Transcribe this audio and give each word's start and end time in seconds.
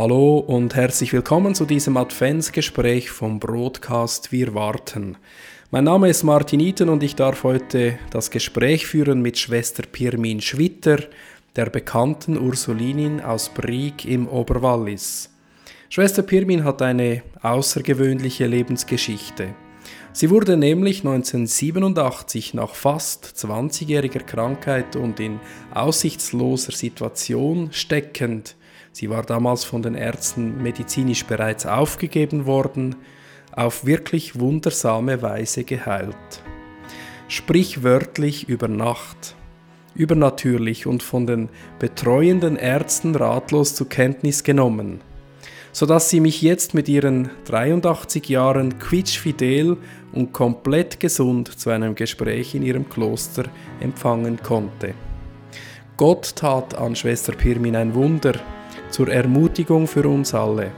Hallo 0.00 0.38
und 0.38 0.76
herzlich 0.76 1.12
willkommen 1.12 1.54
zu 1.54 1.66
diesem 1.66 1.98
Adventsgespräch 1.98 3.10
vom 3.10 3.38
Broadcast 3.38 4.32
Wir 4.32 4.54
warten. 4.54 5.18
Mein 5.70 5.84
Name 5.84 6.08
ist 6.08 6.22
Martin 6.22 6.58
Iten 6.58 6.88
und 6.88 7.02
ich 7.02 7.16
darf 7.16 7.44
heute 7.44 7.98
das 8.08 8.30
Gespräch 8.30 8.86
führen 8.86 9.20
mit 9.20 9.38
Schwester 9.38 9.82
Pirmin 9.82 10.40
Schwitter, 10.40 11.00
der 11.54 11.66
bekannten 11.66 12.38
Ursulinin 12.38 13.20
aus 13.20 13.50
Brieg 13.50 14.06
im 14.06 14.26
Oberwallis. 14.26 15.28
Schwester 15.90 16.22
Pirmin 16.22 16.64
hat 16.64 16.80
eine 16.80 17.22
außergewöhnliche 17.42 18.46
Lebensgeschichte. 18.46 19.54
Sie 20.14 20.30
wurde 20.30 20.56
nämlich 20.56 21.00
1987 21.00 22.54
nach 22.54 22.74
fast 22.74 23.26
20-jähriger 23.36 24.22
Krankheit 24.22 24.96
und 24.96 25.20
in 25.20 25.40
aussichtsloser 25.74 26.72
Situation 26.72 27.68
steckend 27.72 28.56
Sie 28.92 29.08
war 29.08 29.22
damals 29.22 29.64
von 29.64 29.82
den 29.82 29.94
Ärzten 29.94 30.62
medizinisch 30.62 31.24
bereits 31.24 31.66
aufgegeben 31.66 32.46
worden, 32.46 32.96
auf 33.52 33.84
wirklich 33.86 34.38
wundersame 34.38 35.22
Weise 35.22 35.64
geheilt. 35.64 36.42
Sprichwörtlich 37.28 38.48
über 38.48 38.68
Nacht, 38.68 39.36
übernatürlich 39.94 40.86
und 40.86 41.02
von 41.02 41.26
den 41.26 41.48
betreuenden 41.78 42.56
Ärzten 42.56 43.14
ratlos 43.14 43.74
zur 43.74 43.88
Kenntnis 43.88 44.42
genommen, 44.42 45.00
sodass 45.72 46.10
sie 46.10 46.20
mich 46.20 46.42
jetzt 46.42 46.74
mit 46.74 46.88
ihren 46.88 47.30
83 47.44 48.28
Jahren 48.28 48.78
quietschfidel 48.78 49.76
und 50.12 50.32
komplett 50.32 50.98
gesund 50.98 51.58
zu 51.58 51.70
einem 51.70 51.94
Gespräch 51.94 52.54
in 52.54 52.62
ihrem 52.62 52.88
Kloster 52.88 53.44
empfangen 53.80 54.42
konnte. 54.42 54.94
Gott 55.96 56.34
tat 56.34 56.74
an 56.74 56.96
Schwester 56.96 57.32
Pirmin 57.32 57.76
ein 57.76 57.94
Wunder, 57.94 58.34
zur 58.90 59.08
Ermutigung 59.08 59.86
für 59.86 60.08
uns 60.08 60.34
alle. 60.34 60.70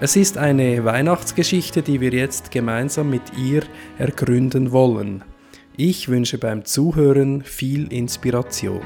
Es 0.00 0.14
ist 0.14 0.38
eine 0.38 0.84
Weihnachtsgeschichte, 0.84 1.82
die 1.82 2.00
wir 2.00 2.12
jetzt 2.12 2.50
gemeinsam 2.50 3.10
mit 3.10 3.36
ihr 3.36 3.62
ergründen 3.98 4.70
wollen. 4.70 5.24
Ich 5.76 6.08
wünsche 6.08 6.38
beim 6.38 6.64
Zuhören 6.64 7.42
viel 7.42 7.92
Inspiration. 7.92 8.82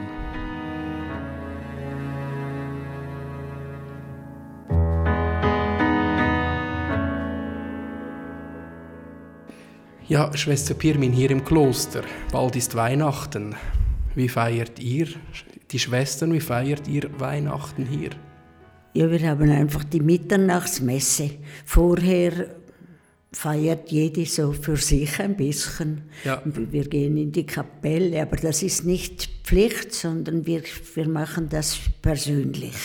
Ja, 10.09 10.37
Schwester 10.37 10.75
Pirmin 10.75 11.13
hier 11.13 11.31
im 11.31 11.43
Kloster. 11.43 12.03
Bald 12.33 12.57
ist 12.57 12.75
Weihnachten. 12.75 13.55
Wie 14.15 14.29
feiert 14.29 14.79
ihr, 14.79 15.09
die 15.71 15.79
Schwestern, 15.79 16.35
wie 16.35 16.41
feiert 16.41 16.87
ihr 16.87 17.09
Weihnachten 17.19 17.87
hier? 17.87 18.11
Ja, 18.95 19.11
wir 19.11 19.29
haben 19.29 19.51
einfach 19.51 19.85
die 19.85 20.01
Mitternachtsmesse. 20.01 21.31
Vorher 21.65 22.57
feiert 23.33 23.91
jede 23.91 24.27
so 24.27 24.53
für 24.53 24.77
sich 24.77 25.19
ein 25.19 25.35
bisschen. 25.37 26.03
Ja. 26.25 26.43
Wir 26.45 26.85
gehen 26.85 27.17
in 27.17 27.33
die 27.33 27.47
Kapelle, 27.47 28.21
aber 28.21 28.37
das 28.37 28.63
ist 28.63 28.85
nicht 28.85 29.31
Pflicht, 29.45 29.95
sondern 29.95 30.45
wir, 30.47 30.63
wir 30.95 31.09
machen 31.09 31.49
das 31.49 31.79
persönlich. 32.03 32.77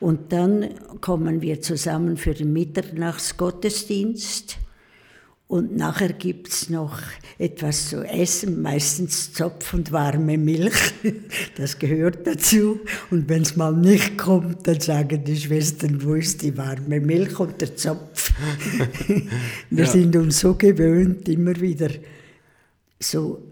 Und 0.00 0.32
dann 0.32 0.70
kommen 1.00 1.42
wir 1.42 1.60
zusammen 1.60 2.16
für 2.16 2.32
den 2.32 2.54
Mitternachtsgottesdienst. 2.54 4.56
Und 5.48 5.76
nachher 5.76 6.12
gibt 6.12 6.48
es 6.48 6.70
noch 6.70 6.98
etwas 7.38 7.90
zu 7.90 8.02
essen, 8.02 8.62
meistens 8.62 9.32
Zopf 9.32 9.74
und 9.74 9.92
warme 9.92 10.38
Milch. 10.38 10.74
Das 11.56 11.78
gehört 11.78 12.26
dazu. 12.26 12.80
Und 13.10 13.28
wenn 13.28 13.42
es 13.42 13.56
mal 13.56 13.72
nicht 13.72 14.18
kommt, 14.18 14.66
dann 14.66 14.80
sagen 14.80 15.24
die 15.24 15.36
Schwestern, 15.36 16.02
wo 16.02 16.14
ist 16.14 16.42
die 16.42 16.56
warme 16.56 17.00
Milch 17.00 17.38
und 17.38 17.60
der 17.60 17.76
Zopf? 17.76 18.32
Wir 19.70 19.84
ja. 19.84 19.90
sind 19.90 20.16
uns 20.16 20.40
so 20.40 20.54
gewöhnt, 20.54 21.28
immer 21.28 21.58
wieder 21.60 21.90
so 22.98 23.42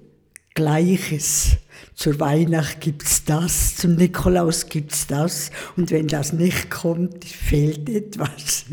Gleiches. 0.55 1.57
Zur 1.95 2.19
Weihnacht 2.19 2.81
gibt 2.81 3.05
es 3.05 3.25
das, 3.25 3.77
zum 3.77 3.95
Nikolaus 3.95 4.69
gibt 4.69 4.93
es 4.93 5.07
das. 5.07 5.51
Und 5.77 5.91
wenn 5.91 6.09
das 6.09 6.33
nicht 6.33 6.71
kommt, 6.71 7.25
fehlt 7.25 7.89
etwas. 7.89 8.67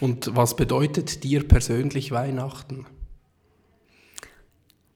Und 0.00 0.34
was 0.34 0.56
bedeutet 0.56 1.24
dir 1.24 1.46
persönlich 1.46 2.10
Weihnachten? 2.10 2.86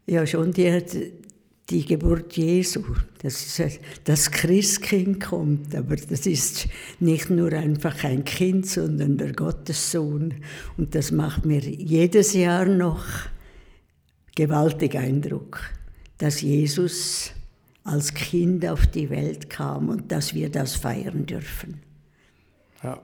Ja, 0.06 0.26
schon 0.26 0.52
die, 0.52 1.12
die 1.70 1.84
Geburt 1.84 2.36
Jesu, 2.36 2.82
dass 3.22 3.60
das 4.04 4.30
Christkind 4.30 5.20
kommt. 5.20 5.74
Aber 5.74 5.96
das 5.96 6.26
ist 6.26 6.68
nicht 7.00 7.30
nur 7.30 7.52
einfach 7.52 8.04
ein 8.04 8.24
Kind, 8.24 8.66
sondern 8.66 9.16
der 9.16 9.32
Gottessohn. 9.32 10.34
Und 10.76 10.94
das 10.94 11.10
macht 11.10 11.46
mir 11.46 11.60
jedes 11.60 12.32
Jahr 12.34 12.66
noch 12.66 13.04
gewaltig 14.34 14.96
Eindruck, 14.96 15.60
dass 16.18 16.40
Jesus 16.40 17.32
als 17.84 18.14
Kind 18.14 18.66
auf 18.66 18.86
die 18.86 19.10
Welt 19.10 19.50
kam 19.50 19.88
und 19.88 20.12
dass 20.12 20.34
wir 20.34 20.50
das 20.50 20.76
feiern 20.76 21.26
dürfen. 21.26 21.80
Ja. 22.82 23.00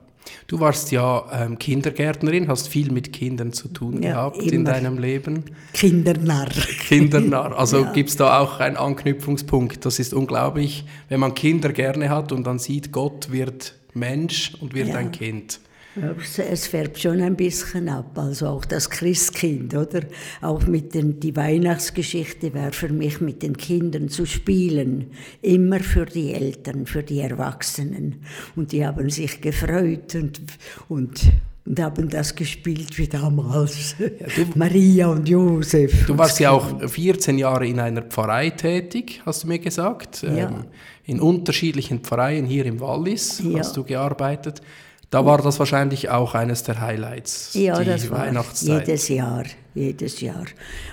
Du 0.46 0.60
warst 0.60 0.90
ja 0.92 1.24
ähm, 1.32 1.58
Kindergärtnerin, 1.58 2.48
hast 2.48 2.68
viel 2.68 2.90
mit 2.90 3.12
Kindern 3.12 3.52
zu 3.52 3.68
tun 3.68 4.02
ja, 4.02 4.12
gehabt 4.12 4.38
immer. 4.38 4.52
in 4.52 4.64
deinem 4.64 4.98
Leben. 4.98 5.44
Kindernarr. 5.72 6.50
Kindernarr. 6.88 7.58
Also 7.58 7.82
ja. 7.82 7.92
gibt 7.92 8.10
es 8.10 8.16
da 8.16 8.38
auch 8.38 8.60
einen 8.60 8.76
Anknüpfungspunkt. 8.76 9.84
Das 9.84 9.98
ist 9.98 10.14
unglaublich, 10.14 10.84
wenn 11.08 11.20
man 11.20 11.34
Kinder 11.34 11.72
gerne 11.72 12.08
hat 12.08 12.32
und 12.32 12.46
dann 12.46 12.58
sieht, 12.58 12.92
Gott 12.92 13.30
wird 13.30 13.74
Mensch 13.94 14.52
und 14.60 14.74
wird 14.74 14.88
ja. 14.88 14.96
ein 14.96 15.12
Kind. 15.12 15.60
Es 15.96 16.66
färbt 16.66 16.98
schon 16.98 17.20
ein 17.20 17.36
bisschen 17.36 17.88
ab, 17.88 18.16
also 18.16 18.48
auch 18.48 18.64
das 18.64 18.88
Christkind, 18.88 19.74
oder? 19.74 20.02
Auch 20.40 20.66
mit 20.66 20.94
den, 20.94 21.18
die 21.18 21.34
Weihnachtsgeschichte 21.34 22.54
war 22.54 22.72
für 22.72 22.90
mich 22.90 23.20
mit 23.20 23.42
den 23.42 23.56
Kindern 23.56 24.08
zu 24.08 24.24
spielen, 24.26 25.10
immer 25.42 25.80
für 25.80 26.06
die 26.06 26.32
Eltern, 26.34 26.86
für 26.86 27.02
die 27.02 27.20
Erwachsenen. 27.20 28.22
Und 28.54 28.72
die 28.72 28.86
haben 28.86 29.10
sich 29.10 29.40
gefreut 29.40 30.14
und, 30.14 30.40
und, 30.88 31.32
und 31.64 31.80
haben 31.80 32.08
das 32.08 32.34
gespielt 32.34 32.96
wie 32.98 33.08
damals. 33.08 33.96
Ja, 33.98 34.06
du, 34.08 34.46
Maria 34.58 35.08
und 35.08 35.28
Josef. 35.28 36.06
Du 36.06 36.16
warst 36.16 36.38
ja 36.38 36.50
auch 36.50 36.88
14 36.88 37.38
Jahre 37.38 37.66
in 37.66 37.80
einer 37.80 38.02
Pfarrei 38.02 38.50
tätig, 38.50 39.22
hast 39.26 39.44
du 39.44 39.48
mir 39.48 39.58
gesagt. 39.58 40.22
Ja. 40.22 40.48
Ähm, 40.48 40.64
in 41.04 41.20
unterschiedlichen 41.20 42.00
Pfarreien 42.00 42.44
hier 42.44 42.66
im 42.66 42.80
Wallis 42.80 43.42
ja. 43.42 43.60
hast 43.60 43.76
du 43.76 43.82
gearbeitet. 43.82 44.62
Da 45.10 45.24
war 45.24 45.38
das 45.38 45.58
wahrscheinlich 45.58 46.10
auch 46.10 46.34
eines 46.34 46.64
der 46.64 46.80
Highlights. 46.80 47.54
Ja, 47.54 47.82
das 47.82 48.10
war 48.10 48.30
jedes 48.60 49.08
Jahr, 49.08 49.44
jedes 49.74 50.20
Jahr. 50.20 50.44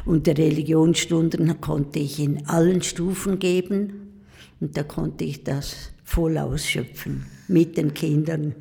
Und 0.06 0.26
die 0.28 0.32
Religionsstunden 0.32 1.60
konnte 1.60 2.00
ich 2.00 2.20
in 2.20 2.48
allen 2.48 2.82
Stufen 2.82 3.40
geben 3.40 4.24
und 4.62 4.78
da 4.78 4.84
konnte 4.84 5.26
ich 5.26 5.44
das 5.44 5.92
voll 6.06 6.38
ausschöpfen 6.38 7.26
mit 7.50 7.76
den 7.76 7.94
Kindern. 7.94 8.56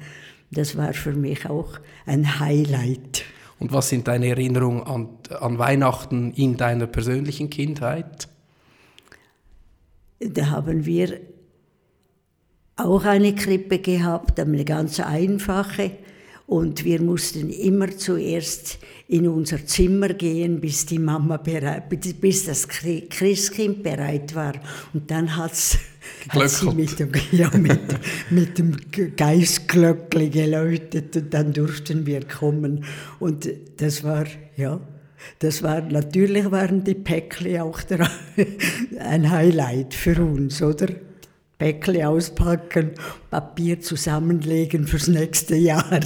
Das 0.50 0.76
war 0.76 0.92
für 0.92 1.12
mich 1.12 1.48
auch 1.48 1.78
ein 2.04 2.41
Highlight. 2.41 3.25
Und 3.60 3.72
was 3.72 3.88
sind 3.88 4.09
deine 4.09 4.26
Erinnerungen 4.28 4.82
an, 4.82 5.09
an 5.41 5.59
Weihnachten 5.59 6.32
in 6.32 6.56
deiner 6.56 6.88
persönlichen 6.88 7.48
Kindheit? 7.48 8.28
Da 10.19 10.50
haben 10.50 10.84
wir 10.84 11.21
auch 12.77 13.05
eine 13.05 13.35
Krippe 13.35 13.79
gehabt, 13.79 14.39
eine 14.41 14.65
ganz 14.65 15.01
einfache. 15.01 15.93
Und 16.47 16.85
wir 16.85 17.01
mussten 17.01 17.49
immer 17.49 17.97
zuerst 17.97 18.79
in 19.09 19.27
unser 19.27 19.65
Zimmer 19.65 20.09
gehen, 20.09 20.60
bis 20.60 20.84
die 20.84 20.98
Mama 20.98 21.39
bereit, 21.39 21.89
bis 22.21 22.45
das 22.45 22.69
Christkind 22.69 23.83
bereit 23.83 24.34
war. 24.34 24.53
Und 24.93 25.10
dann 25.10 25.37
hat's, 25.37 25.78
hat 26.28 26.51
sie 26.51 26.71
mit 26.71 26.98
dem, 26.98 27.13
ja, 27.33 27.51
mit, 27.57 27.81
mit 28.28 28.59
dem 28.59 28.77
Geistglöckli 29.16 30.28
geläutet 30.28 31.16
und 31.16 31.33
dann 31.33 31.54
durften 31.54 32.04
wir 32.04 32.27
kommen. 32.27 32.84
Und 33.21 33.48
das 33.78 34.04
war, 34.04 34.27
ja, 34.57 34.81
das 35.39 35.63
war, 35.63 35.81
natürlich 35.81 36.51
waren 36.51 36.84
die 36.84 36.95
Päckli 36.95 37.59
auch 37.59 37.81
der, 37.81 38.10
ein 39.01 39.31
Highlight 39.31 39.95
für 39.95 40.22
uns, 40.22 40.60
oder? 40.60 40.89
Päckchen 41.59 42.04
auspacken, 42.04 42.91
Papier 43.30 43.80
zusammenlegen 43.80 44.86
fürs 44.86 45.06
nächste 45.06 45.54
Jahr 45.54 46.01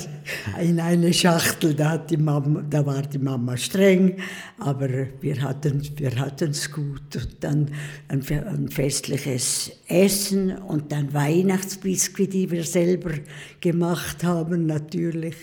in 0.60 0.78
eine 0.78 1.12
Schachtel. 1.12 1.74
Da, 1.74 1.92
hat 1.92 2.10
die 2.10 2.18
Mama, 2.18 2.62
da 2.68 2.84
war 2.84 3.02
die 3.02 3.18
Mama 3.18 3.56
streng, 3.56 4.18
aber 4.58 4.88
wir 5.20 5.40
hatten 5.40 5.82
wir 5.96 6.12
es 6.42 6.70
gut. 6.70 7.16
Und 7.16 7.36
dann 7.40 7.70
ein, 8.08 8.22
ein, 8.28 8.68
festliches 8.68 9.72
Essen 9.88 10.52
und 10.58 10.92
dann 10.92 11.14
Weihnachtsbiskuit, 11.14 12.32
die 12.34 12.50
wir 12.50 12.64
selber 12.64 13.12
gemacht 13.60 14.22
haben, 14.24 14.66
natürlich 14.66 15.36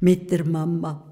mit 0.00 0.30
der 0.30 0.46
Mama. 0.46 1.04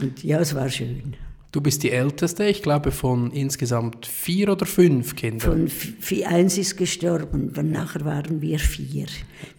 Und 0.00 0.24
ja, 0.24 0.40
es 0.40 0.54
war 0.54 0.70
schön. 0.70 1.14
Du 1.52 1.60
bist 1.60 1.82
die 1.82 1.90
Älteste, 1.90 2.46
ich 2.46 2.62
glaube, 2.62 2.90
von 2.90 3.30
insgesamt 3.30 4.06
vier 4.06 4.48
oder 4.48 4.64
fünf 4.64 5.14
Kindern. 5.14 5.68
Von 5.68 6.24
eins 6.24 6.56
ist 6.56 6.78
gestorben, 6.78 7.52
und 7.54 7.70
nachher 7.70 8.06
waren 8.06 8.40
wir 8.40 8.58
vier. 8.58 9.04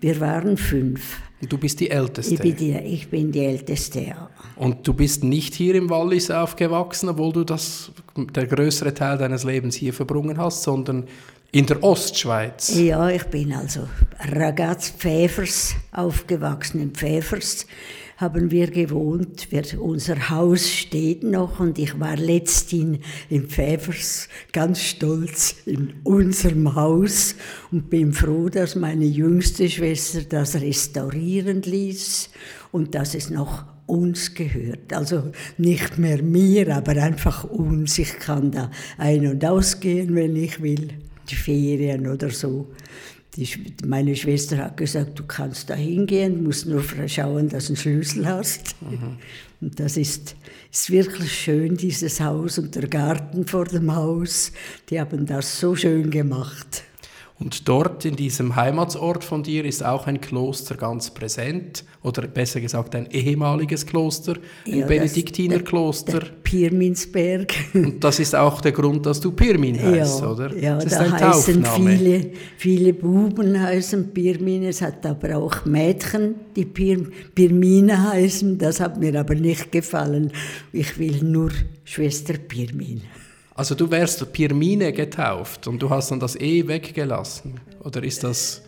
Wir 0.02 0.20
waren 0.20 0.58
fünf. 0.58 1.20
Du 1.48 1.56
bist 1.60 1.80
die 1.80 1.92
Älteste? 1.92 2.34
Ich 2.34 2.40
bin 2.40 2.56
die, 2.56 2.72
ich 2.72 3.10
bin 3.10 3.32
die 3.32 3.46
Älteste, 3.46 4.02
ja. 4.02 4.30
Und 4.56 4.88
du 4.88 4.94
bist 4.96 5.24
nicht 5.24 5.54
hier 5.54 5.76
im 5.76 5.88
Wallis 5.88 6.32
aufgewachsen, 6.32 7.10
obwohl 7.10 7.32
du 7.32 7.44
das, 7.44 7.92
der 8.18 8.48
größere 8.48 8.96
Teil 8.96 9.20
deines 9.20 9.44
Lebens 9.44 9.76
hier 9.76 9.94
verbrungen 9.94 10.40
hast, 10.40 10.64
sondern 10.64 11.06
in 11.52 11.68
der 11.68 11.84
Ostschweiz? 11.84 12.76
Ja, 12.76 13.08
ich 13.10 13.26
bin 13.26 13.54
also 13.54 13.88
Ragaz 14.32 14.90
Pfäfers 14.90 15.76
aufgewachsen, 15.92 16.82
in 16.82 16.92
Pfäfers 16.92 17.68
haben 18.24 18.52
wir 18.52 18.72
gewohnt. 18.72 19.52
Wir, 19.52 19.64
unser 19.82 20.30
Haus 20.30 20.70
steht 20.70 21.24
noch 21.24 21.60
und 21.60 21.78
ich 21.78 22.00
war 22.00 22.16
letzthin 22.16 23.00
in 23.30 23.50
Pfäfers 23.50 24.30
ganz 24.54 24.82
stolz 24.82 25.56
in 25.66 25.94
unserem 26.06 26.74
Haus 26.74 27.36
und 27.70 27.90
bin 27.90 28.14
froh, 28.14 28.48
dass 28.48 28.78
meine 28.78 29.04
jüngste 29.04 29.70
Schwester 29.70 30.22
das 30.22 30.56
restaurieren 30.56 31.64
ließ 31.64 32.30
und 32.72 32.96
dass 32.96 33.14
es 33.14 33.30
noch 33.30 33.66
uns 33.88 34.34
gehört. 34.34 34.94
Also 34.94 35.34
nicht 35.58 35.98
mehr 35.98 36.24
mir, 36.24 36.74
aber 36.74 36.94
einfach 36.94 37.44
uns. 37.44 38.00
Ich 38.00 38.20
kann 38.20 38.52
da 38.52 38.72
ein- 38.98 39.28
und 39.28 39.44
ausgehen, 39.44 40.16
wenn 40.16 40.38
ich 40.38 40.62
will. 40.62 40.88
Die 41.30 41.36
Ferien 41.36 42.08
oder 42.08 42.30
so. 42.30 42.70
Die, 43.36 43.48
meine 43.86 44.16
Schwester 44.16 44.58
hat 44.58 44.78
gesagt, 44.78 45.18
du 45.18 45.24
kannst 45.24 45.70
da 45.70 45.74
hingehen, 45.74 46.44
musst 46.44 46.68
nur 46.68 46.84
schauen, 47.08 47.50
dass 47.50 47.66
du 47.66 47.74
einen 47.74 47.78
Schlüssel 47.78 48.28
hast. 48.28 48.76
Mhm. 48.82 49.18
Und 49.62 49.80
das 49.80 49.98
ist, 49.98 50.36
ist 50.72 50.92
wirklich 50.92 51.32
schön, 51.32 51.76
dieses 51.76 52.20
Haus 52.20 52.58
und 52.60 52.76
der 52.76 52.88
Garten 52.88 53.48
vor 53.48 53.66
dem 53.66 53.96
Haus. 53.96 54.52
Die 54.90 55.00
haben 55.00 55.26
das 55.26 55.60
so 55.60 55.76
schön 55.76 56.12
gemacht. 56.12 56.84
Und 57.44 57.68
dort 57.68 58.06
in 58.06 58.16
diesem 58.16 58.56
Heimatsort 58.56 59.22
von 59.22 59.44
dir 59.44 59.66
ist 59.66 59.84
auch 59.84 60.08
ein 60.08 60.22
Kloster 60.22 60.76
ganz 60.76 61.12
präsent, 61.12 61.84
oder 62.02 62.26
besser 62.26 62.62
gesagt 62.62 62.96
ein 62.96 63.12
ehemaliges 63.12 63.86
Kloster, 63.86 64.36
ein 64.66 64.80
ja, 64.80 64.86
Benediktinerkloster. 64.86 66.22
Pirminsberg. 66.42 67.54
Und 67.74 68.02
das 68.02 68.20
ist 68.20 68.34
auch 68.34 68.62
der 68.62 68.72
Grund, 68.72 69.06
dass 69.06 69.20
du 69.20 69.34
Pirmin 69.34 69.78
heißt, 69.78 70.22
ja, 70.22 70.28
oder? 70.32 70.56
Ja, 70.56 70.78
das 70.78 70.94
da 70.94 71.12
heißen 71.12 71.66
viele, 71.66 72.32
viele 72.56 72.94
Buben 72.94 73.62
heißen 73.62 74.14
Pirmin, 74.14 74.64
es 74.64 74.82
hat 74.82 75.06
aber 75.06 75.36
auch 75.36 75.66
Mädchen, 75.66 76.36
die 76.56 76.64
Pir, 76.64 77.08
Pirmine 77.36 78.12
heißen, 78.12 78.58
das 78.58 78.80
hat 78.80 78.98
mir 78.98 79.20
aber 79.20 79.36
nicht 79.36 79.70
gefallen. 79.70 80.32
Ich 80.72 80.98
will 80.98 81.22
nur 81.22 81.52
Schwester 81.84 82.36
Pirmin. 82.36 83.02
Also 83.56 83.76
du 83.76 83.90
wärst 83.90 84.32
Pirmine 84.34 84.92
getauft 84.94 85.68
und 85.68 85.80
du 85.82 85.90
hast 85.90 86.12
dann 86.12 86.20
das 86.20 86.36
E 86.36 86.68
weggelassen? 86.68 87.60
Oder 87.84 88.04
ist 88.04 88.24
das... 88.24 88.62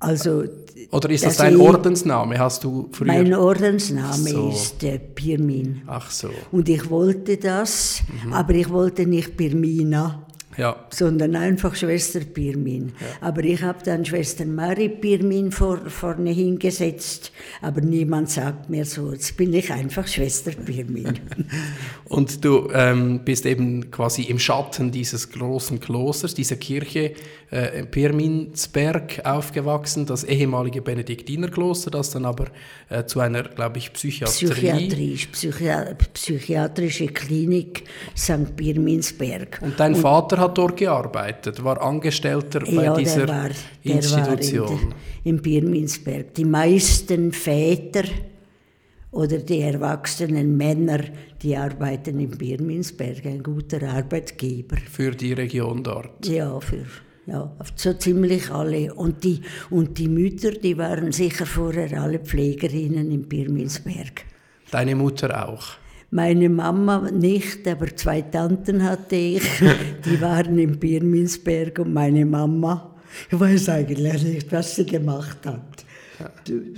Also, 0.00 0.44
Oder 0.92 1.10
ist 1.10 1.24
das, 1.24 1.38
dein 1.38 1.54
e, 1.54 1.56
Ordensname? 1.56 2.38
Hast 2.38 2.62
du 2.62 2.88
früher... 2.92 3.08
Mein 3.08 3.34
Ordensname 3.34 4.30
so. 4.30 4.50
ist 4.50 4.84
äh, 4.84 4.98
Pirmin. 4.98 5.82
Ach 5.86 6.08
so. 6.08 6.30
Und 6.52 6.68
ich 6.68 6.88
wollte 6.88 7.36
das, 7.36 8.02
mhm. 8.24 8.32
aber 8.32 8.54
ich 8.54 8.70
wollte 8.70 9.06
nicht 9.06 9.36
Pirmina 9.36 10.27
ja. 10.58 10.76
sondern 10.90 11.36
einfach 11.36 11.74
Schwester 11.74 12.20
Pirmin. 12.20 12.92
Ja. 13.00 13.28
Aber 13.28 13.42
ich 13.44 13.62
habe 13.62 13.78
dann 13.84 14.04
Schwester 14.04 14.44
Marie 14.44 14.88
Pirmin 14.88 15.52
vor, 15.52 15.78
vorne 15.86 16.30
hingesetzt, 16.30 17.32
aber 17.62 17.80
niemand 17.80 18.30
sagt 18.30 18.68
mir 18.68 18.84
so, 18.84 19.12
jetzt 19.12 19.36
bin 19.36 19.54
ich 19.54 19.72
einfach 19.72 20.06
Schwester 20.06 20.50
Pirmin. 20.50 21.18
Und 22.04 22.44
du 22.44 22.68
ähm, 22.74 23.20
bist 23.24 23.46
eben 23.46 23.90
quasi 23.90 24.22
im 24.22 24.38
Schatten 24.38 24.90
dieses 24.90 25.30
großen 25.30 25.78
Klosters, 25.80 26.34
dieser 26.34 26.56
Kirche 26.56 27.12
äh, 27.50 27.84
Pirminsberg 27.84 29.24
aufgewachsen, 29.24 30.06
das 30.06 30.24
ehemalige 30.24 30.82
Benediktinerkloster, 30.82 31.90
das 31.90 32.10
dann 32.10 32.24
aber 32.24 32.46
äh, 32.88 33.04
zu 33.04 33.20
einer, 33.20 33.44
glaube 33.44 33.78
ich, 33.78 33.92
Psychiatrie... 33.92 34.48
Psychiatrisch, 34.48 35.26
Psychi 35.28 35.68
psychiatrische 36.12 37.06
Klinik 37.08 37.84
St. 38.16 38.56
Pirminsberg. 38.56 39.60
Und 39.62 39.78
dein 39.78 39.94
Und 39.94 40.00
Vater 40.00 40.38
hat 40.38 40.47
dort 40.54 40.76
gearbeitet, 40.76 41.62
war 41.62 41.80
Angestellter 41.82 42.60
bei 42.60 42.84
ja, 42.84 42.94
dieser 42.94 43.26
der 43.26 43.28
war, 43.28 43.50
der 43.84 43.94
Institution. 43.94 44.68
War 44.68 44.94
in, 45.24 45.36
in 45.36 45.42
Birminsberg. 45.42 46.34
Die 46.34 46.44
meisten 46.44 47.32
Väter 47.32 48.04
oder 49.10 49.38
die 49.38 49.60
erwachsenen 49.60 50.56
Männer, 50.56 51.00
die 51.42 51.56
arbeiten 51.56 52.20
in 52.20 52.30
Birminsberg, 52.30 53.24
ein 53.26 53.42
guter 53.42 53.88
Arbeitgeber. 53.88 54.76
Für 54.90 55.10
die 55.10 55.32
Region 55.32 55.82
dort? 55.82 56.26
Ja, 56.26 56.60
für 56.60 56.84
ja, 57.28 57.54
so 57.74 57.92
ziemlich 57.92 58.50
alle. 58.50 58.94
Und 58.94 59.22
die, 59.22 59.42
und 59.68 59.98
die 59.98 60.08
Mütter, 60.08 60.52
die 60.52 60.78
waren 60.78 61.12
sicher 61.12 61.44
vorher 61.44 62.00
alle 62.00 62.20
Pflegerinnen 62.20 63.10
in 63.10 63.28
Birminsberg. 63.28 64.24
Deine 64.70 64.94
Mutter 64.94 65.48
auch? 65.48 65.76
Meine 66.10 66.48
Mama 66.48 67.10
nicht, 67.10 67.68
aber 67.68 67.94
zwei 67.94 68.22
Tanten 68.22 68.82
hatte 68.82 69.16
ich, 69.16 69.42
die 70.04 70.20
waren 70.20 70.58
in 70.58 70.78
Birminsberg 70.78 71.78
und 71.80 71.92
meine 71.92 72.24
Mama, 72.24 72.94
ich 73.30 73.38
weiß 73.38 73.68
eigentlich 73.70 74.22
nicht, 74.22 74.52
was 74.52 74.76
sie 74.76 74.86
gemacht 74.86 75.38
hat. 75.44 75.84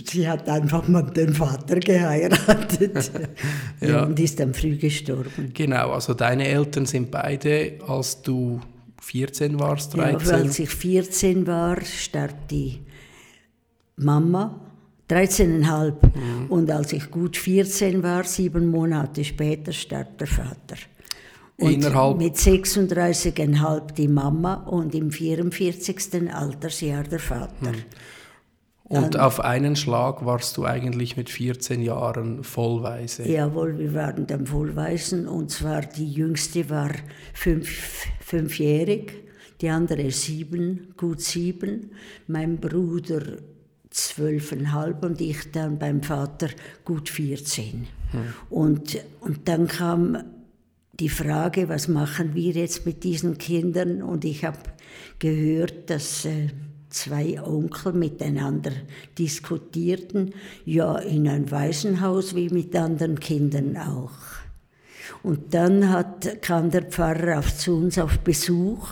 Sie 0.04 0.28
hat 0.28 0.48
einfach 0.48 0.86
mal 0.88 1.02
den 1.02 1.32
Vater 1.32 1.80
geheiratet 1.80 3.10
ja. 3.80 4.04
und 4.04 4.18
ist 4.20 4.38
dann 4.38 4.52
früh 4.52 4.76
gestorben. 4.76 5.52
Genau, 5.54 5.92
also 5.92 6.12
deine 6.12 6.46
Eltern 6.46 6.84
sind 6.84 7.10
beide, 7.10 7.78
als 7.86 8.20
du 8.20 8.60
14 9.00 9.58
warst, 9.58 9.96
13? 9.96 10.28
Ja, 10.28 10.36
als 10.36 10.58
ich 10.58 10.68
14 10.68 11.46
war, 11.46 11.80
starb 11.82 12.48
die 12.48 12.80
Mama 13.96 14.69
13,5. 15.10 15.92
Mhm. 16.02 16.46
Und 16.48 16.70
als 16.70 16.92
ich 16.92 17.10
gut 17.10 17.36
14 17.36 18.02
war, 18.02 18.24
sieben 18.24 18.70
Monate 18.70 19.24
später, 19.24 19.72
starb 19.72 20.18
der 20.18 20.26
Vater. 20.26 20.76
Und 21.58 21.72
Innerhalb 21.72 22.16
mit 22.16 22.36
36,5 22.36 23.92
die 23.92 24.08
Mama 24.08 24.54
und 24.54 24.94
im 24.94 25.10
44. 25.10 26.32
Altersjahr 26.32 27.04
der 27.04 27.18
Vater. 27.18 27.72
Mhm. 27.72 27.84
Und 28.84 29.14
Dann, 29.14 29.20
auf 29.20 29.38
einen 29.38 29.76
Schlag 29.76 30.24
warst 30.24 30.56
du 30.56 30.64
eigentlich 30.64 31.16
mit 31.16 31.30
14 31.30 31.80
Jahren 31.80 32.42
vollweise. 32.42 33.28
Jawohl, 33.28 33.78
wir 33.78 33.94
waren 33.94 34.26
dann 34.26 34.46
vollweisen. 34.46 35.28
Und 35.28 35.50
zwar 35.52 35.82
die 35.82 36.10
jüngste 36.10 36.68
war 36.70 36.90
fünf, 37.32 38.06
fünfjährig, 38.20 39.12
die 39.60 39.68
andere 39.68 40.10
sieben, 40.10 40.92
gut 40.96 41.20
sieben. 41.20 41.92
Mein 42.26 42.56
Bruder 42.58 43.22
zwölfeinhalb 43.90 45.04
und 45.04 45.20
ich 45.20 45.50
dann 45.52 45.78
beim 45.78 46.02
Vater 46.02 46.48
gut 46.84 47.08
14. 47.08 47.88
Hm. 48.10 48.20
Und, 48.48 48.98
und 49.20 49.48
dann 49.48 49.66
kam 49.66 50.18
die 51.00 51.08
Frage, 51.08 51.68
was 51.68 51.88
machen 51.88 52.34
wir 52.34 52.52
jetzt 52.52 52.86
mit 52.86 53.04
diesen 53.04 53.38
Kindern? 53.38 54.02
Und 54.02 54.24
ich 54.24 54.44
habe 54.44 54.58
gehört, 55.18 55.90
dass 55.90 56.24
äh, 56.24 56.48
zwei 56.90 57.42
Onkel 57.42 57.92
miteinander 57.92 58.72
diskutierten, 59.18 60.34
ja 60.64 60.98
in 60.98 61.26
ein 61.28 61.50
Waisenhaus 61.50 62.34
wie 62.34 62.50
mit 62.50 62.76
anderen 62.76 63.18
Kindern 63.18 63.76
auch. 63.76 64.12
Und 65.22 65.54
dann 65.54 65.90
hat, 65.90 66.42
kam 66.42 66.70
der 66.70 66.82
Pfarrer 66.82 67.38
auf, 67.38 67.56
zu 67.56 67.76
uns 67.76 67.98
auf 67.98 68.18
Besuch 68.20 68.88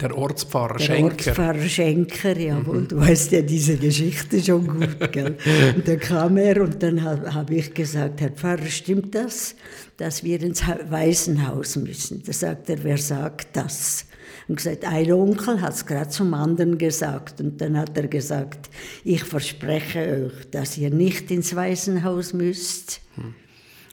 der 0.00 0.16
Ortspfarrer 0.16 0.76
der 0.76 0.84
Schenker. 0.84 1.04
Ortspfarrer 1.04 1.68
Schenker, 1.68 2.38
jawohl. 2.38 2.80
Mhm. 2.80 2.88
Du 2.88 2.96
weißt 2.98 3.32
ja 3.32 3.42
diese 3.42 3.76
Geschichte 3.76 4.42
schon 4.42 4.66
gut, 4.66 5.12
gell? 5.12 5.36
Und 5.76 5.86
dann 5.86 5.98
kam 5.98 6.36
er 6.36 6.62
und 6.62 6.82
dann 6.82 7.02
habe 7.02 7.34
hab 7.34 7.50
ich 7.50 7.72
gesagt, 7.74 8.20
Herr 8.20 8.30
Pfarrer, 8.30 8.66
stimmt 8.66 9.14
das, 9.14 9.54
dass 9.96 10.24
wir 10.24 10.40
ins 10.42 10.62
Waisenhaus 10.88 11.76
müssen? 11.76 12.22
Da 12.24 12.32
sagt 12.32 12.70
er, 12.70 12.82
wer 12.82 12.98
sagt 12.98 13.56
das? 13.56 14.06
Und 14.48 14.56
gesagt, 14.56 14.84
ein 14.84 15.12
Onkel 15.12 15.60
hat 15.60 15.74
es 15.74 15.86
gerade 15.86 16.08
zum 16.08 16.34
anderen 16.34 16.76
gesagt. 16.76 17.40
Und 17.40 17.60
dann 17.60 17.78
hat 17.78 17.96
er 17.96 18.08
gesagt, 18.08 18.68
ich 19.04 19.22
verspreche 19.22 20.26
euch, 20.26 20.50
dass 20.50 20.76
ihr 20.76 20.90
nicht 20.90 21.30
ins 21.30 21.54
Waisenhaus 21.54 22.32
müsst. 22.32 23.00
Hm. 23.14 23.34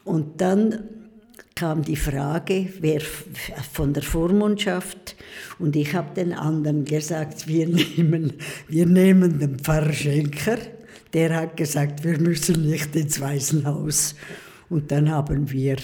Und 0.03 0.41
dann 0.41 0.83
kam 1.57 1.81
die 1.81 1.95
Frage, 1.95 2.67
wer 2.81 3.01
von 3.73 3.91
der 3.91 4.03
Vormundschaft 4.03 5.15
und 5.57 5.75
ich 5.75 5.95
habe 5.95 6.13
den 6.13 6.33
anderen 6.33 6.85
gesagt, 6.85 7.47
wir 7.47 7.67
nehmen, 7.67 8.33
wir 8.67 8.85
nehmen 8.85 9.39
den 9.39 9.57
Pfarrer 9.57 9.91
Schenker. 9.91 10.59
Der 11.13 11.35
hat 11.35 11.57
gesagt, 11.57 12.03
wir 12.03 12.19
müssen 12.19 12.69
nicht 12.69 12.95
ins 12.95 13.19
Waisenhaus. 13.19 14.13
Und 14.69 14.91
dann 14.91 15.09
haben 15.09 15.49
wir, 15.49 15.77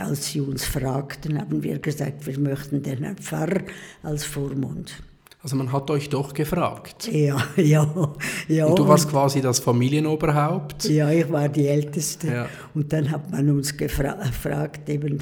als 0.00 0.32
sie 0.32 0.40
uns 0.40 0.64
fragten, 0.64 1.38
haben 1.38 1.62
wir 1.62 1.78
gesagt, 1.78 2.26
wir 2.26 2.38
möchten 2.40 2.82
den 2.82 3.04
Herrn 3.04 3.18
Pfarrer 3.18 3.62
als 4.02 4.24
Vormund. 4.24 5.04
Also 5.46 5.54
man 5.54 5.70
hat 5.70 5.88
euch 5.92 6.08
doch 6.08 6.34
gefragt. 6.34 7.08
Ja, 7.12 7.40
ja, 7.56 7.88
ja. 8.48 8.66
Und 8.66 8.80
du 8.80 8.88
warst 8.88 9.08
quasi 9.08 9.40
das 9.40 9.60
Familienoberhaupt? 9.60 10.86
Ja, 10.86 11.08
ich 11.08 11.30
war 11.30 11.48
die 11.48 11.68
Älteste. 11.68 12.26
Ja. 12.26 12.48
Und 12.74 12.92
dann 12.92 13.12
hat 13.12 13.30
man 13.30 13.48
uns 13.50 13.76
gefragt, 13.76 14.88
eben, 14.88 15.20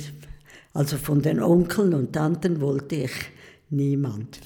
also 0.72 0.96
von 0.96 1.20
den 1.20 1.42
Onkeln 1.42 1.92
und 1.92 2.14
Tanten 2.14 2.62
wollte 2.62 2.94
ich 2.94 3.10
niemand. 3.68 4.40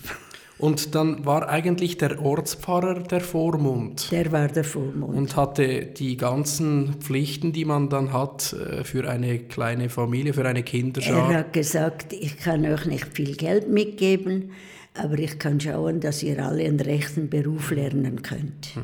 Und 0.58 0.96
dann 0.96 1.24
war 1.24 1.48
eigentlich 1.48 1.96
der 1.96 2.20
Ortspfarrer 2.20 2.94
der 3.04 3.20
Vormund. 3.20 4.10
Der 4.10 4.32
war 4.32 4.48
der 4.48 4.64
Vormund. 4.64 5.16
Und 5.16 5.36
hatte 5.36 5.86
die 5.86 6.16
ganzen 6.16 6.94
Pflichten, 6.94 7.52
die 7.52 7.64
man 7.64 7.88
dann 7.88 8.12
hat 8.12 8.52
äh, 8.52 8.82
für 8.82 9.08
eine 9.08 9.38
kleine 9.38 9.90
Familie, 9.90 10.34
für 10.34 10.44
eine 10.44 10.64
Kinderschar. 10.64 11.30
Er 11.30 11.38
hat 11.38 11.52
gesagt, 11.52 12.12
ich 12.12 12.36
kann 12.36 12.66
euch 12.66 12.84
nicht 12.86 13.06
viel 13.14 13.36
Geld 13.36 13.70
mitgeben, 13.70 14.50
aber 14.98 15.18
ich 15.18 15.38
kann 15.38 15.60
schauen, 15.60 16.00
dass 16.00 16.22
ihr 16.22 16.44
alle 16.44 16.64
einen 16.64 16.80
rechten 16.80 17.28
Beruf 17.28 17.70
lernen 17.70 18.22
könnt. 18.22 18.74
Hm. 18.74 18.82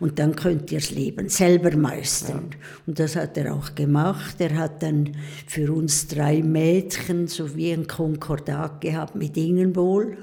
Und 0.00 0.18
dann 0.18 0.36
könnt 0.36 0.72
ihr 0.72 0.80
das 0.80 0.90
Leben 0.90 1.28
selber 1.28 1.76
meistern. 1.76 2.50
Ja. 2.50 2.58
Und 2.86 2.98
das 2.98 3.16
hat 3.16 3.36
er 3.38 3.54
auch 3.54 3.74
gemacht. 3.74 4.36
Er 4.40 4.56
hat 4.56 4.82
dann 4.82 5.16
für 5.46 5.72
uns 5.72 6.08
drei 6.08 6.42
Mädchen 6.42 7.28
so 7.28 7.56
wie 7.56 7.72
ein 7.72 7.86
Konkordat 7.86 8.80
gehabt 8.80 9.14
mit 9.14 9.36
Ingenbohl. 9.36 10.18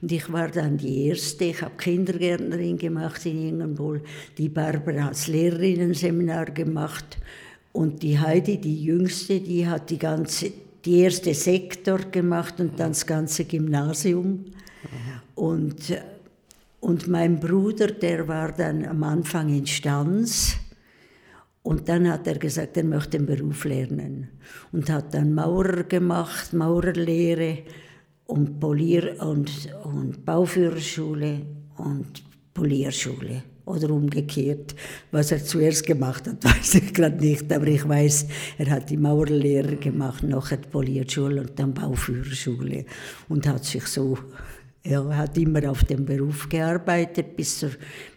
Und 0.00 0.12
ich 0.12 0.32
war 0.32 0.48
dann 0.48 0.76
die 0.76 1.06
Erste. 1.06 1.46
Ich 1.46 1.62
habe 1.62 1.76
Kindergärtnerin 1.76 2.78
gemacht 2.78 3.26
in 3.26 3.48
Ingenbohl. 3.48 4.02
Die 4.36 4.48
Barbara 4.48 5.04
hat 5.04 5.12
das 5.12 5.26
Lehrerinnenseminar 5.26 6.46
gemacht. 6.46 7.18
Und 7.72 8.02
die 8.02 8.18
Heidi, 8.18 8.58
die 8.58 8.84
Jüngste, 8.84 9.40
die 9.40 9.66
hat 9.66 9.90
die 9.90 9.98
ganze 9.98 10.52
die 10.84 11.00
erste 11.00 11.34
Sektor 11.34 11.98
gemacht 11.98 12.60
und 12.60 12.78
dann 12.78 12.92
das 12.92 13.06
ganze 13.06 13.44
Gymnasium. 13.44 14.46
Und, 15.34 15.96
und 16.80 17.08
mein 17.08 17.38
Bruder, 17.40 17.88
der 17.88 18.26
war 18.28 18.52
dann 18.52 18.84
am 18.84 19.02
Anfang 19.02 19.48
in 19.48 19.66
Stanz. 19.66 20.56
Und 21.62 21.88
dann 21.88 22.10
hat 22.10 22.26
er 22.26 22.38
gesagt, 22.38 22.76
er 22.76 22.84
möchte 22.84 23.18
den 23.18 23.26
Beruf 23.26 23.64
lernen. 23.64 24.28
Und 24.72 24.90
hat 24.90 25.12
dann 25.14 25.34
Maurer 25.34 25.84
gemacht, 25.84 26.52
Maurerlehre 26.52 27.58
und 28.26 28.60
Polier- 28.60 29.20
und, 29.22 29.50
und 29.84 30.24
Bauführerschule 30.24 31.42
und 31.76 32.22
Polierschule 32.54 33.42
oder 33.68 33.90
umgekehrt. 33.90 34.74
Was 35.10 35.30
er 35.30 35.44
zuerst 35.44 35.86
gemacht 35.86 36.26
hat, 36.26 36.44
weiß 36.44 36.76
ich 36.76 36.94
gerade 36.94 37.16
nicht, 37.24 37.52
aber 37.52 37.66
ich 37.66 37.86
weiß, 37.86 38.26
er 38.58 38.70
hat 38.70 38.90
die 38.90 38.96
Maurerlehre 38.96 39.76
gemacht, 39.76 40.22
nachher 40.22 40.58
die 40.58 40.68
Polierschule 40.68 41.42
und 41.42 41.58
dann 41.58 41.74
Bauführerschule 41.74 42.84
und 43.28 43.46
hat 43.46 43.64
sich 43.64 43.86
so 43.86 44.18
er 44.82 45.16
hat 45.16 45.36
immer 45.36 45.70
auf 45.70 45.84
dem 45.84 46.04
Beruf 46.04 46.48
gearbeitet, 46.48 47.36
bis 47.36 47.62
er, 47.62 47.70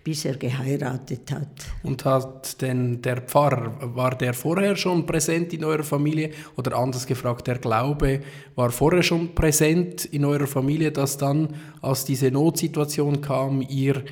bis 0.03 0.25
er 0.25 0.37
geheiratet 0.37 1.31
hat. 1.31 1.47
Und 1.83 2.05
hat 2.05 2.61
denn 2.61 3.01
der 3.01 3.21
Pfarrer, 3.21 3.73
war 3.95 4.11
der 4.11 4.33
vorher 4.33 4.75
schon 4.75 5.05
präsent 5.05 5.53
in 5.53 5.65
eurer 5.65 5.83
Familie? 5.83 6.31
Oder 6.55 6.77
anders 6.77 7.05
gefragt, 7.05 7.47
der 7.47 7.57
Glaube 7.57 8.21
war 8.55 8.69
vorher 8.69 9.03
schon 9.03 9.33
präsent 9.33 10.05
in 10.05 10.23
eurer 10.23 10.47
Familie, 10.47 10.91
dass 10.91 11.17
dann, 11.17 11.49
als 11.81 12.05
diese 12.05 12.31
Notsituation 12.31 13.19
kam, 13.21 13.61
ihr 13.67 14.03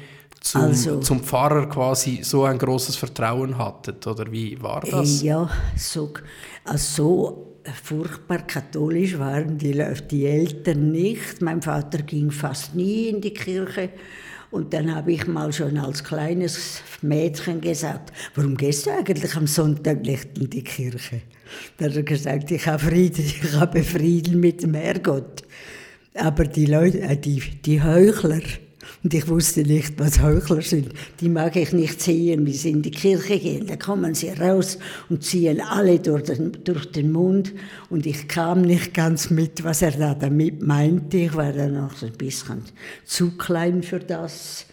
zum, 0.41 0.61
also, 0.61 0.99
zum 0.99 1.21
Pfarrer 1.21 1.67
quasi 1.67 2.19
so 2.23 2.43
ein 2.45 2.57
großes 2.57 2.95
Vertrauen 2.95 3.57
hattet? 3.57 4.05
Oder 4.07 4.31
wie 4.31 4.61
war 4.61 4.81
das? 4.81 5.21
Ja, 5.21 5.49
so, 5.75 6.13
also 6.65 7.58
furchtbar 7.73 8.45
katholisch 8.45 9.17
waren 9.17 9.57
die, 9.57 9.81
die 10.09 10.25
Eltern 10.25 10.91
nicht. 10.91 11.41
Mein 11.41 11.61
Vater 11.61 11.99
ging 11.99 12.31
fast 12.31 12.75
nie 12.75 13.07
in 13.07 13.21
die 13.21 13.33
Kirche. 13.33 13.89
Und 14.51 14.73
dann 14.73 14.93
habe 14.95 15.11
ich 15.11 15.27
mal 15.27 15.53
schon 15.53 15.77
als 15.77 16.03
kleines 16.03 16.81
Mädchen 17.01 17.61
gesagt, 17.61 18.11
warum 18.33 18.57
gehst 18.57 18.87
du 18.87 18.91
eigentlich 18.91 19.35
am 19.35 19.45
Sonntag 19.45 20.01
nicht 20.01 20.37
in 20.37 20.49
die 20.49 20.63
Kirche? 20.63 21.21
Da 21.77 21.85
hat 21.85 21.95
er 21.95 22.03
gesagt, 22.03 22.49
ich 22.49 22.65
habe 22.65 22.79
Frieden, 22.79 23.25
ich 23.43 23.53
habe 23.53 23.83
Frieden 23.83 24.39
mit 24.39 24.63
dem 24.63 24.73
Herrgott. 24.73 25.43
Aber 26.15 26.45
die 26.45 26.65
Leute, 26.65 27.01
äh, 27.01 27.15
die, 27.15 27.39
die 27.63 27.81
Heuchler, 27.81 28.41
und 29.03 29.13
ich 29.13 29.27
wusste 29.29 29.61
nicht, 29.61 29.97
was 29.97 30.21
Heuchler 30.21 30.61
sind. 30.61 30.89
Die 31.21 31.29
mag 31.29 31.55
ich 31.55 31.71
nicht 31.71 32.01
sehen, 32.01 32.45
wie 32.45 32.53
sie 32.53 32.71
in 32.71 32.81
die 32.81 32.91
Kirche 32.91 33.39
gehen. 33.39 33.67
Da 33.67 33.77
kommen 33.77 34.13
sie 34.13 34.29
raus 34.29 34.77
und 35.09 35.23
ziehen 35.23 35.61
alle 35.61 35.99
durch 35.99 36.23
den, 36.23 36.51
durch 36.65 36.91
den 36.91 37.11
Mund. 37.13 37.53
Und 37.89 38.05
ich 38.05 38.27
kam 38.27 38.61
nicht 38.61 38.93
ganz 38.93 39.29
mit, 39.29 39.63
was 39.63 39.81
er 39.81 39.91
da 39.91 40.13
damit 40.15 40.61
meinte. 40.61 41.17
Ich 41.17 41.33
war 41.33 41.53
dann 41.53 41.73
noch 41.73 42.01
ein 42.01 42.11
bisschen 42.11 42.63
zu 43.05 43.37
klein 43.37 43.83
für 43.83 43.99
das. 43.99 44.65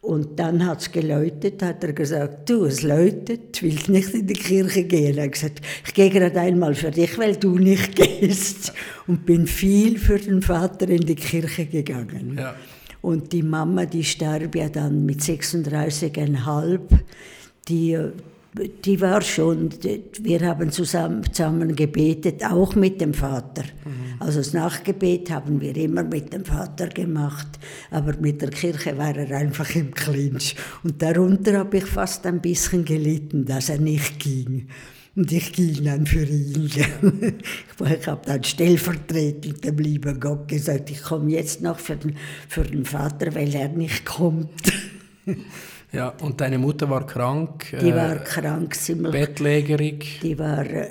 Und 0.00 0.38
dann 0.38 0.64
hat 0.64 0.80
es 0.80 0.92
geläutet, 0.92 1.62
hat 1.62 1.84
er 1.84 1.92
gesagt, 1.92 2.48
du, 2.48 2.64
es 2.64 2.82
läutet, 2.82 3.62
willst 3.62 3.88
nicht 3.88 4.14
in 4.14 4.26
die 4.26 4.34
Kirche 4.34 4.84
gehen? 4.84 5.18
Er 5.18 5.24
hat 5.24 5.32
gesagt, 5.32 5.60
ich 5.86 5.92
gehe 5.92 6.08
gerade 6.08 6.40
einmal 6.40 6.74
für 6.74 6.90
dich, 6.90 7.18
weil 7.18 7.36
du 7.36 7.58
nicht 7.58 7.94
gehst. 7.94 8.72
Und 9.06 9.26
bin 9.26 9.46
viel 9.46 9.98
für 9.98 10.18
den 10.18 10.42
Vater 10.42 10.88
in 10.88 11.02
die 11.02 11.16
Kirche 11.16 11.66
gegangen. 11.66 12.36
Ja. 12.38 12.54
Und 13.08 13.32
die 13.32 13.42
Mama, 13.42 13.86
die 13.86 14.04
starb 14.04 14.54
ja 14.54 14.68
dann 14.68 15.06
mit 15.06 15.20
36,5. 15.20 16.78
Die, 17.66 17.98
die 18.84 19.00
war 19.00 19.22
schon, 19.22 19.70
wir 20.20 20.40
haben 20.46 20.70
zusammen, 20.70 21.24
zusammen 21.32 21.74
gebetet, 21.74 22.44
auch 22.44 22.74
mit 22.74 23.00
dem 23.00 23.14
Vater. 23.14 23.62
Mhm. 23.62 24.20
Also 24.20 24.40
das 24.40 24.52
Nachgebet 24.52 25.30
haben 25.30 25.58
wir 25.62 25.74
immer 25.74 26.02
mit 26.02 26.34
dem 26.34 26.44
Vater 26.44 26.88
gemacht, 26.88 27.48
aber 27.90 28.14
mit 28.20 28.42
der 28.42 28.50
Kirche 28.50 28.98
war 28.98 29.16
er 29.16 29.34
einfach 29.34 29.74
im 29.74 29.94
Clinch. 29.94 30.54
Und 30.84 31.00
darunter 31.00 31.60
habe 31.60 31.78
ich 31.78 31.86
fast 31.86 32.26
ein 32.26 32.42
bisschen 32.42 32.84
gelitten, 32.84 33.46
dass 33.46 33.70
er 33.70 33.78
nicht 33.78 34.20
ging. 34.20 34.68
Und 35.18 35.32
ich 35.32 35.52
ging 35.52 35.82
dann 35.82 36.06
für 36.06 36.22
ihn. 36.22 36.70
ich 36.70 38.06
habe 38.06 38.20
dann 38.24 38.44
stellvertretend 38.44 39.64
dem 39.64 39.76
lieben 39.78 40.20
Gott 40.20 40.46
gesagt, 40.46 40.90
ich 40.90 41.02
komme 41.02 41.32
jetzt 41.32 41.60
noch 41.60 41.80
für 41.80 41.96
den, 41.96 42.16
für 42.48 42.62
den 42.62 42.84
Vater, 42.84 43.34
weil 43.34 43.52
er 43.52 43.68
nicht 43.68 44.04
kommt. 44.04 44.48
ja, 45.90 46.10
und 46.20 46.40
deine 46.40 46.58
Mutter 46.58 46.88
war 46.88 47.04
krank? 47.04 47.66
Die 47.80 47.88
äh, 47.88 47.96
war 47.96 48.14
krank, 48.18 48.76
ziemlich. 48.76 49.10
Bettlägerig? 49.10 50.20
Die 50.22 50.38
war 50.38 50.64
äh, 50.64 50.88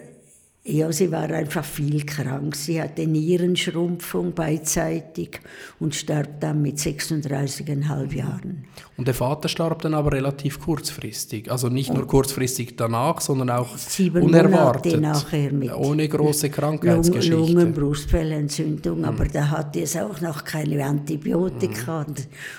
ja, 0.69 0.91
sie 0.91 1.09
war 1.13 1.29
einfach 1.29 1.63
viel 1.63 2.05
krank. 2.05 2.53
Sie 2.53 2.81
hatte 2.81 3.07
Nierenschrumpfung 3.07 4.33
beidseitig 4.33 5.39
und 5.79 5.95
starb 5.95 6.41
dann 6.41 6.61
mit 6.61 6.77
36,5 6.77 8.13
Jahren. 8.13 8.65
Und 8.97 9.07
der 9.07 9.13
Vater 9.13 9.47
starb 9.47 9.81
dann 9.81 9.93
aber 9.93 10.11
relativ 10.11 10.59
kurzfristig. 10.59 11.49
Also 11.49 11.69
nicht 11.69 11.93
nur 11.93 12.05
kurzfristig 12.05 12.75
danach, 12.75 13.21
sondern 13.21 13.49
auch 13.51 13.77
Sieben 13.77 14.21
unerwartet. 14.21 14.95
Monate 14.95 15.01
nachher 15.01 15.53
mit 15.53 15.73
ohne 15.73 16.05
große 16.05 16.49
Krankheitsgeschichte. 16.49 17.37
Lungen, 17.37 17.53
Lungen 17.53 17.73
Brustfellentzündung, 17.73 18.97
hm. 18.97 19.05
aber 19.05 19.25
da 19.25 19.49
hatte 19.49 19.81
es 19.81 19.95
auch 19.95 20.19
noch 20.19 20.43
keine 20.43 20.83
Antibiotika 20.83 22.05
hm. 22.05 22.15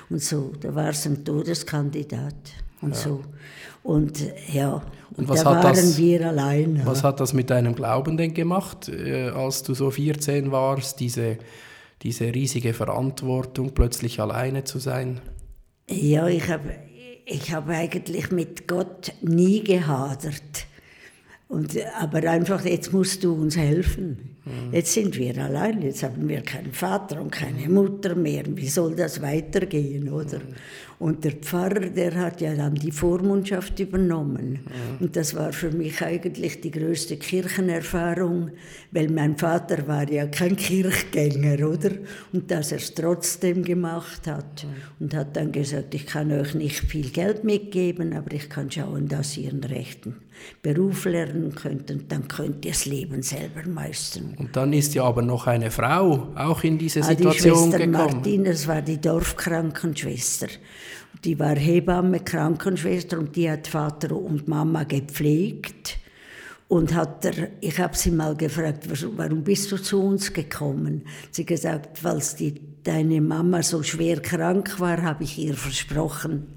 und 0.09 0.23
so. 0.23 0.53
Da 0.59 0.75
war 0.75 0.89
es 0.89 1.05
ein 1.05 1.23
Todeskandidat 1.23 2.37
und 2.81 2.95
ja. 2.95 2.97
so. 2.97 3.21
Und 3.83 4.23
ja, 4.53 4.83
und 5.17 5.29
was 5.29 5.43
da 5.43 5.51
waren 5.51 5.75
das, 5.75 5.99
wir 5.99 6.29
allein. 6.29 6.83
Was 6.85 7.03
hat 7.03 7.21
das 7.21 7.33
mit 7.33 7.51
deinem 7.51 7.75
Glauben 7.75 8.17
denn 8.17 8.35
gemacht, 8.35 8.89
äh, 8.89 9.31
als 9.31 9.63
du 9.63 9.75
so 9.75 9.91
14 9.91 10.53
warst, 10.53 11.01
diese, 11.01 11.39
diese 12.03 12.33
riesige 12.35 12.75
Verantwortung, 12.75 13.73
plötzlich 13.73 14.21
alleine 14.21 14.65
zu 14.65 14.79
sein? 14.79 15.21
Ja, 15.89 16.29
ich 16.29 16.49
habe 16.49 16.71
ich 17.25 17.53
hab 17.53 17.69
eigentlich 17.69 18.31
mit 18.31 18.69
Gott 18.69 19.13
nie 19.23 19.63
gehadert. 19.65 20.67
Und, 21.49 21.77
aber 21.99 22.19
einfach, 22.31 22.65
jetzt 22.65 22.93
musst 22.93 23.25
du 23.25 23.35
uns 23.35 23.57
helfen. 23.57 24.37
Mhm. 24.45 24.73
Jetzt 24.75 24.93
sind 24.93 25.17
wir 25.17 25.37
allein, 25.39 25.81
jetzt 25.83 26.03
haben 26.03 26.29
wir 26.29 26.43
keinen 26.43 26.73
Vater 26.73 27.21
und 27.21 27.31
keine 27.31 27.69
Mutter 27.71 28.15
mehr. 28.15 28.45
Wie 28.47 28.69
soll 28.69 28.95
das 28.95 29.23
weitergehen, 29.23 30.11
oder? 30.11 30.39
Mhm. 30.39 30.55
Und 30.99 31.25
der 31.25 31.33
Pfarrer, 31.33 31.91
der 31.91 32.15
hat 32.17 32.41
ja 32.41 32.55
dann 32.55 32.75
die 32.75 32.91
Vormundschaft 32.91 33.79
übernommen. 33.79 34.61
Mhm. 34.65 35.05
Und 35.05 35.17
das 35.17 35.35
war 35.37 35.53
für 35.53 35.71
mich 35.71 36.03
eigentlich 36.03 36.61
die 36.61 36.73
größte 36.73 37.17
Kirchenerfahrung, 37.17 38.51
weil 38.91 39.09
mein 39.09 39.39
Vater 39.39 39.87
war 39.87 40.11
ja 40.11 40.27
kein 40.27 40.57
Kirchgänger, 40.57 41.69
oder? 41.69 41.91
Und 42.33 42.51
dass 42.51 42.73
er 42.73 42.79
es 42.79 42.95
trotzdem 42.95 43.63
gemacht 43.63 44.27
hat. 44.27 44.65
Mhm. 44.65 45.05
Und 45.05 45.15
hat 45.15 45.37
dann 45.37 45.53
gesagt, 45.53 45.95
ich 45.95 46.07
kann 46.07 46.33
euch 46.33 46.55
nicht 46.55 46.81
viel 46.81 47.11
Geld 47.11 47.45
mitgeben, 47.45 48.13
aber 48.13 48.33
ich 48.33 48.49
kann 48.49 48.69
schauen, 48.69 49.07
dass 49.07 49.37
ihr 49.37 49.51
einen 49.51 49.63
rechten 49.63 50.17
Beruf 50.63 51.05
lernen 51.05 51.55
könnt 51.55 51.91
und 51.91 52.11
dann 52.11 52.27
könnt 52.29 52.65
ihr 52.65 52.73
das 52.73 52.87
Leben 52.87 53.23
selber 53.23 53.67
meistern. 53.69 54.35
Und 54.37 54.55
dann 54.57 54.73
ist 54.73 54.95
ja 54.95 55.05
aber 55.05 55.23
noch 55.23 55.47
eine 55.47 55.71
Frau 55.71 56.29
auch 56.35 56.63
in 56.65 56.79
diese 56.79 57.03
Situation 57.03 57.29
ah, 57.29 57.33
die 57.33 57.39
Schwester 57.39 57.79
gekommen. 57.79 58.15
Martin, 58.15 58.45
das 58.45 58.67
war 58.67 58.83
die 58.83 59.01
Dorfkrankenschwester. 59.01 60.49
Die 61.25 61.39
war 61.39 61.57
Hebamme, 61.57 62.21
Krankenschwester 62.21 63.19
und 63.19 63.35
die 63.37 63.51
hat 63.51 63.67
Vater 63.67 64.15
und 64.17 64.49
Mama 64.49 64.85
gepflegt. 64.85 65.99
Und 66.69 66.95
hat 66.95 67.25
er, 67.25 67.49
ich 67.63 67.79
habe 67.79 67.97
sie 67.97 68.11
mal 68.11 68.37
gefragt, 68.37 68.87
warum 69.17 69.43
bist 69.43 69.73
du 69.73 69.79
zu 69.79 70.03
uns 70.03 70.33
gekommen? 70.35 71.03
Sie 71.31 71.47
gesagt, 71.47 72.05
weil 72.05 72.23
die, 72.39 72.61
deine 72.83 73.23
Mama 73.23 73.63
so 73.63 73.83
schwer 73.83 74.21
krank 74.21 74.79
war, 74.79 75.03
habe 75.03 75.25
ich 75.25 75.39
ihr 75.39 75.55
versprochen, 75.55 76.49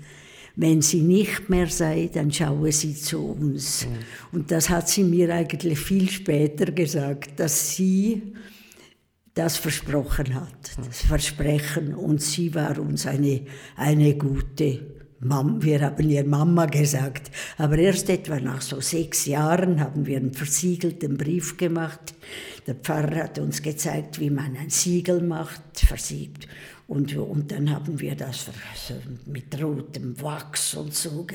wenn 0.57 0.81
sie 0.81 1.01
nicht 1.01 1.49
mehr 1.49 1.67
sei, 1.67 2.09
dann 2.13 2.31
schaue 2.31 2.73
sie 2.73 2.93
zu 2.93 3.19
uns. 3.19 3.85
Mhm. 3.85 4.37
Und 4.37 4.51
das 4.51 4.69
hat 4.69 4.89
sie 4.89 5.03
mir 5.03 5.33
eigentlich 5.33 5.79
viel 5.79 6.09
später 6.09 6.71
gesagt, 6.71 7.39
dass 7.39 7.75
sie 7.75 8.33
das 9.41 9.57
versprochen 9.57 10.35
hat, 10.35 10.77
das 10.77 11.01
Versprechen. 11.01 11.95
Und 11.95 12.21
sie 12.21 12.53
war 12.53 12.77
uns 12.77 13.07
eine, 13.07 13.41
eine 13.75 14.15
gute 14.15 14.81
Mama. 15.19 15.57
Wir 15.59 15.81
haben 15.81 16.09
ihr 16.09 16.23
Mama 16.25 16.67
gesagt. 16.67 17.31
Aber 17.57 17.77
erst 17.77 18.09
etwa 18.09 18.39
nach 18.39 18.61
so 18.61 18.79
sechs 18.81 19.25
Jahren 19.25 19.79
haben 19.79 20.05
wir 20.05 20.17
einen 20.17 20.33
versiegelten 20.33 21.17
Brief 21.17 21.57
gemacht. 21.57 22.13
Der 22.67 22.75
Pfarrer 22.75 23.23
hat 23.23 23.39
uns 23.39 23.63
gezeigt, 23.63 24.19
wie 24.19 24.29
man 24.29 24.55
ein 24.57 24.69
Siegel 24.69 25.21
macht, 25.23 25.79
versiegt. 25.79 26.47
Und, 26.87 27.15
und 27.15 27.51
dann 27.51 27.71
haben 27.71 27.99
wir 27.99 28.15
das 28.15 28.51
mit 29.25 29.63
rotem 29.63 30.21
Wachs 30.21 30.75
und 30.75 30.93
so 30.93 31.25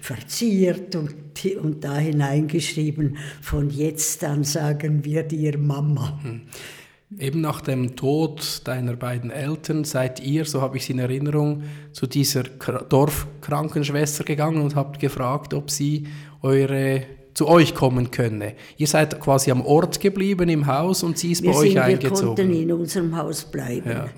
verziert 0.00 0.94
und, 0.94 1.14
und 1.62 1.82
da 1.82 1.96
hineingeschrieben, 1.96 3.16
von 3.40 3.70
jetzt 3.70 4.22
an 4.22 4.44
sagen 4.44 5.04
wir 5.04 5.22
dir 5.22 5.56
Mama. 5.56 6.20
Eben 7.16 7.40
nach 7.40 7.62
dem 7.62 7.96
Tod 7.96 8.60
deiner 8.64 8.94
beiden 8.94 9.30
Eltern 9.30 9.84
seid 9.84 10.20
ihr, 10.20 10.44
so 10.44 10.60
habe 10.60 10.76
ich 10.76 10.82
es 10.82 10.90
in 10.90 10.98
Erinnerung, 10.98 11.62
zu 11.92 12.06
dieser 12.06 12.42
Dorfkrankenschwester 12.42 14.24
gegangen 14.24 14.60
und 14.60 14.76
habt 14.76 15.00
gefragt, 15.00 15.54
ob 15.54 15.70
sie 15.70 16.06
eure 16.42 17.04
zu 17.32 17.48
euch 17.48 17.74
kommen 17.74 18.10
könne. 18.10 18.54
Ihr 18.76 18.88
seid 18.88 19.18
quasi 19.20 19.50
am 19.50 19.64
Ort 19.64 20.00
geblieben 20.00 20.50
im 20.50 20.66
Haus 20.66 21.02
und 21.02 21.16
sie 21.16 21.32
ist 21.32 21.42
wir 21.42 21.52
bei 21.52 21.56
euch 21.56 21.70
sind, 21.70 21.78
eingezogen. 21.78 22.36
Wir 22.36 22.44
konnten 22.44 22.62
in 22.62 22.72
unserem 22.72 23.16
Haus 23.16 23.44
bleiben. 23.44 23.88
Ja. 23.88 24.08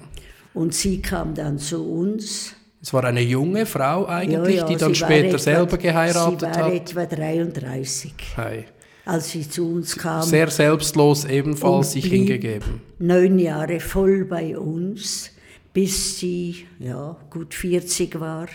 Und 0.53 0.75
sie 0.75 1.01
kam 1.01 1.35
dann 1.35 1.59
zu 1.59 1.87
uns. 1.87 2.55
Es 2.83 2.93
war 2.93 3.05
eine 3.05 3.21
junge 3.21 3.67
Frau 3.67 4.07
eigentlich, 4.07 4.57
ja, 4.57 4.63
ja, 4.63 4.67
die 4.67 4.77
dann 4.77 4.95
später 4.97 5.29
etwa, 5.29 5.39
selber 5.39 5.77
geheiratet 5.77 6.49
hat. 6.49 6.55
Sie 6.55 6.61
war 6.61 6.67
hat. 6.67 6.73
etwa 6.73 7.07
33. 7.07 8.15
Hey 8.35 8.65
als 9.05 9.31
sie 9.31 9.49
zu 9.49 9.73
uns 9.73 9.97
kam. 9.97 10.23
Sehr 10.23 10.49
selbstlos 10.49 11.25
ebenfalls 11.25 11.93
sich 11.93 12.07
hingegeben. 12.07 12.81
Neun 12.99 13.39
Jahre 13.39 13.81
voll 13.81 14.25
bei 14.25 14.59
uns, 14.59 15.31
bis 15.73 16.19
sie 16.19 16.67
ja, 16.79 17.17
gut 17.31 17.55
40 17.55 18.21
war, 18.21 18.49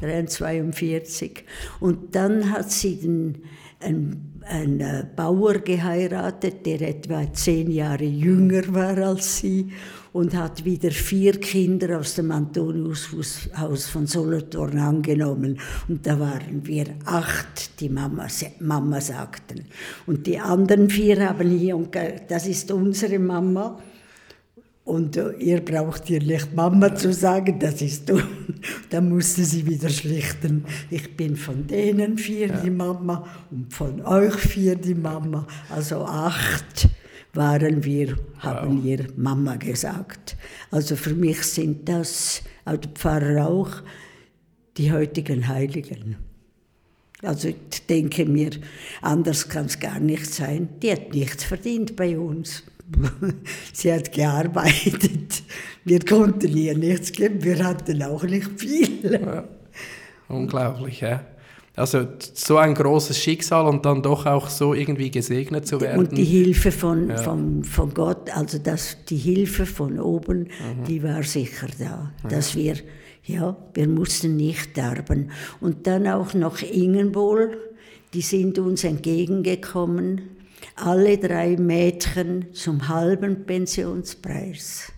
42. 0.00 1.44
Und 1.80 2.14
dann 2.14 2.50
hat 2.50 2.70
sie 2.70 2.96
den, 2.96 3.42
einen, 3.80 4.42
einen 4.46 4.80
äh, 4.80 5.06
Bauer 5.14 5.54
geheiratet, 5.54 6.64
der 6.64 6.80
etwa 6.82 7.30
zehn 7.32 7.70
Jahre 7.70 8.04
jünger 8.04 8.62
war 8.72 8.96
als 8.98 9.38
sie 9.38 9.72
und 10.12 10.34
hat 10.34 10.64
wieder 10.64 10.90
vier 10.90 11.38
Kinder 11.38 11.98
aus 11.98 12.14
dem 12.14 12.30
Antoniushaus 12.30 13.86
von 13.86 14.06
Solothurn 14.06 14.78
angenommen. 14.78 15.58
Und 15.88 16.06
da 16.06 16.18
waren 16.18 16.66
wir 16.66 16.86
acht, 17.04 17.80
die 17.80 17.88
Mama, 17.88 18.26
Mama 18.58 19.00
sagten. 19.00 19.66
Und 20.06 20.26
die 20.26 20.38
anderen 20.38 20.90
vier 20.90 21.28
haben 21.28 21.50
hier, 21.50 21.76
und 21.76 21.96
das 22.28 22.46
ist 22.46 22.70
unsere 22.72 23.18
Mama. 23.18 23.78
Und 24.84 25.16
äh, 25.16 25.32
ihr 25.34 25.64
braucht 25.64 26.10
ihr 26.10 26.20
nicht 26.20 26.54
Mama 26.54 26.94
zu 26.96 27.12
sagen, 27.12 27.58
das 27.60 27.80
ist 27.80 28.08
du. 28.08 28.20
Da 28.90 29.00
musste 29.00 29.44
sie 29.44 29.64
wieder 29.66 29.88
schlichten. 29.88 30.64
Ich 30.90 31.16
bin 31.16 31.36
von 31.36 31.66
denen 31.66 32.18
vier 32.18 32.48
die 32.48 32.70
Mama 32.70 33.24
und 33.50 33.72
von 33.72 34.02
euch 34.04 34.34
vier 34.34 34.76
die 34.76 34.96
Mama, 34.96 35.46
also 35.70 36.04
acht 36.04 36.90
waren 37.32 37.84
wir, 37.84 38.16
haben 38.38 38.78
wow. 38.78 38.84
ihr 38.84 39.06
Mama 39.16 39.56
gesagt. 39.56 40.36
Also 40.70 40.96
für 40.96 41.14
mich 41.14 41.42
sind 41.42 41.88
das, 41.88 42.42
auch 42.64 42.76
der 42.76 42.90
Pfarrer 42.90 43.46
auch, 43.46 43.70
die 44.76 44.92
heutigen 44.92 45.46
Heiligen. 45.46 46.16
Also 47.22 47.48
ich 47.48 47.86
denke 47.86 48.24
mir, 48.24 48.50
anders 49.02 49.48
kann 49.48 49.66
es 49.66 49.78
gar 49.78 50.00
nicht 50.00 50.26
sein. 50.26 50.68
Die 50.82 50.92
hat 50.92 51.12
nichts 51.12 51.44
verdient 51.44 51.96
bei 51.96 52.18
uns. 52.18 52.64
Sie 53.72 53.92
hat 53.92 54.12
gearbeitet. 54.12 55.42
Wir 55.84 56.00
konnten 56.00 56.56
ihr 56.56 56.76
nichts 56.76 57.12
geben, 57.12 57.42
wir 57.42 57.64
hatten 57.64 58.02
auch 58.02 58.22
nicht 58.24 58.50
viel. 58.58 59.12
Ja. 59.12 59.44
Unglaublich, 60.28 61.00
ja. 61.00 61.24
Also 61.76 62.06
so 62.34 62.56
ein 62.56 62.74
großes 62.74 63.16
Schicksal 63.16 63.66
und 63.66 63.86
dann 63.86 64.02
doch 64.02 64.26
auch 64.26 64.48
so 64.48 64.74
irgendwie 64.74 65.10
gesegnet 65.10 65.66
zu 65.66 65.80
werden. 65.80 66.00
Und 66.00 66.16
die 66.16 66.24
Hilfe 66.24 66.72
von, 66.72 67.08
ja. 67.08 67.16
von, 67.16 67.64
von 67.64 67.94
Gott, 67.94 68.36
also 68.36 68.58
das, 68.58 68.98
die 69.08 69.16
Hilfe 69.16 69.66
von 69.66 70.00
oben, 70.00 70.40
mhm. 70.40 70.84
die 70.86 71.02
war 71.02 71.22
sicher 71.22 71.68
da, 71.78 72.12
ja. 72.22 72.28
dass 72.28 72.56
wir, 72.56 72.74
ja, 73.24 73.56
wir 73.72 73.88
mussten 73.88 74.36
nicht 74.36 74.70
sterben. 74.70 75.30
Und 75.60 75.86
dann 75.86 76.06
auch 76.08 76.34
noch 76.34 76.60
Ingenbohl, 76.60 77.56
die 78.12 78.22
sind 78.22 78.58
uns 78.58 78.82
entgegengekommen, 78.82 80.22
alle 80.74 81.18
drei 81.18 81.56
Mädchen 81.56 82.52
zum 82.52 82.88
halben 82.88 83.46
Pensionspreis. 83.46 84.92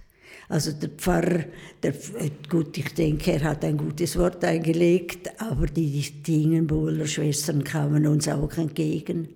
Also 0.53 0.73
der 0.73 0.91
Pfarrer, 0.91 1.47
der, 1.83 1.95
gut, 2.51 2.77
ich 2.77 2.93
denke, 2.93 3.33
er 3.33 3.45
hat 3.45 3.65
ein 3.65 3.79
gutes 3.79 4.19
Wort 4.19 4.45
eingelegt, 4.45 5.31
aber 5.41 5.65
die 5.65 6.03
Dingenbohler 6.23 7.07
Schwestern 7.07 7.65
kamen 7.65 8.07
uns 8.07 8.29
auch 8.29 8.53
entgegen 8.59 9.29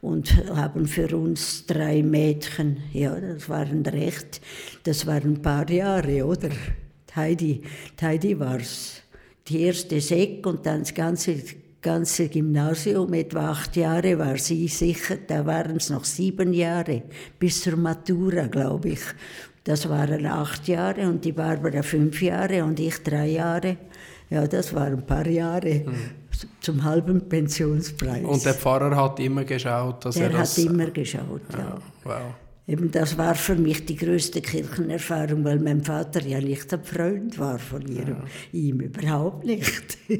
und 0.00 0.32
haben 0.54 0.86
für 0.86 1.08
uns 1.16 1.66
drei 1.66 2.04
Mädchen, 2.04 2.76
ja, 2.92 3.18
das 3.18 3.48
waren 3.48 3.84
recht, 3.84 4.40
das 4.84 5.04
waren 5.08 5.34
ein 5.34 5.42
paar 5.42 5.68
Jahre, 5.68 6.24
oder? 6.24 6.50
Heidi, 7.16 7.62
Heidi 8.00 8.38
war 8.38 8.60
es. 8.60 9.02
Die 9.48 9.62
erste 9.62 10.00
Sek 10.00 10.46
und 10.46 10.64
dann 10.66 10.82
das 10.82 10.94
ganze 10.94 11.34
ganze 11.82 12.28
Gymnasium, 12.28 13.12
etwa 13.12 13.50
acht 13.50 13.76
Jahre 13.76 14.18
war 14.18 14.38
sie 14.38 14.68
sicher, 14.68 15.16
da 15.26 15.44
waren 15.44 15.76
es 15.76 15.90
noch 15.90 16.04
sieben 16.04 16.54
Jahre, 16.54 17.02
bis 17.38 17.60
zur 17.60 17.76
Matura, 17.76 18.46
glaube 18.46 18.90
ich. 18.90 19.00
Das 19.64 19.88
waren 19.88 20.26
acht 20.26 20.68
Jahre 20.68 21.08
und 21.08 21.24
die 21.24 21.32
Barbara 21.32 21.82
fünf 21.82 22.20
Jahre 22.20 22.64
und 22.64 22.78
ich 22.78 23.02
drei 23.02 23.28
Jahre. 23.28 23.78
Ja, 24.28 24.46
das 24.46 24.74
waren 24.74 24.94
ein 24.94 25.06
paar 25.06 25.26
Jahre 25.26 25.84
mhm. 25.86 25.94
zum 26.60 26.84
halben 26.84 27.28
Pensionspreis. 27.28 28.24
Und 28.24 28.44
der 28.44 28.54
Pfarrer 28.54 28.94
hat 28.94 29.20
immer 29.20 29.44
geschaut, 29.44 30.04
dass 30.04 30.16
der 30.16 30.30
er 30.30 30.38
das... 30.38 30.54
Der 30.54 30.64
hat 30.64 30.70
immer 30.70 30.90
geschaut, 30.90 31.42
ja. 31.52 31.58
ja. 31.58 31.78
Wow. 32.04 32.34
Eben 32.66 32.90
das 32.90 33.18
war 33.18 33.34
für 33.34 33.56
mich 33.56 33.84
die 33.84 33.96
größte 33.96 34.40
Kirchenerfahrung, 34.40 35.44
weil 35.44 35.58
mein 35.58 35.82
Vater 35.82 36.22
ja 36.22 36.40
nicht 36.40 36.72
ein 36.72 36.82
Freund 36.82 37.38
war 37.38 37.58
von 37.58 37.86
ihr, 37.86 38.08
ja. 38.08 38.24
ihm 38.52 38.80
überhaupt 38.80 39.44
nicht. 39.44 39.98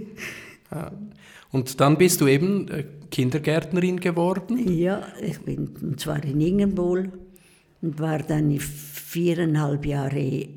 Ja. 0.72 0.90
Und 1.52 1.78
dann 1.80 1.96
bist 1.98 2.20
du 2.20 2.26
eben 2.26 2.66
äh, 2.68 2.84
Kindergärtnerin 3.10 4.00
geworden? 4.00 4.58
Ja, 4.76 5.06
ich 5.20 5.38
bin 5.40 5.68
und 5.80 6.00
zwar 6.00 6.24
in 6.24 6.40
Ingenbohl 6.40 7.12
und 7.80 8.00
war 8.00 8.18
dann 8.18 8.50
viereinhalb 9.14 9.86
Jahre, 9.86 10.48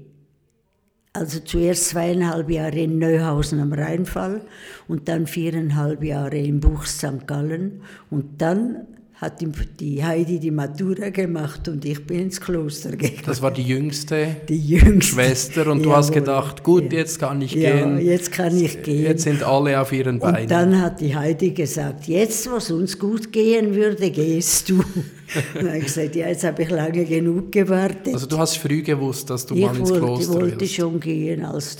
also 1.14 1.40
zuerst 1.42 1.90
zweieinhalb 1.90 2.50
Jahre 2.50 2.80
in 2.80 2.98
Neuhausen 2.98 3.60
am 3.60 3.72
Rheinfall 3.72 4.42
und 4.88 5.08
dann 5.08 5.28
viereinhalb 5.28 6.04
Jahre 6.04 6.40
in 6.40 6.60
Buchs 6.60 6.98
St. 6.98 7.28
Gallen 7.28 7.84
und 8.10 8.42
dann 8.42 8.88
hat 9.20 9.42
die 9.80 10.04
Heidi 10.04 10.38
die 10.40 10.52
Matura 10.52 11.10
gemacht 11.10 11.68
und 11.68 11.84
ich 11.86 12.06
bin 12.06 12.20
ins 12.20 12.40
Kloster 12.40 12.92
gegangen. 12.92 13.24
Das 13.26 13.42
war 13.42 13.50
die 13.50 13.64
jüngste, 13.64 14.36
die 14.48 14.60
jüngste. 14.60 15.16
Schwester 15.16 15.72
und 15.72 15.80
du 15.80 15.86
Jawohl. 15.86 15.96
hast 15.96 16.12
gedacht, 16.12 16.64
gut, 16.64 16.94
ja. 16.94 17.00
jetzt 17.00 17.20
kann 17.20 17.42
ich 17.42 17.54
ja, 17.54 17.72
gehen. 17.72 18.00
jetzt 18.00 18.32
kann 18.32 18.56
ich 18.56 18.84
gehen. 18.84 19.02
Jetzt 19.02 19.24
sind 19.24 19.42
alle 19.42 19.82
auf 19.82 19.92
ihren 19.92 20.20
Beinen. 20.20 20.44
Und 20.44 20.52
dann 20.52 20.80
hat 20.80 21.02
die 21.02 21.16
Heidi 21.16 21.50
gesagt, 21.50 22.06
jetzt, 22.08 22.50
was 22.52 22.70
uns 22.70 23.00
gut 23.00 23.32
gehen 23.32 23.74
würde, 23.74 24.12
gehst 24.12 24.70
du. 24.70 24.76
und 25.60 25.76
ich 25.76 25.86
gesagt, 25.86 26.16
ja, 26.16 26.28
jetzt 26.28 26.44
habe 26.44 26.62
ich 26.62 26.70
lange 26.70 27.04
genug 27.04 27.52
gewartet. 27.52 28.14
Also 28.14 28.28
du 28.28 28.38
hast 28.38 28.58
früh 28.58 28.84
gewusst, 28.84 29.32
dass 29.32 29.48
du 29.48 29.56
ich 29.56 29.66
mal 29.66 29.76
ins 29.76 29.90
wollte, 29.90 30.06
Kloster 30.06 30.22
Ich 30.22 30.40
wollte 30.42 30.60
willst. 30.60 30.76
schon 30.76 31.00
gehen. 31.00 31.44
Als 31.44 31.78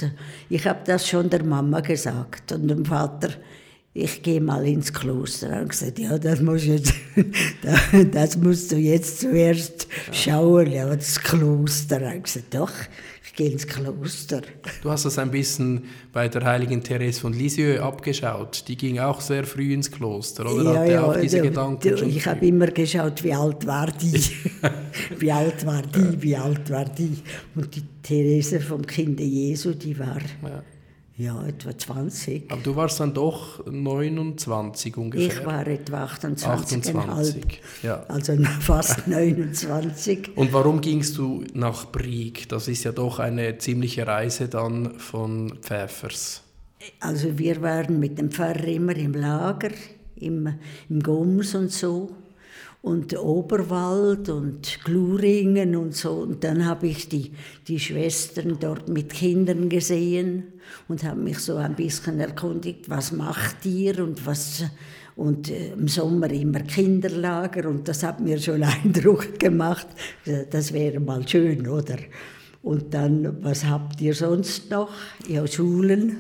ich 0.50 0.66
habe 0.66 0.80
das 0.86 1.08
schon 1.08 1.30
der 1.30 1.44
Mama 1.44 1.82
gesagt 1.82 2.52
und 2.52 2.68
dem 2.68 2.84
Vater 2.84 3.30
ich 3.98 4.22
gehe 4.22 4.40
mal 4.40 4.66
ins 4.68 4.94
Kloster. 4.94 5.62
Und 5.62 5.70
gesagt, 5.70 5.98
ja, 5.98 6.18
das 6.20 6.40
musst, 6.40 6.66
jetzt, 6.66 6.94
das 8.12 8.38
musst 8.38 8.72
du 8.72 8.76
jetzt 8.78 9.22
zuerst 9.22 9.88
schauen, 10.12 10.72
ja, 10.72 10.96
das 10.96 11.20
Kloster. 11.20 12.14
Und 12.14 12.24
gesagt, 12.24 12.54
doch, 12.54 12.72
ich 13.26 13.34
gehe 13.34 13.50
ins 13.50 13.66
Kloster. 13.66 14.42
Du 14.84 14.92
hast 14.92 15.06
das 15.06 15.18
ein 15.18 15.32
bisschen 15.32 15.86
bei 16.14 16.28
der 16.28 16.46
heiligen 16.46 16.84
Therese 16.84 17.22
von 17.22 17.34
Lisieux 17.34 17.82
abgeschaut. 17.82 18.66
Die 18.68 18.78
ging 18.78 19.00
auch 19.00 19.20
sehr 19.20 19.46
früh 19.46 19.74
ins 19.74 19.90
Kloster, 19.90 20.46
oder? 20.46 20.74
Ja, 20.74 20.80
Hatte 20.80 20.92
ja, 20.92 21.04
auch 21.04 21.20
diese 21.20 21.38
du, 21.38 21.44
Gedanken 21.44 21.96
du, 21.96 22.06
Ich 22.06 22.28
habe 22.28 22.46
immer 22.46 22.68
geschaut, 22.68 23.24
wie 23.24 23.34
alt 23.34 23.66
war 23.66 23.88
die. 23.88 24.22
wie 25.18 25.32
alt 25.32 25.66
war 25.66 25.82
die, 25.82 26.22
wie 26.22 26.38
alt 26.38 26.70
war 26.70 26.86
die. 26.86 27.18
Und 27.56 27.76
die 27.76 27.84
Therese 28.04 28.60
vom 28.60 28.86
Kinde 28.86 29.24
Jesu, 29.24 29.74
die 29.74 29.98
war... 29.98 30.20
Ja 30.44 30.64
Ja, 31.20 31.44
etwa 31.48 31.76
20. 31.76 32.52
Aber 32.52 32.62
du 32.62 32.76
warst 32.76 33.00
dann 33.00 33.12
doch 33.12 33.66
29 33.66 34.98
ungefähr. 34.98 35.26
Ich 35.28 35.44
war 35.44 35.66
etwa 35.66 36.04
28, 36.04 36.48
28 36.48 37.62
ja. 37.82 38.04
also 38.08 38.38
fast 38.62 39.08
29. 39.08 40.38
Und 40.38 40.54
warum 40.54 40.80
gingst 40.80 41.18
du 41.18 41.44
nach 41.56 41.92
Brieg? 41.92 42.48
Das 42.50 42.68
ist 42.68 42.84
ja 42.84 42.92
doch 42.92 43.18
eine 43.18 43.58
ziemliche 43.58 44.06
Reise 44.06 44.48
dann 44.48 45.00
von 45.00 45.58
Pfäffers. 45.60 46.44
Also 47.00 47.36
wir 47.40 47.64
waren 47.64 48.00
mit 48.00 48.20
dem 48.20 48.30
Pfarrer 48.30 48.68
immer 48.68 48.96
im 48.96 49.14
Lager, 49.14 49.72
im, 50.18 50.54
im 50.88 51.02
Goms 51.02 51.56
und 51.56 51.72
so 51.72 52.12
und 52.88 53.18
Oberwald 53.18 54.30
und 54.30 54.80
Gluringen 54.84 55.76
und 55.76 55.94
so. 55.94 56.12
Und 56.12 56.44
dann 56.44 56.66
habe 56.66 56.88
ich 56.88 57.10
die, 57.10 57.32
die 57.68 57.80
Schwestern 57.80 58.58
dort 58.60 58.88
mit 58.88 59.14
Kindern 59.14 59.68
gesehen 59.68 60.54
und 60.88 61.04
habe 61.04 61.20
mich 61.20 61.40
so 61.40 61.58
ein 61.58 61.76
bisschen 61.76 62.20
erkundigt, 62.20 62.90
was 62.90 63.12
macht 63.12 63.66
ihr 63.66 64.04
und 64.04 64.26
was 64.26 64.64
und 65.18 65.50
äh, 65.50 65.74
im 65.74 65.88
Sommer 65.88 66.32
immer 66.32 66.62
Kinderlager 66.62 67.68
und 67.68 67.88
das 67.88 68.04
hat 68.04 68.22
mir 68.22 68.40
schon 68.40 68.64
Eindruck 68.84 69.38
gemacht. 69.40 69.88
Das 70.50 70.72
wäre 70.72 71.00
mal 71.00 71.28
schön, 71.28 71.68
oder? 71.68 71.98
Und 72.64 72.94
dann, 72.94 73.44
was 73.44 73.66
habt 73.66 74.00
ihr 74.00 74.14
sonst 74.14 74.70
noch? 74.70 74.92
Ja, 75.28 75.46
Schulen. 75.46 76.18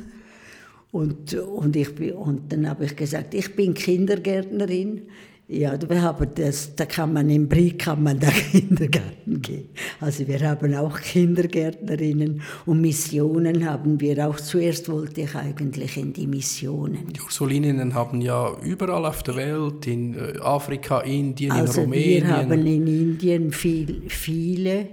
Und, 0.91 1.33
und, 1.33 1.75
ich, 1.75 2.13
und 2.13 2.51
dann 2.51 2.67
habe 2.69 2.85
ich 2.85 2.95
gesagt, 2.95 3.33
ich 3.33 3.55
bin 3.55 3.73
Kindergärtnerin. 3.73 5.03
Ja, 5.49 5.77
wir 5.87 6.01
haben 6.01 6.27
das, 6.35 6.75
da 6.75 6.85
kann 6.85 7.13
man 7.13 7.29
im 7.29 7.47
Brieg 7.47 7.79
kann 7.79 8.03
man 8.03 8.19
da 8.19 8.27
Kindergarten 8.51 9.41
gehen. 9.41 9.69
Also 10.01 10.27
wir 10.27 10.41
haben 10.41 10.75
auch 10.75 10.99
Kindergärtnerinnen 10.99 12.41
und 12.65 12.81
Missionen 12.81 13.65
haben 13.65 14.01
wir 14.01 14.27
auch. 14.27 14.35
Zuerst 14.41 14.89
wollte 14.89 15.21
ich 15.21 15.35
eigentlich 15.35 15.95
in 15.95 16.11
die 16.11 16.27
Missionen. 16.27 17.13
Die 17.13 17.21
Ursulininnen 17.21 17.93
haben 17.93 18.19
ja 18.19 18.57
überall 18.61 19.05
auf 19.05 19.23
der 19.23 19.37
Welt, 19.37 19.87
in 19.87 20.15
äh, 20.15 20.37
Afrika, 20.41 20.99
Indien, 20.99 21.53
also 21.53 21.79
in 21.79 21.85
Rumänien. 21.85 22.27
wir 22.27 22.37
haben 22.37 22.51
in 22.51 22.87
Indien 22.87 23.51
viel, 23.53 24.03
viele, 24.09 24.89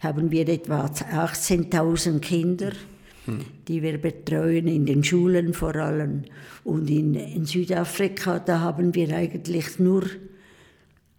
haben 0.00 0.30
wir 0.30 0.46
etwa 0.46 0.84
18.000 0.84 2.18
Kinder 2.18 2.72
die 3.68 3.82
wir 3.82 3.98
betreuen, 3.98 4.66
in 4.66 4.86
den 4.86 5.02
Schulen 5.02 5.54
vor 5.54 5.76
allem. 5.76 6.22
Und 6.64 6.90
in, 6.90 7.14
in 7.14 7.44
Südafrika, 7.44 8.38
da 8.38 8.60
haben 8.60 8.94
wir 8.94 9.14
eigentlich 9.14 9.78
nur 9.78 10.04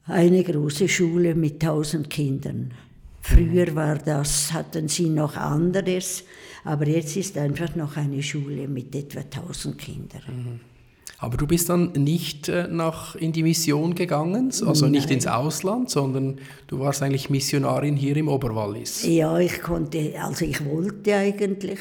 eine 0.06 0.44
große 0.44 0.88
Schule 0.88 1.36
mit 1.36 1.62
1000 1.64 2.10
Kindern. 2.10 2.74
Früher 3.22 3.76
war 3.76 3.98
das, 3.98 4.54
hatten 4.54 4.88
sie 4.88 5.10
noch 5.10 5.36
anderes, 5.36 6.24
aber 6.64 6.88
jetzt 6.88 7.18
ist 7.18 7.38
einfach 7.38 7.76
noch 7.76 7.98
eine 7.98 8.24
Schule 8.24 8.68
mit 8.68 8.96
etwa 8.96 9.20
1000 9.20 9.78
Kindern. 9.78 10.22
Mhm. 10.28 10.77
Aber 11.20 11.38
du 11.38 11.48
bist 11.48 11.70
dann 11.70 11.94
nicht 11.94 12.48
äh, 12.48 12.68
nach, 12.70 13.16
in 13.16 13.32
die 13.32 13.42
Mission 13.42 13.96
gegangen, 13.96 14.52
also 14.66 14.86
Nein. 14.86 14.92
nicht 14.92 15.10
ins 15.10 15.26
Ausland, 15.26 15.90
sondern 15.90 16.40
du 16.68 16.80
warst 16.80 17.02
eigentlich 17.02 17.30
Missionarin 17.30 17.96
hier 17.96 18.16
im 18.18 18.28
Oberwallis. 18.28 19.04
Ja, 19.04 19.40
ich 19.40 19.62
konnte, 19.62 20.14
also 20.22 20.46
ich 20.46 20.64
wollte 20.64 21.16
eigentlich. 21.16 21.80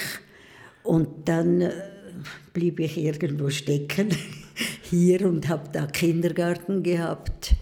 Und 0.83 1.29
dann 1.29 1.61
äh, 1.61 1.73
blieb 2.55 2.81
ich 2.81 2.97
irgendwo 2.97 3.51
stecken 3.51 4.09
hier 4.83 5.27
und 5.27 5.49
habe 5.49 5.69
da 5.71 5.87
Kindergarten 5.87 6.83
gehabt 6.83 7.57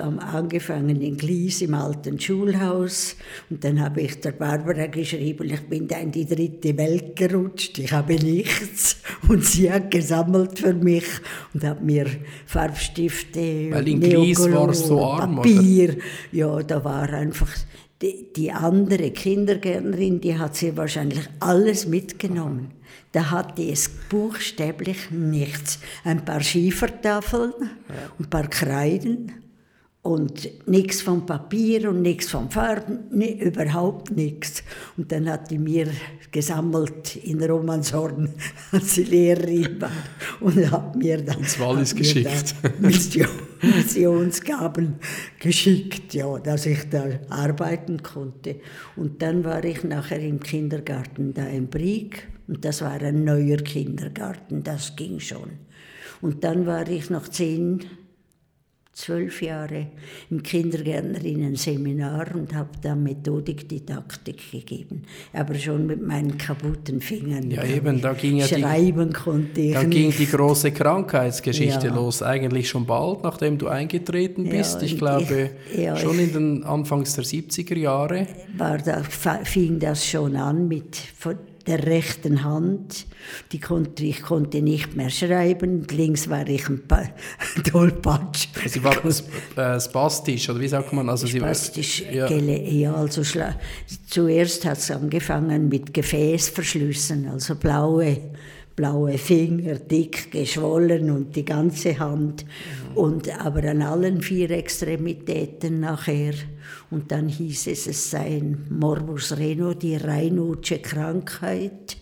am 0.00 0.18
angefangen 0.18 1.00
in 1.00 1.16
Glies 1.16 1.60
im 1.62 1.74
alten 1.74 2.20
Schulhaus. 2.20 3.16
Und 3.50 3.64
dann 3.64 3.80
habe 3.80 4.02
ich 4.02 4.20
der 4.20 4.32
Barbara 4.32 4.86
geschrieben, 4.86 5.50
ich 5.50 5.60
bin 5.62 5.88
da 5.88 5.98
in 5.98 6.12
die 6.12 6.26
dritte 6.26 6.76
Welt 6.76 7.16
gerutscht, 7.16 7.78
ich 7.78 7.92
habe 7.92 8.14
nichts. 8.14 8.96
Und 9.28 9.44
sie 9.44 9.70
hat 9.70 9.90
gesammelt 9.90 10.58
für 10.58 10.74
mich 10.74 11.06
und 11.52 11.64
hat 11.64 11.82
mir 11.82 12.06
Farbstifte, 12.46 13.70
Weil 13.70 13.88
in 13.88 14.00
Glies 14.00 14.38
war 14.52 14.72
so 14.72 15.04
arm, 15.04 15.36
Papier, 15.36 15.90
oder? 15.90 16.02
ja, 16.32 16.62
da 16.62 16.84
war 16.84 17.08
einfach 17.12 17.50
die, 18.02 18.32
die 18.34 18.52
andere 18.52 19.10
Kindergärtnerin, 19.10 20.20
die 20.20 20.38
hat 20.38 20.54
sie 20.54 20.76
wahrscheinlich 20.76 21.28
alles 21.40 21.86
mitgenommen. 21.86 22.72
Da 23.12 23.30
hatte 23.30 23.62
es 23.62 23.88
buchstäblich 23.88 25.10
nichts. 25.10 25.78
Ein 26.04 26.24
paar 26.24 26.42
Schiefertafeln, 26.42 27.52
ein 28.18 28.30
paar 28.30 28.48
Kreiden 28.48 29.32
und 30.06 30.48
nichts 30.68 31.02
vom 31.02 31.26
Papier 31.26 31.90
und 31.90 32.00
nichts 32.00 32.30
vom 32.30 32.48
Farben, 32.48 33.00
nee, 33.10 33.38
überhaupt 33.42 34.10
nichts. 34.10 34.62
Und 34.96 35.10
dann 35.10 35.28
hat 35.28 35.50
die 35.50 35.58
mir 35.58 35.88
gesammelt 36.30 37.16
in 37.16 37.42
Romanshorn, 37.42 38.28
als 38.72 38.94
sie 38.94 39.04
Lehrerin 39.04 39.80
war 39.80 39.90
und 40.40 40.70
hat 40.70 40.94
mir 40.94 41.22
dann 41.22 41.40
ins 41.40 41.58
Wallis 41.58 41.94
geschickt. 41.94 42.54
Mission, 42.78 43.28
Missionsgaben 43.62 44.96
geschickt, 45.40 46.14
ja, 46.14 46.38
dass 46.38 46.66
ich 46.66 46.88
da 46.88 47.04
arbeiten 47.28 48.02
konnte. 48.02 48.60
Und 48.94 49.22
dann 49.22 49.44
war 49.44 49.64
ich 49.64 49.82
nachher 49.82 50.20
im 50.20 50.40
Kindergarten 50.40 51.34
da 51.34 51.46
in 51.46 51.68
Brieg 51.68 52.28
und 52.46 52.64
das 52.64 52.80
war 52.80 53.02
ein 53.02 53.24
neuer 53.24 53.58
Kindergarten, 53.58 54.62
das 54.62 54.94
ging 54.94 55.18
schon. 55.18 55.50
Und 56.20 56.44
dann 56.44 56.64
war 56.66 56.88
ich 56.88 57.10
noch 57.10 57.28
zehn 57.28 57.80
zwölf 58.96 59.42
Jahre 59.42 59.88
im 60.30 60.42
Kindergärtnerinnen-Seminar 60.42 62.34
und 62.34 62.54
habe 62.54 62.70
da 62.80 62.94
Methodik, 62.94 63.68
Didaktik 63.68 64.50
gegeben. 64.50 65.02
Aber 65.34 65.54
schon 65.54 65.86
mit 65.86 66.00
meinen 66.00 66.38
kaputten 66.38 67.02
Fingern. 67.02 67.50
Ja, 67.50 67.62
eben, 67.62 68.00
da 68.00 68.14
ging 68.14 68.38
ja 68.38 68.46
Schreiben 68.46 69.10
die, 69.10 69.14
konnte 69.14 69.60
ich 69.60 69.74
Da 69.74 69.84
ging 69.84 70.12
die 70.12 70.26
große 70.26 70.72
Krankheitsgeschichte 70.72 71.88
ja. 71.88 71.94
los, 71.94 72.22
eigentlich 72.22 72.70
schon 72.70 72.86
bald, 72.86 73.22
nachdem 73.22 73.58
du 73.58 73.68
eingetreten 73.68 74.44
bist. 74.48 74.80
Ja, 74.80 74.86
ich 74.86 74.96
glaube, 74.96 75.50
ich, 75.70 75.78
ja, 75.82 75.94
schon 75.96 76.18
in 76.18 76.32
den 76.32 76.64
Anfangs 76.64 77.14
der 77.14 77.24
70er 77.24 77.76
Jahre. 77.76 78.26
War 78.56 78.78
da, 78.78 79.02
fing 79.02 79.78
das 79.78 80.06
schon 80.06 80.36
an 80.36 80.68
mit 80.68 80.96
der 81.66 81.86
rechten 81.86 82.44
Hand. 82.44 83.06
Die 83.52 83.60
konnte, 83.60 84.04
ich 84.04 84.22
konnte 84.22 84.62
nicht 84.62 84.96
mehr 84.96 85.10
schreiben. 85.10 85.86
Links 85.90 86.28
war 86.28 86.46
ich 86.48 86.68
ein 86.68 86.82
Tollpatsch. 87.64 88.48
Sie 88.66 88.82
war 88.82 88.96
äh, 89.04 89.80
spastisch, 89.80 90.48
oder 90.48 90.60
wie 90.60 90.68
sagt 90.68 90.92
man? 90.92 91.08
Also 91.08 91.26
spastisch, 91.26 92.04
sie, 92.08 92.16
ja. 92.16 92.30
ja 92.30 92.94
also 92.94 93.22
zuerst 94.06 94.64
hat 94.64 94.78
es 94.78 94.90
angefangen 94.90 95.68
mit 95.68 95.92
Gefäßverschlüssen, 95.92 97.28
also 97.28 97.54
blaue 97.56 98.18
blaue 98.76 99.16
Finger, 99.16 99.76
dick 99.76 100.30
geschwollen 100.30 101.10
und 101.10 101.34
die 101.34 101.46
ganze 101.46 101.98
Hand. 101.98 102.44
Und, 102.96 103.28
aber 103.44 103.62
an 103.68 103.82
allen 103.82 104.22
vier 104.22 104.50
Extremitäten 104.52 105.80
nachher. 105.80 106.32
Und 106.90 107.12
dann 107.12 107.28
hieß 107.28 107.66
es, 107.66 107.86
es 107.86 108.10
sei 108.10 108.38
ein 108.38 108.68
Morbus 108.70 109.36
Reno, 109.36 109.74
die 109.74 109.98
Raynaud'sche 109.98 110.78
Krankheit. 110.78 111.98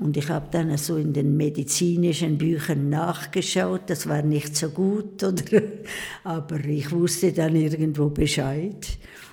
Und 0.00 0.16
ich 0.16 0.28
habe 0.28 0.48
dann 0.50 0.76
so 0.76 0.96
in 0.96 1.12
den 1.12 1.36
medizinischen 1.36 2.36
Büchern 2.36 2.88
nachgeschaut, 2.88 3.82
das 3.86 4.08
war 4.08 4.22
nicht 4.22 4.56
so 4.56 4.70
gut, 4.70 5.22
oder? 5.22 5.62
aber 6.24 6.64
ich 6.64 6.90
wusste 6.90 7.32
dann 7.32 7.54
irgendwo 7.54 8.08
Bescheid. 8.08 8.88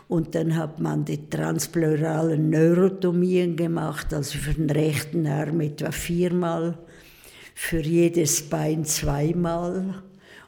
Und 0.08 0.36
dann 0.36 0.56
hat 0.56 0.80
man 0.80 1.04
die 1.04 1.28
transpleuralen 1.32 2.52
Neurotomien 2.52 3.56
gemacht, 3.56 4.14
also 4.14 4.38
für 4.38 4.54
den 4.54 4.70
rechten 4.70 5.26
Arm 5.26 5.62
etwa 5.62 5.92
viermal, 5.92 6.78
für 7.56 7.80
jedes 7.80 8.44
Bein 8.44 8.86
zweimal 8.86 10.04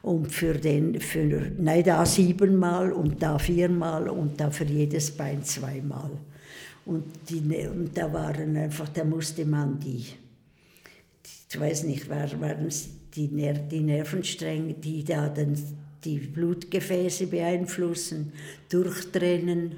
und 0.08 0.32
für 0.32 0.54
den, 0.54 1.02
für, 1.02 1.52
nein, 1.58 1.84
da 1.84 2.06
siebenmal 2.06 2.94
und 2.94 3.22
da 3.22 3.38
viermal 3.38 4.08
und 4.08 4.40
da 4.40 4.50
für 4.50 4.64
jedes 4.64 5.12
Bein 5.12 5.44
zweimal. 5.44 6.12
Und, 6.86 7.04
die, 7.30 7.42
und 7.68 7.98
da 7.98 8.14
waren 8.14 8.56
einfach, 8.56 8.88
da 8.88 9.04
musste 9.04 9.44
man 9.44 9.78
die, 9.82 10.06
ich 11.50 11.60
weiß 11.60 11.84
nicht, 11.84 12.10
waren 12.10 12.68
es 12.68 12.88
die, 13.16 13.28
Ner 13.28 13.56
die 13.56 13.82
Nervenstränge, 13.82 14.76
die 14.76 15.04
da 15.04 15.28
dann 15.28 15.58
die 16.06 16.20
Blutgefäße 16.20 17.28
beeinflussen, 17.28 18.32
durchtrennen. 18.70 19.76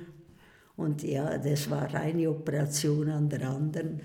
Und 0.77 1.01
ja, 1.01 1.39
das 1.39 1.71
war 1.71 1.91
eine 1.95 2.29
Operation 2.29 3.09
an 3.09 3.29
der 3.29 3.49
anderen. 3.49 3.99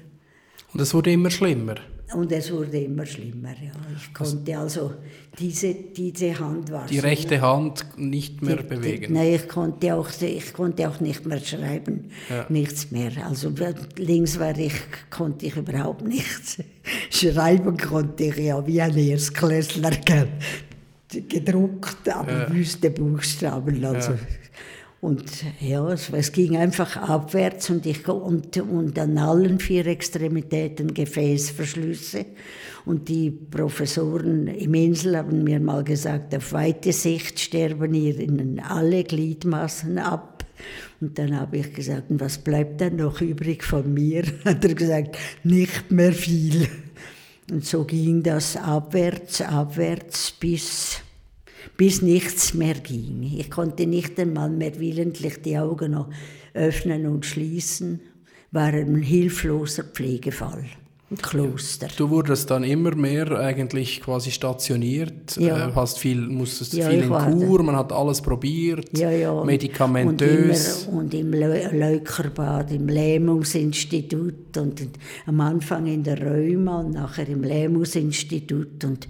Und 0.73 0.81
es 0.81 0.95
wurde 0.95 1.13
immer 1.13 1.31
schlimmer? 1.31 1.75
Und 2.13 2.31
es 2.31 2.53
wurde 2.53 2.79
immer 2.81 3.07
schlimmer, 3.07 3.51
ja. 3.51 3.73
Ich 3.97 4.13
konnte 4.13 4.59
also, 4.59 4.93
diese, 5.39 5.75
diese 5.75 6.39
Hand 6.39 6.71
war 6.71 6.87
Die 6.87 6.99
rechte 6.99 7.41
Hand 7.41 7.85
nicht 7.97 8.43
mehr 8.43 8.57
die, 8.57 8.63
bewegen? 8.63 9.07
Die, 9.09 9.13
nein, 9.13 9.35
ich 9.35 9.49
konnte, 9.49 9.95
auch, 9.95 10.09
ich 10.21 10.53
konnte 10.53 10.89
auch 10.89 11.01
nicht 11.01 11.25
mehr 11.27 11.41
schreiben, 11.41 12.11
ja. 12.29 12.47
nichts 12.51 12.91
mehr. 12.91 13.11
Also 13.27 13.53
links 13.97 14.39
war 14.39 14.57
ich, 14.57 14.75
konnte 15.11 15.47
ich 15.47 15.57
überhaupt 15.57 16.07
nichts. 16.07 16.59
Schreiben 17.11 17.77
konnte 17.79 18.25
ich 18.25 18.37
ja 18.37 18.65
wie 18.67 18.81
ein 18.81 18.97
Erstklässler, 18.97 19.93
gedruckt, 21.09 22.09
aber 22.09 22.33
ja. 22.33 22.53
wüste 22.53 22.91
Buchstaben. 22.91 23.85
Also. 23.85 24.13
Ja. 24.13 24.19
Und 25.05 25.45
ja, 25.61 25.87
es, 25.93 26.33
ging 26.33 26.57
einfach 26.57 26.97
abwärts 26.97 27.69
und, 27.69 27.85
ich, 27.85 28.09
und, 28.09 28.57
und 28.57 28.99
an 28.99 29.19
allen 29.19 29.61
vier 29.61 29.87
Extremitäten 29.87 30.95
Gefäßverschlüsse. 30.95 32.25
Und 32.87 33.11
die 33.11 33.31
Professoren 33.31 34.47
im 34.47 34.73
Insel 34.73 35.19
haben 35.19 35.45
mir 35.45 35.61
mal 35.61 35.85
gesagt, 35.85 36.35
auf 36.35 36.55
weite 36.55 36.95
Sicht 36.95 37.39
sterben 37.39 37.93
ihnen 37.93 38.61
alle 38.61 39.05
Gliedmaßen 39.05 39.99
ab. 39.99 40.47
Und 41.03 41.19
dann 41.19 41.39
habe 41.39 41.59
ich 41.59 41.75
gesagt, 41.75 42.05
was 42.09 42.39
bleibt 42.39 42.81
denn 42.81 42.97
noch 42.97 43.21
übrig 43.21 43.63
von 43.63 43.93
mir? 43.93 44.25
Hat 44.47 44.65
er 44.65 44.75
gesagt, 44.75 45.19
nicht 45.43 45.91
mehr 45.91 46.15
viel. 46.15 46.67
Und 47.53 47.67
so 47.67 47.85
ging 47.85 48.23
das 48.23 48.57
abwärts, 48.57 49.43
abwärts 49.43 50.33
bis 50.41 51.04
bis 51.77 52.03
nichts 52.03 52.55
mehr 52.55 52.75
ging. 52.75 53.23
Ich 53.39 53.51
konnte 53.51 53.87
nicht 53.87 54.19
einmal 54.19 54.51
mehr 54.51 54.79
willentlich 54.79 55.43
die 55.43 55.59
Augen 55.59 55.93
noch 55.93 56.11
öffnen 56.53 57.07
und 57.07 57.27
schließen, 57.27 58.01
war 58.51 58.73
ein 58.73 59.03
hilfloser 59.03 59.85
Pflegefall. 59.85 60.65
Kloster. 61.17 61.89
Du 61.97 62.11
wurdest 62.11 62.51
dann 62.51 62.65
immer 62.65 62.95
mehr 62.95 63.31
eigentlich 63.39 64.01
quasi 64.01 64.31
stationiert, 64.31 65.37
ja. 65.37 65.69
äh, 65.69 65.73
hast 65.75 65.99
viel, 65.99 66.21
musstest 66.29 66.75
ja, 66.75 66.89
viel 66.89 67.03
in 67.03 67.09
Kur, 67.09 67.63
man 67.63 67.77
hat 67.77 67.93
alles 67.93 68.21
probiert, 68.21 68.97
ja, 68.97 69.11
ja. 69.11 69.45
medikamentös. 69.45 70.87
Und, 70.87 71.15
immer, 71.15 71.47
und 71.47 71.55
im 71.73 71.81
Leukerbad, 71.81 72.73
im 72.73 72.89
Lähmungsinstitut 72.89 74.57
und 74.57 74.83
am 75.27 75.41
Anfang 75.41 75.87
in 75.87 76.03
der 76.03 76.21
Rheuma 76.21 76.81
und 76.81 76.93
nachher 76.93 77.29
im 77.29 77.43
Lähmungsinstitut 77.43 78.85
und 78.85 79.09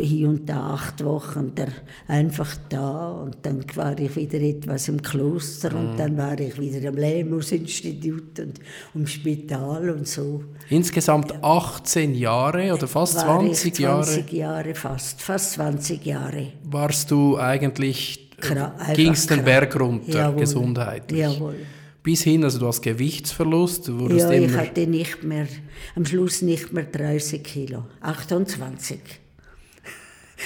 hier 0.00 0.28
und 0.28 0.48
da 0.48 0.74
acht 0.74 1.04
Wochen 1.04 1.54
der, 1.54 1.68
einfach 2.08 2.56
da 2.68 3.10
und 3.10 3.36
dann 3.42 3.64
war 3.74 3.98
ich 3.98 4.16
wieder 4.16 4.40
etwas 4.40 4.88
im 4.88 5.02
Kloster 5.02 5.72
mhm. 5.72 5.78
und 5.78 5.98
dann 5.98 6.16
war 6.16 6.38
ich 6.38 6.58
wieder 6.58 6.88
im 6.88 6.96
Lähmungsinstitut 6.96 8.40
und 8.40 8.60
im 8.94 9.06
Spital 9.06 9.90
und 9.90 10.06
so. 10.06 10.42
Insgesamt 10.68 11.35
18 11.42 12.14
Jahre 12.14 12.72
oder 12.72 12.86
fast 12.86 13.18
20 13.18 13.78
Jahre? 13.78 14.04
20 14.04 14.32
Jahre, 14.32 14.74
fast, 14.74 15.20
fast 15.20 15.52
20 15.52 16.04
Jahre. 16.04 16.52
Warst 16.64 17.10
du 17.10 17.38
eigentlich, 17.38 18.30
äh, 18.40 18.94
ging 18.94 19.12
es 19.12 19.26
den 19.26 19.44
Berg 19.44 19.78
runter, 19.78 20.18
Jawohl. 20.18 20.40
gesundheitlich? 20.40 21.20
Jawohl. 21.20 21.56
Bis 22.02 22.22
hin, 22.22 22.44
also 22.44 22.60
du 22.60 22.68
hast 22.68 22.82
Gewichtsverlust, 22.82 23.88
du 23.88 24.08
ja, 24.08 24.30
ich 24.30 24.56
hatte 24.56 24.86
nicht 24.86 25.24
mehr, 25.24 25.48
am 25.96 26.04
Schluss 26.06 26.40
nicht 26.42 26.72
mehr 26.72 26.84
30 26.84 27.42
Kilo, 27.42 27.84
28. 28.00 29.00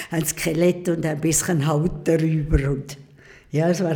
Ein 0.09 0.25
Skelett 0.25 0.89
und 0.89 1.05
ein 1.05 1.21
bisschen 1.21 1.67
Haut 1.67 2.07
darüber 2.07 2.71
und 2.71 2.97
ja, 3.51 3.69
es 3.69 3.83
war 3.83 3.95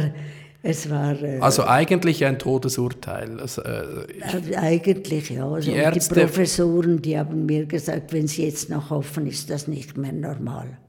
es 0.67 0.89
war, 0.89 1.21
äh, 1.21 1.37
also 1.41 1.63
eigentlich 1.65 2.25
ein 2.25 2.39
Todesurteil. 2.39 3.39
Also, 3.39 3.61
äh, 3.61 4.55
eigentlich 4.55 5.29
ja. 5.29 5.47
Also 5.47 5.69
die, 5.69 5.77
Ärzte, 5.77 6.15
die, 6.15 6.21
Professoren, 6.21 7.01
die 7.03 7.19
haben 7.19 7.45
mir 7.45 7.67
gesagt, 7.67 8.11
wenn 8.13 8.27
Sie 8.27 8.45
jetzt 8.45 8.71
noch 8.71 8.89
hoffen, 8.89 9.27
ist 9.27 9.51
das 9.51 9.67
nicht 9.67 9.95
mehr 9.95 10.11
normal. 10.11 10.79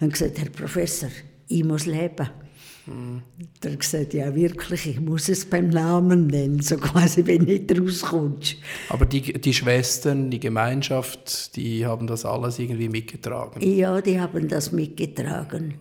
Und 0.00 0.12
gesagt, 0.12 0.38
Herr 0.38 0.50
Professor, 0.50 1.08
ich 1.48 1.64
muss 1.64 1.86
leben. 1.86 2.28
Hm. 2.84 3.22
Er 3.62 3.72
hat 3.72 3.80
gesagt, 3.80 4.12
ja 4.12 4.34
wirklich, 4.34 4.86
ich 4.88 5.00
muss 5.00 5.30
es 5.30 5.46
beim 5.46 5.70
Namen 5.70 6.26
nennen, 6.26 6.60
so 6.60 6.76
quasi, 6.76 7.24
wenn 7.24 7.44
nicht 7.44 7.80
rauskommst. 7.80 8.56
Aber 8.90 9.06
die, 9.06 9.22
die 9.22 9.54
Schwestern, 9.54 10.30
die 10.30 10.40
Gemeinschaft, 10.40 11.56
die 11.56 11.86
haben 11.86 12.06
das 12.06 12.26
alles 12.26 12.58
irgendwie 12.58 12.90
mitgetragen? 12.90 13.62
Ja, 13.62 14.02
die 14.02 14.20
haben 14.20 14.48
das 14.48 14.70
mitgetragen. 14.70 15.76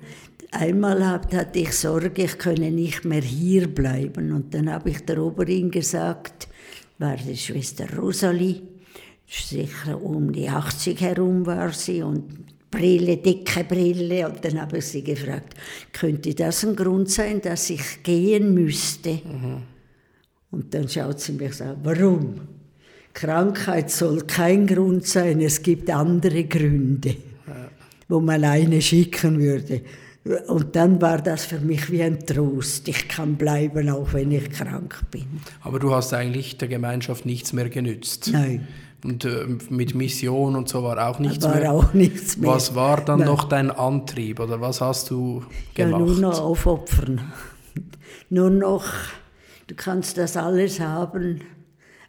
Einmal 0.53 1.03
hatte 1.03 1.59
ich 1.59 1.73
Sorge, 1.73 2.23
ich 2.23 2.37
könne 2.37 2.69
nicht 2.69 3.05
mehr 3.05 3.21
hier 3.21 3.67
bleiben. 3.67 4.31
Und 4.31 4.53
dann 4.53 4.71
habe 4.71 4.91
ich 4.91 5.03
der 5.03 5.17
Oberin 5.17 5.71
gesagt, 5.71 6.47
war 6.99 7.17
die 7.17 7.35
Schwester 7.35 7.87
Rosalie, 7.97 8.61
sicher 9.27 9.99
um 9.99 10.31
die 10.31 10.47
80 10.47 11.01
herum 11.01 11.45
war 11.45 11.71
sie 11.71 12.03
und 12.03 12.45
Brille, 12.69 13.17
dicke 13.17 13.63
Brille. 13.63 14.29
Und 14.29 14.45
dann 14.45 14.61
habe 14.61 14.77
ich 14.77 14.85
sie 14.85 15.03
gefragt, 15.03 15.55
könnte 15.91 16.35
das 16.35 16.63
ein 16.63 16.75
Grund 16.75 17.09
sein, 17.09 17.41
dass 17.41 17.71
ich 17.71 18.03
gehen 18.03 18.53
müsste? 18.53 19.13
Mhm. 19.13 19.63
Und 20.51 20.73
dann 20.73 20.87
schaut 20.87 21.19
sie 21.19 21.33
mich 21.33 21.59
an, 21.61 21.77
warum? 21.83 22.41
Krankheit 23.11 23.89
soll 23.89 24.21
kein 24.21 24.67
Grund 24.67 25.07
sein, 25.07 25.41
es 25.41 25.61
gibt 25.61 25.89
andere 25.89 26.43
Gründe, 26.43 27.15
ja. 27.47 27.69
wo 28.07 28.19
man 28.19 28.43
eine 28.43 28.81
schicken 28.81 29.39
würde. 29.39 29.81
Und 30.47 30.75
dann 30.75 31.01
war 31.01 31.21
das 31.21 31.45
für 31.45 31.59
mich 31.59 31.91
wie 31.91 32.01
ein 32.01 32.25
Trost. 32.25 32.87
Ich 32.87 33.09
kann 33.09 33.35
bleiben, 33.35 33.89
auch 33.89 34.13
wenn 34.13 34.31
ich 34.31 34.49
krank 34.51 35.01
bin. 35.11 35.41
Aber 35.61 35.79
du 35.79 35.93
hast 35.93 36.13
eigentlich 36.13 36.57
der 36.57 36.69
Gemeinschaft 36.69 37.25
nichts 37.25 37.51
mehr 37.51 37.69
genützt. 37.69 38.29
Nein. 38.31 38.67
Und 39.03 39.25
äh, 39.25 39.45
mit 39.69 39.95
Mission 39.95 40.55
und 40.55 40.69
so 40.69 40.81
war 40.83 41.09
auch 41.09 41.19
nichts 41.19 41.43
war 41.43 41.55
mehr. 41.55 41.73
auch 41.73 41.93
nichts 41.93 42.37
mehr. 42.37 42.51
Was 42.51 42.73
war 42.73 43.03
dann 43.03 43.19
Nein. 43.19 43.27
noch 43.27 43.43
dein 43.49 43.69
Antrieb 43.69 44.39
oder 44.39 44.61
was 44.61 44.79
hast 44.79 45.09
du 45.09 45.43
gemacht? 45.73 45.91
Ja, 45.91 45.99
nur 45.99 46.15
noch 46.15 46.39
aufopfern. 46.39 47.19
nur 48.29 48.49
noch, 48.49 48.85
du 49.67 49.75
kannst 49.75 50.17
das 50.17 50.37
alles 50.37 50.79
haben, 50.79 51.41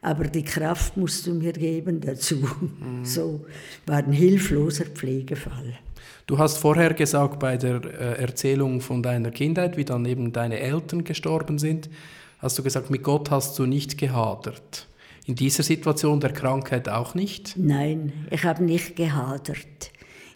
aber 0.03 0.25
die 0.25 0.45
Kraft 0.45 0.97
musst 0.97 1.27
du 1.27 1.35
mir 1.35 1.53
geben 1.53 2.01
dazu. 2.01 2.37
Mhm. 2.37 3.05
So 3.05 3.45
war 3.87 3.97
ein 3.97 4.13
hilfloser 4.13 4.85
Pflegefall. 4.85 5.77
Du 6.27 6.39
hast 6.39 6.57
vorher 6.57 6.95
gesagt 6.95 7.39
bei 7.39 7.59
der 7.59 7.85
äh, 7.85 8.23
Erzählung 8.23 8.81
von 8.81 9.03
deiner 9.03 9.31
Kindheit, 9.31 9.77
wie 9.77 9.85
dann 9.85 10.07
eben 10.07 10.33
deine 10.33 10.59
Eltern 10.59 11.05
gestorben 11.05 11.59
sind, 11.59 11.91
hast 12.39 12.59
du 12.59 12.63
gesagt, 12.63 12.91
mit 12.91 13.03
Gott 13.03 13.31
hast 13.31 13.59
du 13.59 13.67
nicht 13.67 13.99
gehadert. 13.99 14.87
In 15.27 15.35
dieser 15.35 15.63
Situation 15.63 16.21
der 16.21 16.33
Krankheit 16.33 16.89
auch 16.89 17.15
nicht? 17.15 17.57
Nein, 17.57 18.13
ich 18.31 18.45
habe 18.45 18.65
nicht 18.65 18.97
gehadert. 18.97 19.91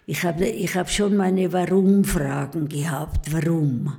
Ich 0.05 0.23
habe 0.23 0.45
ich 0.45 0.75
hab 0.75 0.89
schon 0.89 1.15
meine 1.15 1.53
Warum-Fragen 1.53 2.67
gehabt. 2.67 3.31
Warum? 3.31 3.95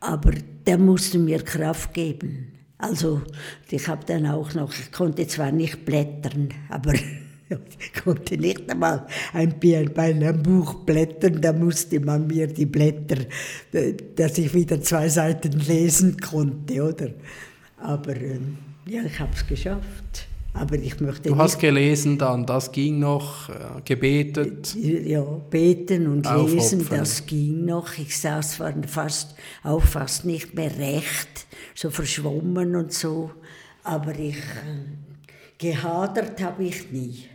Aber 0.00 0.32
der 0.66 0.78
musste 0.78 1.18
mir 1.18 1.42
Kraft 1.42 1.92
geben. 1.92 2.52
Also, 2.78 3.20
ich 3.70 3.88
habe 3.88 4.04
dann 4.06 4.26
auch 4.26 4.54
noch, 4.54 4.72
ich 4.72 4.90
konnte 4.90 5.26
zwar 5.26 5.52
nicht 5.52 5.84
blättern, 5.84 6.48
aber 6.70 6.94
ich 7.78 8.02
konnte 8.02 8.36
nicht 8.36 8.70
einmal 8.70 9.06
ein, 9.32 9.54
bei 9.60 10.04
einem 10.04 10.42
Buch 10.42 10.74
blättern, 10.84 11.40
da 11.40 11.52
musste 11.52 12.00
man 12.00 12.26
mir 12.26 12.46
die 12.46 12.66
Blätter, 12.66 13.18
äh, 13.72 13.94
dass 14.16 14.38
ich 14.38 14.54
wieder 14.54 14.80
zwei 14.80 15.08
Seiten 15.08 15.58
lesen 15.60 16.16
konnte, 16.18 16.82
oder? 16.82 17.10
Aber 17.78 18.16
ähm, 18.16 18.58
ja, 18.86 19.02
ich 19.02 19.18
habe 19.18 19.32
es 19.34 19.46
geschafft. 19.46 20.26
Aber 20.52 20.74
ich 20.74 21.00
möchte 21.00 21.28
du 21.28 21.36
hast 21.36 21.60
gelesen 21.60 22.18
dann, 22.18 22.44
das 22.44 22.72
ging 22.72 22.98
noch, 22.98 23.48
äh, 23.48 23.80
gebetet? 23.84 24.74
Ja, 24.74 25.22
beten 25.22 26.08
und 26.08 26.26
lesen, 26.28 26.84
das 26.90 27.24
ging 27.24 27.66
noch. 27.66 27.96
Ich 27.98 28.18
saß 28.18 28.58
fast, 28.88 29.36
auch 29.62 29.82
fast 29.82 30.24
nicht 30.24 30.54
mehr 30.54 30.76
recht, 30.76 31.46
so 31.76 31.90
verschwommen 31.90 32.74
und 32.74 32.92
so. 32.92 33.30
Aber 33.84 34.18
ich, 34.18 34.38
äh, 34.38 35.20
gehadert 35.56 36.42
habe 36.42 36.64
ich 36.64 36.90
nie. 36.90 37.29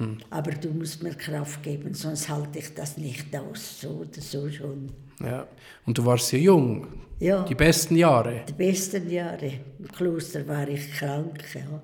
Hm. 0.00 0.16
Aber 0.30 0.52
du 0.52 0.70
musst 0.70 1.02
mir 1.02 1.14
Kraft 1.14 1.62
geben, 1.62 1.92
sonst 1.92 2.28
halte 2.30 2.58
ich 2.58 2.74
das 2.74 2.96
nicht 2.96 3.36
aus. 3.36 3.80
So 3.82 3.90
oder 3.90 4.20
so 4.20 4.50
schon. 4.50 4.90
Ja. 5.22 5.46
Und 5.84 5.98
du 5.98 6.04
warst 6.06 6.28
sehr 6.28 6.40
jung. 6.40 6.86
Ja. 7.18 7.44
Die 7.44 7.54
besten 7.54 7.96
Jahre. 7.96 8.44
Die 8.48 8.54
besten 8.54 9.10
Jahre. 9.10 9.52
Im 9.78 9.88
Kloster 9.88 10.48
war 10.48 10.66
ich 10.66 10.90
krank. 10.92 11.44
Ja. 11.54 11.82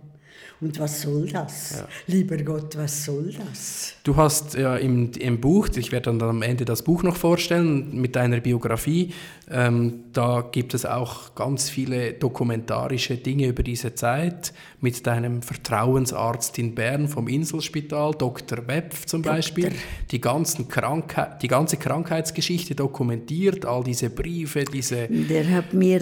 Und 0.61 0.79
was 0.79 1.03
soll 1.03 1.29
das? 1.29 1.81
Ja. 1.81 1.89
Lieber 2.07 2.39
Gott, 2.39 2.77
was 2.79 3.05
soll 3.05 3.31
das? 3.31 3.95
Du 4.05 4.17
hast 4.17 4.55
ja 4.55 4.77
im, 4.77 5.11
im 5.13 5.39
Buch, 5.39 5.69
ich 5.77 5.93
werde 5.93 6.17
dann 6.17 6.23
am 6.23 6.41
Ende 6.41 6.65
das 6.65 6.83
Buch 6.83 7.03
noch 7.03 7.17
vorstellen, 7.17 8.01
mit 8.01 8.17
deiner 8.17 8.41
Biografie, 8.41 9.13
ähm, 9.51 10.05
da 10.15 10.49
gibt 10.51 10.73
es 10.73 10.87
auch 10.87 11.35
ganz 11.35 11.69
viele 11.69 12.15
dokumentarische 12.15 13.17
Dinge 13.19 13.49
über 13.49 13.63
diese 13.63 13.95
Zeit 13.95 14.55
mit 14.81 15.07
deinem 15.07 15.43
Vertrauensarzt 15.43 16.59
in 16.59 16.75
Bern 16.75 17.07
vom 17.09 17.29
Inselspital, 17.29 18.13
Dr. 18.13 18.67
Wepf 18.67 19.05
zum 19.05 19.23
Doktor. 19.23 19.37
Beispiel, 19.37 19.73
die, 20.11 20.21
ganzen 20.23 20.69
Krankheit, 20.69 21.43
die 21.43 21.49
ganze 21.49 21.77
Krankheitsgeschichte 21.77 22.75
dokumentiert, 22.75 23.67
all 23.67 23.85
diese 23.85 24.09
Briefe, 24.09 24.65
diese... 24.65 25.07
Der 25.09 25.51
hat 25.51 25.75
mir, 25.75 26.01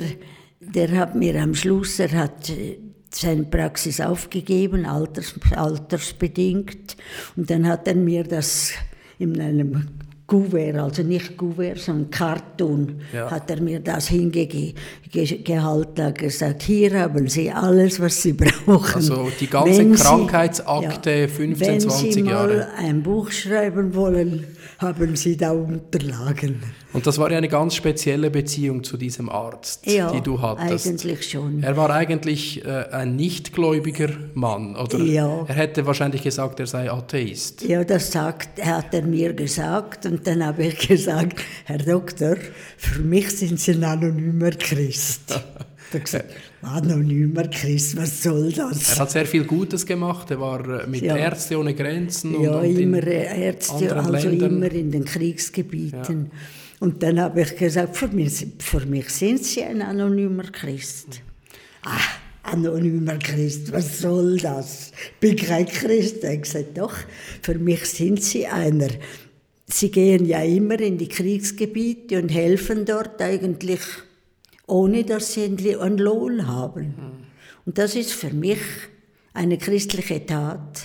der 0.61 0.93
hat 0.93 1.17
mir 1.17 1.43
am 1.43 1.55
Schluss, 1.55 1.99
er 1.99 2.13
hat 2.13 2.53
seine 3.17 3.45
Praxis 3.45 4.01
aufgegeben, 4.01 4.87
alters, 4.87 5.35
altersbedingt. 5.55 6.97
Und 7.37 7.51
dann 7.51 7.69
hat 7.69 7.87
er 7.89 7.95
mir 7.95 8.25
das 8.25 8.73
in 9.19 9.41
einem 9.41 9.87
Kuvert, 10.27 10.77
also 10.77 11.03
nicht 11.03 11.37
Kuvert, 11.37 11.79
sondern 11.79 12.11
Karton, 12.11 13.03
ja. 13.13 13.31
hat 13.31 13.51
er 13.51 13.61
mir 13.61 13.81
das 13.81 14.09
hingehalten, 14.09 14.75
gesagt, 16.15 16.63
hier 16.63 16.99
haben 16.99 17.29
Sie 17.29 17.51
alles, 17.51 18.01
was 18.01 18.23
Sie 18.23 18.33
brauchen. 18.33 18.95
Also 18.95 19.31
die 19.39 19.49
ganze 19.49 19.79
wenn 19.79 19.95
Krankheitsakte, 19.95 21.11
ja, 21.11 21.29
15, 21.29 21.61
wenn 21.61 21.81
20 21.81 22.15
Sie 22.15 22.21
Jahre. 22.23 22.57
mal 22.57 22.69
ein 22.79 23.03
Buch 23.03 23.31
schreiben 23.31 23.95
wollen, 23.95 24.47
haben 24.79 25.15
Sie 25.15 25.37
da 25.37 25.53
Unterlagen. 25.53 26.63
Und 26.95 27.07
das 27.07 27.19
war 27.19 27.31
ja 27.31 27.37
eine 27.39 27.49
ganz 27.49 27.75
spezielle 27.75 28.31
Beziehung 28.31 28.83
zu 28.85 28.97
diesem 28.97 29.29
Arzt, 29.29 29.85
ja, 29.87 30.11
die 30.13 30.21
du 30.21 30.41
hattest. 30.41 30.87
eigentlich 30.89 31.29
schon. 31.29 31.63
Er 31.63 31.77
war 31.77 31.91
eigentlich 31.91 32.65
äh, 32.65 32.85
ein 32.93 33.17
nichtgläubiger 33.17 34.11
Mann, 34.35 34.77
oder? 34.77 34.99
Ja. 35.01 35.45
Er 35.47 35.55
hätte 35.55 35.85
wahrscheinlich 35.87 36.23
gesagt, 36.23 36.61
er 36.61 36.67
sei 36.67 36.91
Atheist. 36.91 37.63
Ja, 37.63 37.85
das 37.85 38.13
sagt, 38.13 38.65
hat 38.65 38.95
er 38.95 39.03
mir 39.03 39.33
gesagt 39.35 40.07
und 40.07 40.27
dann 40.27 40.47
habe 40.47 40.65
ich 40.65 40.89
gesagt, 40.89 41.43
Herr 41.65 41.79
Doktor, 41.79 42.37
für 42.79 43.01
mich 43.03 43.29
sind 43.31 43.59
Sie 43.61 43.73
ein 43.73 43.85
anonymer 43.85 44.51
Christ. 44.53 45.41
Er 45.93 45.99
hat 46.01 46.05
gesagt, 46.07 46.31
anonymer 46.63 47.45
Christ, 47.49 47.97
was 47.97 48.21
soll 48.25 48.51
das? 48.51 48.89
Er 48.95 48.99
hat 49.01 49.11
sehr 49.13 49.27
viel 49.27 49.45
Gutes 49.45 49.87
gemacht. 49.87 50.29
Er 50.33 50.41
war 50.41 50.83
äh, 50.83 50.87
mit 50.89 51.03
Ja. 51.03 51.17
Ärzte 51.17 51.57
ohne 51.57 51.73
Grenzen 51.73 52.41
Ja, 52.43 52.53
und, 52.59 52.67
und 52.71 52.79
immer 52.79 52.99
in 52.99 53.07
Ärzte, 53.43 53.95
also 53.95 54.11
Ländern. 54.11 54.57
immer 54.57 54.73
in 54.73 54.91
den 54.91 55.05
Kriegsgebieten. 55.05 56.33
Und 56.85 57.03
dann 57.03 57.19
habe 57.19 57.41
ich 57.41 57.57
gesagt, 57.57 57.97
für 57.97 58.09
mich, 58.09 58.47
für 58.59 58.85
mich 58.85 59.09
sind 59.09 59.43
Sie 59.43 59.63
ein 59.63 59.81
anonymer 59.81 60.43
Christ. 60.43 61.23
Ah, 61.83 61.97
anonymer 62.43 63.17
Christ, 63.17 63.73
was 63.73 64.01
soll 64.01 64.37
das? 64.37 64.93
Ich 64.93 65.19
bin 65.19 65.35
kein 65.35 65.65
Christ. 65.65 66.23
Er 66.23 66.35
hat 66.35 66.43
gesagt, 66.43 66.77
doch, 66.77 66.95
für 67.41 67.55
mich 67.55 67.87
sind 67.87 68.23
Sie 68.23 68.47
einer. 68.47 68.91
Sie 69.67 69.91
gehen 69.91 70.27
ja 70.27 70.43
immer 70.43 70.79
in 70.79 70.99
die 70.99 71.09
Kriegsgebiete 71.09 72.21
und 72.21 72.29
helfen 72.29 72.85
dort 72.85 73.19
eigentlich, 73.23 73.81
ohne 74.67 75.05
dass 75.05 75.33
sie 75.33 75.45
einen 75.45 75.81
einen 75.81 75.97
Lohn 75.97 76.47
haben. 76.47 76.97
Und 77.65 77.79
das 77.79 77.95
ist 77.95 78.13
für 78.13 78.35
mich 78.35 78.61
eine 79.33 79.57
christliche 79.57 80.27
Tat. 80.27 80.83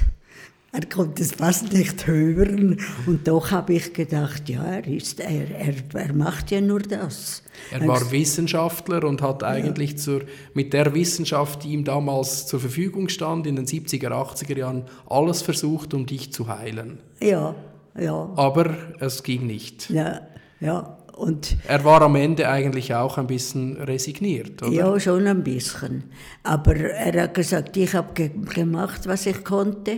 Er 0.71 0.85
konnte 0.85 1.23
es 1.23 1.31
fast 1.31 1.73
nicht 1.73 2.05
hören 2.05 2.79
und 3.07 3.27
doch 3.27 3.49
habe 3.49 3.73
ich 3.73 3.91
gedacht, 3.91 4.47
ja, 4.49 4.63
er, 4.63 4.87
ist, 4.87 5.19
er, 5.19 5.49
er, 5.49 5.73
er 5.93 6.13
macht 6.13 6.51
ja 6.51 6.61
nur 6.61 6.79
das. 6.79 7.41
Er 7.71 7.87
war 7.87 8.11
Wissenschaftler 8.11 9.03
und 9.03 9.21
hat 9.23 9.43
eigentlich 9.43 9.97
zur, 9.97 10.21
mit 10.53 10.73
der 10.73 10.93
Wissenschaft, 10.93 11.63
die 11.63 11.69
ihm 11.69 11.83
damals 11.83 12.45
zur 12.45 12.59
Verfügung 12.59 13.09
stand, 13.09 13.47
in 13.47 13.55
den 13.55 13.65
70er, 13.65 14.09
80er 14.09 14.57
Jahren, 14.57 14.83
alles 15.09 15.41
versucht, 15.41 15.95
um 15.95 16.05
dich 16.05 16.31
zu 16.31 16.47
heilen. 16.47 16.99
Ja, 17.19 17.55
ja, 17.99 18.31
Aber 18.35 18.75
es 18.99 19.23
ging 19.23 19.47
nicht. 19.47 19.89
ja, 19.89 20.21
ja. 20.59 20.95
Und 21.15 21.57
Er 21.67 21.83
war 21.83 22.01
am 22.03 22.15
Ende 22.15 22.47
eigentlich 22.47 22.93
auch 22.95 23.17
ein 23.17 23.27
bisschen 23.27 23.75
resigniert, 23.75 24.63
oder? 24.63 24.71
ja, 24.71 24.99
schon 25.01 25.27
ein 25.27 25.43
bisschen. 25.43 26.03
Aber 26.43 26.77
er 26.77 27.23
hat 27.23 27.33
gesagt, 27.33 27.75
ich 27.75 27.93
habe 27.93 28.13
ge 28.13 28.29
gemacht, 28.55 29.05
was 29.05 29.25
ich 29.25 29.43
konnte. 29.43 29.97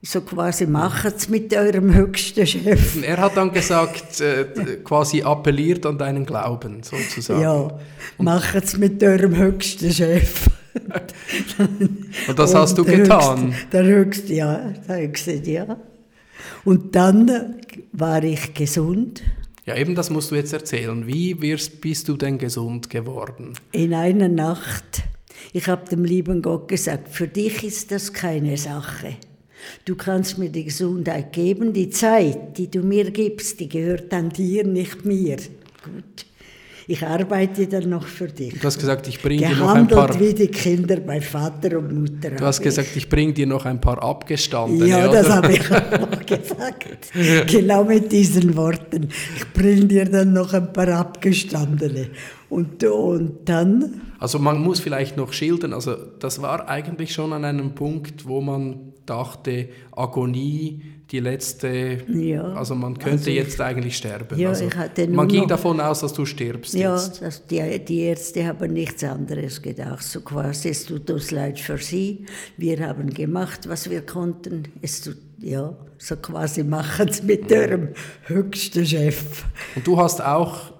So 0.00 0.20
quasi, 0.20 0.66
macht's 0.66 1.28
mit 1.28 1.52
eurem 1.52 1.92
höchsten 1.92 2.46
Chef. 2.46 3.02
Er 3.02 3.16
hat 3.16 3.36
dann 3.36 3.52
gesagt, 3.52 4.20
äh, 4.20 4.44
quasi 4.84 5.22
appelliert 5.22 5.84
an 5.86 5.98
deinen 5.98 6.24
Glauben, 6.24 6.84
sozusagen. 6.84 7.40
Ja, 7.40 7.78
macht's 8.18 8.76
mit 8.76 9.02
eurem 9.02 9.36
höchsten 9.36 9.90
Chef. 9.90 10.48
Und 12.28 12.38
das 12.38 12.54
hast 12.54 12.78
du 12.78 12.84
der 12.84 12.98
getan. 12.98 13.48
Höchste, 13.48 13.66
der 13.72 13.84
höchste, 13.84 14.34
ja, 14.34 14.74
ich 15.00 15.12
gesagt, 15.12 15.46
ja. 15.48 15.76
Und 16.64 16.94
dann 16.94 17.56
war 17.92 18.22
ich 18.22 18.54
gesund. 18.54 19.22
Ja, 19.66 19.76
eben 19.76 19.96
das 19.96 20.10
musst 20.10 20.30
du 20.30 20.36
jetzt 20.36 20.52
erzählen. 20.52 21.06
Wie 21.08 21.42
wirst, 21.42 21.80
bist 21.80 22.08
du 22.08 22.16
denn 22.16 22.38
gesund 22.38 22.88
geworden? 22.88 23.54
In 23.72 23.92
einer 23.92 24.28
Nacht, 24.28 25.02
ich 25.52 25.66
habe 25.68 25.88
dem 25.88 26.04
lieben 26.04 26.40
Gott 26.40 26.68
gesagt, 26.68 27.08
für 27.08 27.26
dich 27.26 27.64
ist 27.64 27.90
das 27.90 28.12
keine 28.12 28.56
Sache. 28.56 29.16
Du 29.84 29.96
kannst 29.96 30.38
mir 30.38 30.50
die 30.50 30.64
Gesundheit 30.64 31.32
geben, 31.32 31.72
die 31.72 31.90
Zeit, 31.90 32.56
die 32.58 32.70
du 32.70 32.80
mir 32.80 33.10
gibst, 33.10 33.60
die 33.60 33.68
gehört 33.68 34.12
an 34.12 34.30
dir, 34.30 34.64
nicht 34.64 35.04
mir. 35.04 35.36
Gut. 35.84 36.26
Ich 36.90 37.06
arbeite 37.06 37.66
dann 37.66 37.90
noch 37.90 38.06
für 38.06 38.28
dich. 38.28 38.58
Du 38.58 38.66
hast 38.66 38.78
gesagt, 38.78 39.06
ich 39.08 39.20
bringe 39.20 39.46
dir 39.46 39.56
noch 39.56 39.74
ein 39.74 39.86
paar. 39.86 40.18
Wie 40.18 40.32
die 40.32 40.48
Kinder 40.48 40.96
bei 40.96 41.20
Vater 41.20 41.78
und 41.78 42.00
Mutter. 42.00 42.30
Du 42.30 42.46
hast 42.46 42.62
gesagt, 42.62 42.96
ich 42.96 43.06
bringe 43.10 43.34
dir 43.34 43.46
noch 43.46 43.66
ein 43.66 43.78
paar 43.78 44.02
abgestandene. 44.02 44.88
Ja, 44.88 45.06
oder? 45.06 45.22
das 45.22 45.28
habe 45.28 45.52
ich 45.52 45.70
auch 45.70 46.26
gesagt. 46.26 47.12
Genau 47.46 47.84
mit 47.84 48.10
diesen 48.10 48.56
Worten. 48.56 49.10
Ich 49.36 49.52
bringe 49.52 49.84
dir 49.84 50.06
dann 50.06 50.32
noch 50.32 50.54
ein 50.54 50.72
paar 50.72 50.88
abgestandene. 50.88 52.08
Und, 52.48 52.82
und 52.82 53.46
dann, 53.46 54.00
Also 54.18 54.38
man 54.38 54.58
muss 54.58 54.80
vielleicht 54.80 55.18
noch 55.18 55.34
schildern, 55.34 55.74
also 55.74 55.94
das 56.18 56.40
war 56.40 56.70
eigentlich 56.70 57.12
schon 57.12 57.34
an 57.34 57.44
einem 57.44 57.74
Punkt, 57.74 58.26
wo 58.26 58.40
man 58.40 58.94
dachte, 59.08 59.68
Agonie, 59.96 60.82
die 61.10 61.20
letzte, 61.20 61.98
Ja, 62.12 62.42
also 62.52 62.74
man 62.74 62.94
könnte 62.98 63.10
also 63.18 63.30
ich- 63.30 63.36
jetzt 63.36 63.60
eigentlich 63.60 63.96
sterben. 63.96 64.38
Ja, 64.38 64.50
also 64.50 64.66
ich 64.66 64.76
hatte 64.76 65.08
man 65.08 65.26
ging 65.26 65.40
noch- 65.42 65.48
davon 65.48 65.80
aus, 65.80 66.00
dass 66.00 66.12
du 66.12 66.26
stirbst 66.26 66.74
ja, 66.74 66.94
jetzt. 66.94 67.22
das, 67.22 67.46
die, 67.46 67.78
die 67.84 68.00
Ärzte 68.00 68.46
haben 68.46 68.72
nichts 68.72 69.02
anderes 69.04 69.62
gedacht. 69.62 70.02
So 70.02 70.20
quasi, 70.20 70.68
es 70.68 70.84
tut 70.84 71.10
uns 71.10 71.30
leid 71.30 71.58
für 71.58 71.78
Sie. 71.78 72.26
Wir 72.58 72.86
haben 72.86 73.08
gemacht, 73.14 73.68
was 73.68 73.88
wir 73.88 74.02
konnten. 74.02 74.64
Es 74.82 75.00
tut, 75.00 75.16
ja, 75.38 75.74
so 75.96 76.16
quasi 76.16 76.62
machen 76.62 77.08
es 77.08 77.22
mit 77.22 77.50
Ihrem 77.50 77.88
höchsten 78.26 78.84
Chef. 78.84 79.44
Und 79.76 79.86
du 79.86 79.96
hast 79.98 80.20
auch 80.22 80.72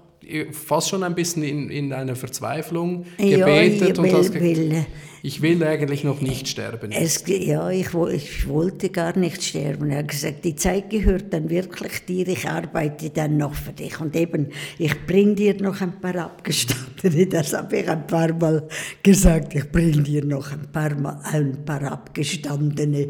fast 0.51 0.89
schon 0.89 1.03
ein 1.03 1.15
bisschen 1.15 1.43
in, 1.43 1.69
in 1.69 1.93
einer 1.93 2.15
Verzweiflung 2.15 3.05
Ja, 3.17 3.37
gebetet 3.45 3.89
ich 3.91 3.97
und 3.99 4.03
will- 4.05 4.13
hast 4.13 4.33
will- 4.33 4.85
ich 5.21 5.41
will 5.41 5.61
eigentlich 5.65 6.05
noch 6.05 6.21
nicht 6.21 6.47
sterben. 6.47 6.93
Es, 6.93 7.25
ja, 7.27 7.69
ich, 7.69 7.93
ich 7.93 8.47
wollte 8.47 8.89
gar 8.89 9.17
nicht 9.17 9.43
sterben. 9.43 9.89
Er 9.91 9.97
hat 9.99 10.07
gesagt, 10.07 10.45
die 10.45 10.55
Zeit 10.55 10.89
gehört 10.89 11.33
dann 11.33 11.49
wirklich 11.49 12.05
dir, 12.05 12.25
ich 12.29 12.47
arbeite 12.47 13.09
dann 13.09 13.35
noch 13.35 13.53
für 13.53 13.73
dich. 13.73 13.99
Und 13.99 14.15
eben, 14.15 14.47
ich 14.77 14.95
bringe 15.05 15.35
dir 15.35 15.55
noch 15.61 15.81
ein 15.81 15.99
paar 15.99 16.15
Abgestandene, 16.15 17.27
das 17.29 17.51
habe 17.53 17.79
ich 17.79 17.89
ein 17.89 18.07
paar 18.07 18.31
Mal 18.33 18.65
gesagt, 19.03 19.53
ich 19.55 19.69
bringe 19.69 20.03
dir 20.03 20.23
noch 20.23 20.53
ein 20.53 20.71
paar, 20.71 20.95
Mal, 20.95 21.19
ein 21.33 21.65
paar 21.65 21.83
Abgestandene. 21.91 23.09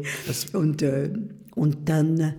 Und, 0.52 0.82
äh, 0.82 1.10
und 1.54 1.88
dann 1.88 2.34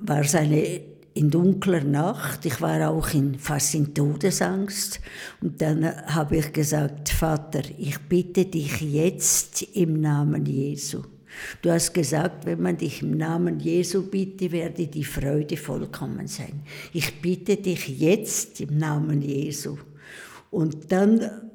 war 0.00 0.20
es 0.20 0.34
eine 0.36 0.80
in 1.16 1.30
dunkler 1.30 1.82
Nacht. 1.82 2.44
Ich 2.44 2.60
war 2.60 2.90
auch 2.90 3.12
in, 3.14 3.38
fast 3.38 3.74
in 3.74 3.94
Todesangst. 3.94 5.00
Und 5.40 5.60
dann 5.62 5.84
habe 6.06 6.36
ich 6.36 6.52
gesagt, 6.52 7.08
Vater, 7.08 7.62
ich 7.78 7.98
bitte 8.00 8.44
dich 8.44 8.80
jetzt 8.82 9.62
im 9.74 10.00
Namen 10.00 10.44
Jesu. 10.44 11.02
Du 11.62 11.70
hast 11.70 11.92
gesagt, 11.92 12.46
wenn 12.46 12.60
man 12.60 12.76
dich 12.76 13.02
im 13.02 13.16
Namen 13.16 13.60
Jesu 13.60 14.02
bitte, 14.02 14.52
werde 14.52 14.86
die 14.86 15.04
Freude 15.04 15.56
vollkommen 15.56 16.26
sein. 16.26 16.62
Ich 16.92 17.20
bitte 17.20 17.56
dich 17.56 17.88
jetzt 17.98 18.60
im 18.60 18.78
Namen 18.78 19.22
Jesu. 19.22 19.78
Und 20.50 20.92
dann 20.92 21.45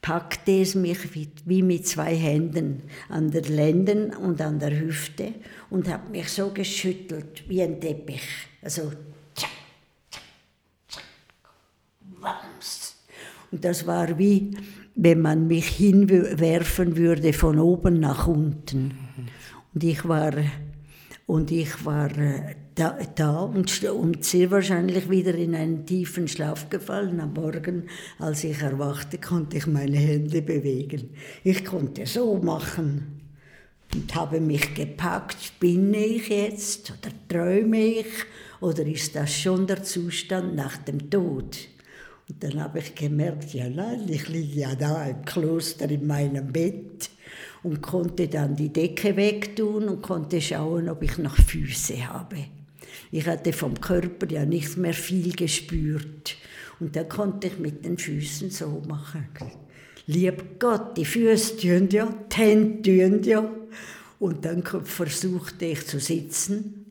packte 0.00 0.60
es 0.60 0.74
mich 0.74 0.98
wie, 1.44 1.62
mit 1.62 1.86
zwei 1.86 2.14
Händen 2.14 2.82
an 3.08 3.30
der 3.30 3.42
Lenden 3.42 4.14
und 4.14 4.40
an 4.40 4.58
der 4.58 4.78
Hüfte 4.78 5.34
und 5.70 5.88
hat 5.88 6.10
mich 6.10 6.28
so 6.28 6.50
geschüttelt 6.50 7.44
wie 7.48 7.62
ein 7.62 7.80
Teppich. 7.80 8.22
Also. 8.62 8.92
Und 13.50 13.64
das 13.64 13.86
war 13.86 14.18
wie, 14.18 14.56
wenn 14.94 15.20
man 15.20 15.46
mich 15.46 15.68
hinwerfen 15.68 16.96
würde 16.96 17.32
von 17.32 17.58
oben 17.58 18.00
nach 18.00 18.26
unten. 18.26 18.98
Und 19.72 19.84
ich 19.84 20.06
war, 20.06 20.32
und 21.26 21.50
ich 21.50 21.84
war 21.84 22.10
äh, 22.18 22.56
da, 22.78 22.96
da 23.16 23.40
und, 23.40 23.82
und 23.84 24.24
sehr 24.24 24.50
wahrscheinlich 24.52 25.10
wieder 25.10 25.34
in 25.34 25.54
einen 25.56 25.84
tiefen 25.84 26.28
Schlaf 26.28 26.70
gefallen. 26.70 27.20
Am 27.20 27.34
Morgen, 27.34 27.88
als 28.20 28.44
ich 28.44 28.62
erwachte, 28.62 29.18
konnte 29.18 29.56
ich 29.56 29.66
meine 29.66 29.96
Hände 29.96 30.42
bewegen. 30.42 31.10
Ich 31.42 31.64
konnte 31.64 32.06
so 32.06 32.36
machen 32.36 33.20
und 33.92 34.14
habe 34.14 34.40
mich 34.40 34.74
gepackt, 34.74 35.42
spinne 35.42 35.98
ich 35.98 36.28
jetzt 36.28 36.92
oder 36.92 37.10
träume 37.28 37.78
ich 37.78 38.06
oder 38.60 38.86
ist 38.86 39.16
das 39.16 39.34
schon 39.34 39.66
der 39.66 39.82
Zustand 39.82 40.54
nach 40.54 40.76
dem 40.76 41.10
Tod? 41.10 41.58
Und 42.28 42.44
dann 42.44 42.62
habe 42.62 42.78
ich 42.78 42.94
gemerkt, 42.94 43.54
ja 43.54 43.68
nein, 43.68 44.04
ich 44.08 44.28
liege 44.28 44.60
ja 44.60 44.74
da 44.76 45.04
im 45.06 45.24
Kloster 45.24 45.90
in 45.90 46.06
meinem 46.06 46.52
Bett 46.52 47.10
und 47.64 47.82
konnte 47.82 48.28
dann 48.28 48.54
die 48.54 48.72
Decke 48.72 49.16
wegtun 49.16 49.88
und 49.88 50.02
konnte 50.02 50.40
schauen, 50.40 50.88
ob 50.88 51.02
ich 51.02 51.18
noch 51.18 51.34
Füße 51.36 52.08
habe. 52.08 52.57
Ich 53.10 53.26
hatte 53.26 53.52
vom 53.52 53.80
Körper 53.80 54.30
ja 54.30 54.44
nicht 54.44 54.76
mehr 54.76 54.94
viel 54.94 55.34
gespürt. 55.34 56.36
Und 56.80 56.94
dann 56.94 57.08
konnte 57.08 57.48
ich 57.48 57.58
mit 57.58 57.84
den 57.84 57.98
Füßen 57.98 58.50
so 58.50 58.82
machen. 58.86 59.28
Lieb 60.06 60.58
Gott, 60.58 60.96
die 60.96 61.04
Füße 61.04 61.56
tun 61.56 61.88
ja, 61.90 62.14
die 62.32 62.36
Hände 62.36 62.82
tun 62.82 63.22
ja. 63.24 63.50
Und 64.18 64.44
dann 64.44 64.62
versuchte 64.62 65.66
ich 65.66 65.86
zu 65.86 66.00
sitzen 66.00 66.86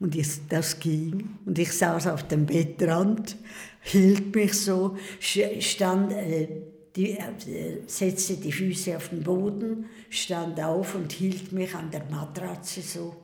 und 0.00 0.16
ich, 0.16 0.28
das 0.48 0.78
ging. 0.80 1.36
Und 1.44 1.58
ich 1.58 1.72
saß 1.72 2.08
auf 2.08 2.26
dem 2.26 2.46
Bettrand, 2.46 3.36
hielt 3.82 4.34
mich 4.34 4.54
so, 4.54 4.96
stand, 5.20 6.12
äh, 6.12 6.48
die, 6.96 7.12
äh, 7.12 7.82
setzte 7.86 8.36
die 8.36 8.52
Füße 8.52 8.96
auf 8.96 9.10
den 9.10 9.22
Boden, 9.22 9.86
stand 10.08 10.60
auf 10.60 10.94
und 10.94 11.12
hielt 11.12 11.52
mich 11.52 11.74
an 11.74 11.90
der 11.90 12.04
Matratze 12.10 12.80
so. 12.80 13.14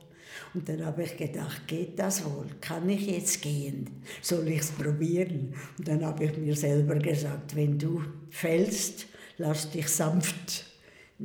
Und 0.57 0.67
dann 0.67 0.83
habe 0.83 1.03
ich 1.03 1.15
gedacht, 1.15 1.67
geht 1.67 1.99
das 1.99 2.25
wohl? 2.25 2.47
Kann 2.59 2.89
ich 2.89 3.05
jetzt 3.05 3.43
gehen? 3.43 4.01
Soll 4.23 4.47
ich 4.47 4.61
es 4.61 4.71
probieren? 4.71 5.53
Und 5.77 5.87
dann 5.87 6.03
habe 6.03 6.25
ich 6.25 6.35
mir 6.35 6.55
selber 6.55 6.95
gesagt, 6.95 7.55
wenn 7.55 7.77
du 7.77 8.01
fällst, 8.31 9.05
lass 9.37 9.69
dich 9.69 9.87
sanft 9.87 10.65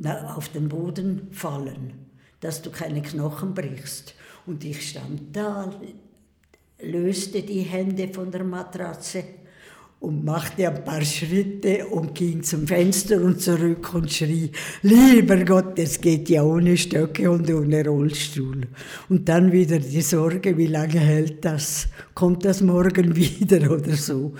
auf 0.05 0.49
den 0.49 0.69
Boden 0.69 1.29
fallen, 1.31 1.93
dass 2.41 2.61
du 2.61 2.69
keine 2.69 3.01
Knochen 3.01 3.55
brichst. 3.55 4.13
Und 4.45 4.63
ich 4.63 4.87
stand 4.87 5.35
da, 5.35 5.81
löste 6.79 7.41
die 7.41 7.61
Hände 7.61 8.09
von 8.09 8.29
der 8.29 8.43
Matratze 8.43 9.23
und 10.03 10.25
machte 10.25 10.67
ein 10.67 10.83
paar 10.83 11.01
Schritte 11.01 11.87
und 11.87 12.13
ging 12.13 12.43
zum 12.43 12.67
Fenster 12.67 13.21
und 13.21 13.41
zurück 13.41 13.93
und 13.93 14.11
schrie, 14.11 14.51
lieber 14.81 15.37
Gott, 15.45 15.79
es 15.79 16.01
geht 16.01 16.27
ja 16.27 16.43
ohne 16.43 16.75
Stöcke 16.75 17.31
und 17.31 17.49
ohne 17.49 17.87
Rollstuhl. 17.87 18.63
Und 19.07 19.29
dann 19.29 19.53
wieder 19.53 19.79
die 19.79 20.01
Sorge, 20.01 20.57
wie 20.57 20.67
lange 20.67 20.99
hält 20.99 21.45
das? 21.45 21.87
Kommt 22.13 22.43
das 22.43 22.59
morgen 22.59 23.15
wieder 23.15 23.71
oder 23.71 23.95
so? 23.95 24.33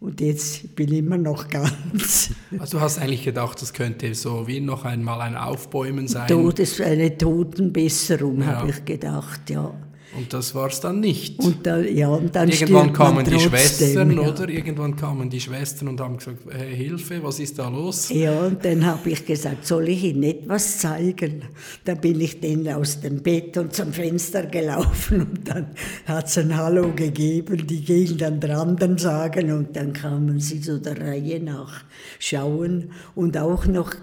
Und 0.00 0.20
jetzt 0.20 0.76
bin 0.76 0.92
ich 0.92 0.98
immer 0.98 1.16
noch 1.16 1.48
ganz. 1.48 2.30
Also 2.58 2.76
du 2.76 2.82
hast 2.82 2.98
eigentlich 2.98 3.24
gedacht, 3.24 3.62
das 3.62 3.72
könnte 3.72 4.14
so 4.14 4.46
wie 4.46 4.60
noch 4.60 4.84
einmal 4.84 5.22
ein 5.22 5.34
Aufbäumen 5.34 6.08
sein? 6.08 6.28
Todes, 6.28 6.78
eine 6.82 7.16
Totenbesserung, 7.16 8.42
ja. 8.42 8.46
habe 8.48 8.70
ich 8.70 8.84
gedacht, 8.84 9.48
ja. 9.48 9.72
Und 10.16 10.32
das 10.32 10.54
war 10.54 10.68
es 10.68 10.80
dann 10.80 11.00
nicht. 11.00 11.38
Und 11.38 11.66
da, 11.66 11.78
ja, 11.78 12.08
und 12.08 12.34
dann 12.34 12.48
Irgendwann 12.48 12.92
kamen 12.92 13.24
die 13.24 13.38
Schwestern, 13.38 14.10
ja. 14.12 14.28
oder? 14.28 14.48
Irgendwann 14.48 14.96
kamen 14.96 15.28
die 15.28 15.40
Schwestern 15.40 15.88
und 15.88 16.00
haben 16.00 16.16
gesagt, 16.16 16.38
hey, 16.50 16.74
Hilfe, 16.74 17.22
was 17.22 17.38
ist 17.40 17.58
da 17.58 17.68
los? 17.68 18.08
Ja, 18.08 18.46
und 18.46 18.64
dann 18.64 18.86
habe 18.86 19.10
ich 19.10 19.26
gesagt, 19.26 19.66
soll 19.66 19.88
ich 19.88 20.04
Ihnen 20.04 20.22
etwas 20.22 20.78
zeigen? 20.78 21.42
Dann 21.84 22.00
bin 22.00 22.20
ich 22.20 22.40
denen 22.40 22.68
aus 22.74 23.00
dem 23.00 23.22
Bett 23.22 23.56
und 23.58 23.74
zum 23.74 23.92
Fenster 23.92 24.46
gelaufen 24.46 25.20
und 25.22 25.48
dann 25.48 25.68
hat 26.06 26.26
es 26.26 26.38
ein 26.38 26.56
Hallo 26.56 26.92
gegeben. 26.94 27.66
Die 27.66 27.84
gingen 27.84 28.16
dann 28.16 28.40
dran, 28.40 28.76
dann 28.76 28.96
sagen 28.96 29.52
und 29.52 29.76
dann 29.76 29.92
kamen 29.92 30.40
sie 30.40 30.62
so 30.62 30.78
der 30.78 30.98
Reihe 31.00 31.40
nach 31.40 31.84
schauen 32.18 32.90
und 33.14 33.36
auch 33.36 33.66
noch, 33.66 33.94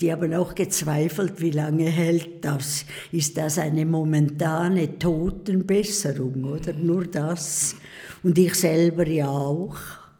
die 0.00 0.12
haben 0.12 0.34
auch 0.34 0.54
gezweifelt, 0.54 1.40
wie 1.40 1.50
lange 1.50 1.84
hält 1.84 2.44
das? 2.44 2.84
Ist 3.12 3.36
das 3.36 3.58
eine 3.58 3.84
momentane 3.84 4.98
Tod? 4.98 5.37
Totenbesserung, 5.38 6.44
oder? 6.44 6.72
Nur 6.72 7.06
das. 7.06 7.76
Und 8.22 8.38
ich 8.38 8.54
selber 8.54 9.06
ja 9.06 9.28
auch. 9.28 9.76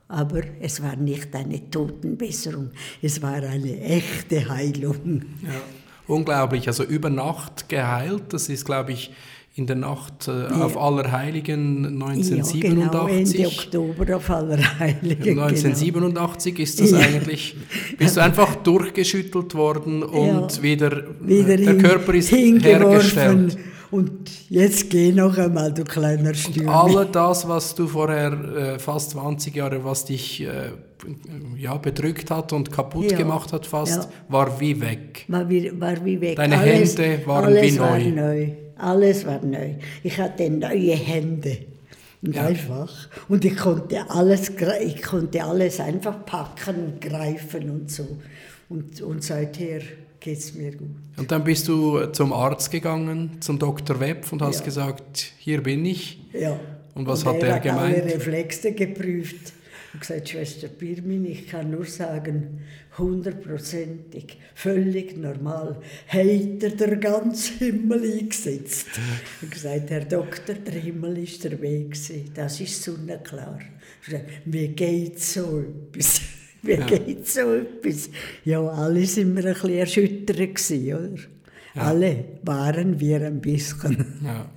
Aber 0.08 0.40
es 0.60 0.82
war 0.82 0.96
nicht 0.96 1.34
eine 1.34 1.70
Totenbesserung, 1.70 2.70
es 3.02 3.20
war 3.20 3.34
eine 3.34 3.78
echte 3.78 4.48
Heilung. 4.48 5.20
Ja, 5.42 5.60
unglaublich. 6.06 6.66
Also 6.66 6.84
über 6.84 7.10
Nacht 7.10 7.68
geheilt, 7.68 8.32
das 8.32 8.48
ist, 8.48 8.64
glaube 8.64 8.92
ich, 8.92 9.12
in 9.54 9.66
der 9.66 9.76
Nacht 9.76 10.28
äh, 10.28 10.44
ja. 10.44 10.62
auf 10.62 10.78
Allerheiligen 10.78 11.84
1987. 11.84 12.62
Ja, 12.62 12.70
genau, 12.70 13.06
Ende 13.08 13.46
Oktober 13.48 14.16
auf 14.16 14.30
Allerheiligen. 14.30 15.38
1987 15.40 16.54
genau. 16.54 16.62
ist 16.62 16.80
das 16.80 16.92
eigentlich, 16.94 17.56
bist 17.98 18.16
du 18.16 18.22
einfach 18.22 18.54
durchgeschüttelt 18.54 19.54
worden 19.54 20.02
und 20.02 20.56
ja, 20.56 20.62
wieder, 20.62 21.04
wieder, 21.20 21.56
der 21.56 21.76
Körper 21.76 22.14
ist 22.14 22.30
hergestellt. 22.32 23.58
Und 23.90 24.50
jetzt 24.50 24.90
geh 24.90 25.12
noch 25.12 25.36
einmal, 25.38 25.72
du 25.72 25.84
kleiner 25.84 26.34
Stürmer. 26.34 26.84
Alle 26.84 27.06
das, 27.06 27.48
was 27.48 27.74
du 27.74 27.86
vorher 27.86 28.32
äh, 28.32 28.78
fast 28.78 29.10
20 29.12 29.54
Jahre, 29.54 29.82
was 29.82 30.04
dich 30.04 30.42
äh, 30.42 30.72
ja, 31.56 31.76
bedrückt 31.76 32.30
hat 32.30 32.52
und 32.52 32.70
kaputt 32.70 33.10
ja, 33.10 33.16
gemacht 33.16 33.52
hat 33.52 33.66
fast, 33.66 34.04
ja. 34.04 34.10
war 34.28 34.60
wie 34.60 34.78
weg. 34.80 35.24
War 35.28 35.48
wie, 35.48 35.80
war 35.80 36.04
wie 36.04 36.20
weg. 36.20 36.36
Deine 36.36 36.58
alles, 36.58 36.98
Hände 36.98 37.26
waren 37.26 37.54
wie 37.54 37.72
neu. 37.72 37.80
War 37.80 37.98
neu. 37.98 38.48
Alles 38.76 39.26
war 39.26 39.44
neu. 39.44 39.74
Ich 40.02 40.18
hatte 40.18 40.50
neue 40.50 40.94
Hände. 40.94 41.58
Und 42.20 42.34
ja. 42.34 42.46
einfach. 42.46 43.08
Und 43.28 43.44
ich 43.44 43.56
konnte, 43.56 44.10
alles, 44.10 44.52
ich 44.84 45.02
konnte 45.02 45.42
alles 45.42 45.80
einfach 45.80 46.24
packen, 46.26 46.98
greifen 47.00 47.70
und 47.70 47.90
so. 47.90 48.18
Und, 48.68 49.00
und 49.00 49.22
seither 49.22 49.80
geht 50.20 50.38
es 50.38 50.54
mir 50.54 50.72
gut. 50.72 50.88
Und 51.16 51.30
dann 51.30 51.44
bist 51.44 51.68
du 51.68 52.06
zum 52.06 52.32
Arzt 52.32 52.70
gegangen, 52.70 53.40
zum 53.40 53.58
Dr. 53.58 54.00
Webb 54.00 54.32
und 54.32 54.42
hast 54.42 54.60
ja. 54.60 54.64
gesagt, 54.64 55.32
hier 55.38 55.62
bin 55.62 55.84
ich. 55.84 56.20
Ja. 56.32 56.58
Und 56.94 57.06
was 57.06 57.22
und 57.22 57.34
hat 57.34 57.42
er, 57.42 57.48
er 57.50 57.60
gemeint? 57.60 57.96
Er 57.96 57.98
hat 57.98 58.04
alle 58.04 58.14
Reflexe 58.14 58.72
geprüft 58.72 59.52
und 59.92 60.00
gesagt, 60.00 60.28
Schwester 60.28 60.68
Birmin, 60.68 61.24
ich 61.24 61.48
kann 61.48 61.70
nur 61.70 61.84
sagen, 61.84 62.60
hundertprozentig, 62.98 64.38
völlig 64.54 65.16
normal, 65.16 65.80
hat 66.08 66.62
er 66.62 66.70
der 66.70 66.96
ganze 66.96 67.54
Himmel 67.64 68.18
eingesetzt. 68.18 68.88
Und 69.40 69.50
gesagt, 69.50 69.90
Herr 69.90 70.04
Doktor, 70.04 70.54
der 70.54 70.74
Himmel 70.74 71.18
ist 71.18 71.44
der 71.44 71.60
Weg, 71.60 71.96
das 72.34 72.60
ist 72.60 72.82
sonnenklar. 72.82 73.60
Wie 74.44 74.68
geht 74.68 75.20
so 75.20 75.62
etwas? 75.92 76.20
Wie 76.62 76.72
ja. 76.72 76.86
geht 76.86 77.26
so 77.26 77.54
etwas? 77.54 78.10
Ja, 78.44 78.60
alle 78.66 79.06
sind 79.06 79.36
wir 79.36 79.44
ein 79.44 79.54
bisschen 79.54 79.70
erschüttert 79.70 80.36
gewesen, 80.36 80.94
oder? 80.94 81.22
Ja. 81.74 81.82
Alle 81.82 82.24
waren 82.42 82.98
wir 82.98 83.26
ein 83.26 83.40
bisschen. 83.40 84.20
Ja. 84.24 84.50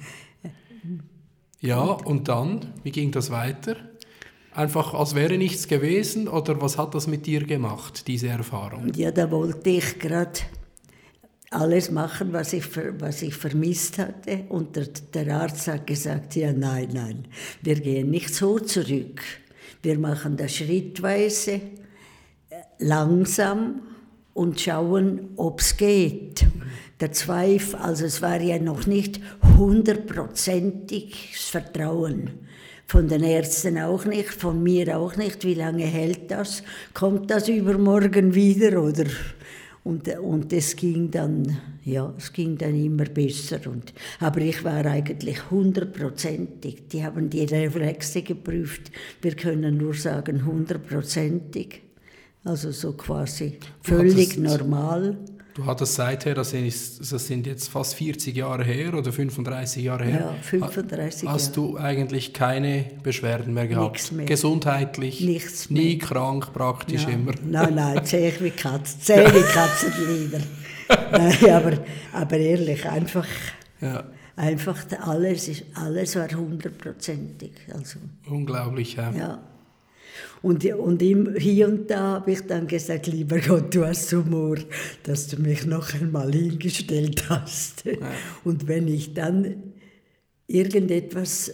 ja, 1.60 1.82
und 1.82 2.28
dann, 2.28 2.74
wie 2.84 2.92
ging 2.92 3.12
das 3.12 3.30
weiter? 3.30 3.76
Einfach 4.54 4.94
als 4.94 5.16
wäre 5.16 5.38
nichts 5.38 5.68
gewesen 5.68 6.28
oder 6.28 6.60
was 6.62 6.78
hat 6.78 6.94
das 6.96 7.08
mit 7.08 7.26
dir 7.26 7.46
gemacht, 7.46 8.08
diese 8.08 8.28
Erfahrung? 8.28 8.92
Ja, 8.96 9.12
da 9.12 9.32
wollte 9.32 9.70
ich 9.70 9.98
gerade 10.00 10.40
alles 11.52 11.92
machen, 11.92 12.34
was 12.34 12.54
ich, 12.54 12.66
was 13.00 13.22
ich 13.22 13.36
vermisst 13.36 13.98
hatte. 13.98 14.46
Und 14.50 14.76
der, 14.76 14.88
der 15.14 15.38
Arzt 15.38 15.68
hat 15.68 15.88
gesagt, 15.88 16.36
ja, 16.36 16.52
nein, 16.52 16.90
nein, 16.94 17.28
wir 17.62 17.76
gehen 17.76 18.10
nicht 18.10 18.34
so 18.34 18.60
zurück. 18.60 19.22
Wir 19.84 19.98
machen 20.00 20.38
das 20.38 20.56
schrittweise 20.56 21.62
langsam 22.82 23.82
und 24.34 24.60
schauen, 24.60 25.30
ob 25.38 25.62
es 25.62 25.78
geht. 25.78 26.46
Der 27.00 27.12
Zweifel, 27.12 27.80
also 27.80 28.06
es 28.06 28.22
war 28.22 28.42
ja 28.42 28.60
noch 28.60 28.86
nicht 28.86 29.22
hundertprozentiges 29.58 31.50
Vertrauen. 31.50 32.32
Von 32.86 33.08
den 33.08 33.24
Ärzten 33.24 33.78
auch 33.78 34.06
nicht, 34.06 34.30
von 34.30 34.62
mir 34.62 34.98
auch 34.98 35.16
nicht. 35.16 35.46
Wie 35.46 35.54
lange 35.54 35.86
hält 35.86 36.30
das? 36.30 36.62
Kommt 36.94 37.32
das 37.32 37.48
übermorgen 37.48 38.36
wieder 38.36 38.82
oder? 38.82 39.06
Und, 39.84 40.08
und 40.20 40.54
es 40.54 40.76
ging 40.76 41.10
dann, 41.10 41.58
ja, 41.84 42.14
es 42.18 42.32
ging 42.32 42.58
dann 42.58 42.76
immer 42.76 43.06
besser. 43.06 43.60
Und, 43.66 43.94
aber 44.20 44.42
ich 44.42 44.64
war 44.64 44.86
eigentlich 44.86 45.50
hundertprozentig. 45.50 46.88
Die 46.90 47.04
haben 47.04 47.30
die 47.30 47.46
Reflexe 47.46 48.22
geprüft. 48.22 48.92
Wir 49.22 49.36
können 49.36 49.78
nur 49.78 49.96
sagen 49.96 50.46
hundertprozentig. 50.46 51.82
Also 52.44 52.72
so 52.72 52.94
quasi 52.94 53.60
völlig 53.82 54.38
normal. 54.38 55.18
Du 55.54 55.66
hattest 55.66 55.96
seither, 55.96 56.34
das, 56.34 56.54
ist, 56.54 57.12
das 57.12 57.28
sind 57.28 57.46
jetzt 57.46 57.68
fast 57.68 57.96
40 57.96 58.36
Jahre 58.36 58.64
her 58.64 58.94
oder 58.94 59.12
35 59.12 59.84
Jahre 59.84 60.06
her. 60.06 60.20
Ja, 60.20 60.42
35 60.42 61.24
Jahre. 61.24 61.36
Hast 61.36 61.58
du 61.58 61.78
eigentlich 61.78 62.34
keine 62.34 62.86
Beschwerden 63.04 63.54
mehr 63.54 63.68
gehabt? 63.68 63.94
Nichts 63.94 64.12
mehr. 64.14 64.26
Gesundheitlich? 64.26 65.20
Nichts 65.20 65.70
mehr. 65.70 65.84
Nie 65.84 65.98
krank, 65.98 66.54
praktisch 66.54 67.04
nein. 67.04 67.16
immer? 67.16 67.34
Nein, 67.44 67.76
nein, 67.76 68.06
zäh 68.06 68.30
ich 68.30 68.42
wie 68.42 68.52
Katze, 68.52 68.98
zäh 69.00 69.26
wie 69.26 69.42
Katzenlieder. 69.42 70.40
nein, 71.12 71.54
aber, 71.54 71.78
aber 72.14 72.38
ehrlich, 72.38 72.88
einfach... 72.88 73.28
Ja. 73.82 74.06
Einfach 74.38 74.86
alles, 75.02 75.50
ist, 75.50 75.66
alles 75.74 76.16
war 76.16 76.30
hundertprozentig. 76.30 77.52
Also, 77.74 78.00
Unglaublich, 78.28 78.96
ja. 78.96 79.12
ja. 79.12 79.40
Und, 80.42 80.66
und 80.66 81.02
hier 81.02 81.68
und 81.68 81.90
da 81.90 82.16
habe 82.16 82.32
ich 82.32 82.42
dann 82.42 82.68
gesagt, 82.68 83.08
lieber 83.08 83.40
Gott, 83.40 83.74
du 83.74 83.86
hast 83.86 84.12
Humor, 84.12 84.58
dass 85.04 85.28
du 85.28 85.40
mich 85.42 85.66
noch 85.66 85.94
einmal 85.94 86.32
hingestellt 86.32 87.30
hast. 87.30 87.86
Ja. 87.86 87.98
Und 88.44 88.68
wenn 88.68 88.88
ich 88.88 89.14
dann 89.14 89.74
irgendetwas 90.48 91.54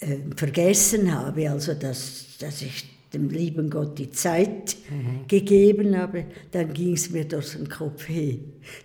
äh, 0.00 0.16
vergessen 0.34 1.14
habe, 1.14 1.50
also 1.50 1.74
dass, 1.74 2.36
dass 2.38 2.62
ich 2.62 2.84
dem 3.14 3.30
lieben 3.30 3.70
Gott 3.70 3.98
die 3.98 4.10
Zeit 4.10 4.76
mhm. 4.90 5.26
gegeben 5.28 5.96
habe, 5.96 6.26
dann 6.50 6.72
ging 6.72 6.94
es 6.94 7.10
mir 7.10 7.24
durch 7.24 7.52
den 7.52 7.68
Kopf, 7.68 8.08
hey, 8.08 8.40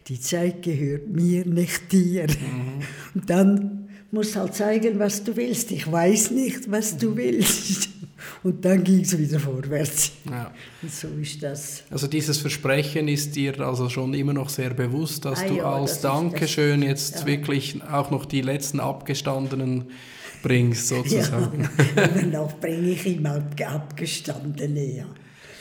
die 0.08 0.20
Zeit 0.20 0.62
gehört 0.62 1.08
mir, 1.08 1.46
nicht 1.46 1.92
dir. 1.92 2.28
Mhm. 2.28 2.84
Und 3.16 3.30
dann 3.30 3.90
musst 4.12 4.36
halt 4.36 4.54
zeigen, 4.54 5.00
was 5.00 5.24
du 5.24 5.36
willst. 5.36 5.72
Ich 5.72 5.92
weiß 5.92 6.32
nicht, 6.32 6.70
was 6.70 6.98
du 6.98 7.12
mhm. 7.12 7.18
willst. 7.18 7.90
Und 8.44 8.64
dann 8.64 8.84
ging 8.84 9.02
es 9.02 9.18
wieder 9.18 9.40
vorwärts. 9.40 10.12
Ja. 10.30 10.52
Und 10.82 10.92
so 10.92 11.08
ist 11.22 11.42
das. 11.44 11.84
Also 11.90 12.08
dieses 12.08 12.38
Versprechen 12.38 13.08
ist 13.08 13.36
dir 13.36 13.60
also 13.60 13.90
schon 13.90 14.14
immer 14.14 14.34
noch 14.34 14.50
sehr 14.50 14.74
bewusst, 14.74 15.26
dass 15.26 15.42
ah, 15.42 15.48
du 15.48 15.58
ja, 15.58 15.72
als 15.72 15.94
das 15.94 16.02
Dankeschön 16.02 16.82
jetzt 16.82 17.22
ja. 17.22 17.26
wirklich 17.26 17.82
auch 17.84 18.12
noch 18.12 18.26
die 18.26 18.42
letzten 18.42 18.80
Abgestandenen 18.80 19.86
bringst, 20.42 20.88
sozusagen. 20.88 21.70
Ja, 21.96 22.22
noch 22.26 22.60
bringe 22.60 22.90
ich 22.90 23.06
ihm 23.06 23.26
Abgestandene, 23.26 24.84
ja. 24.84 25.06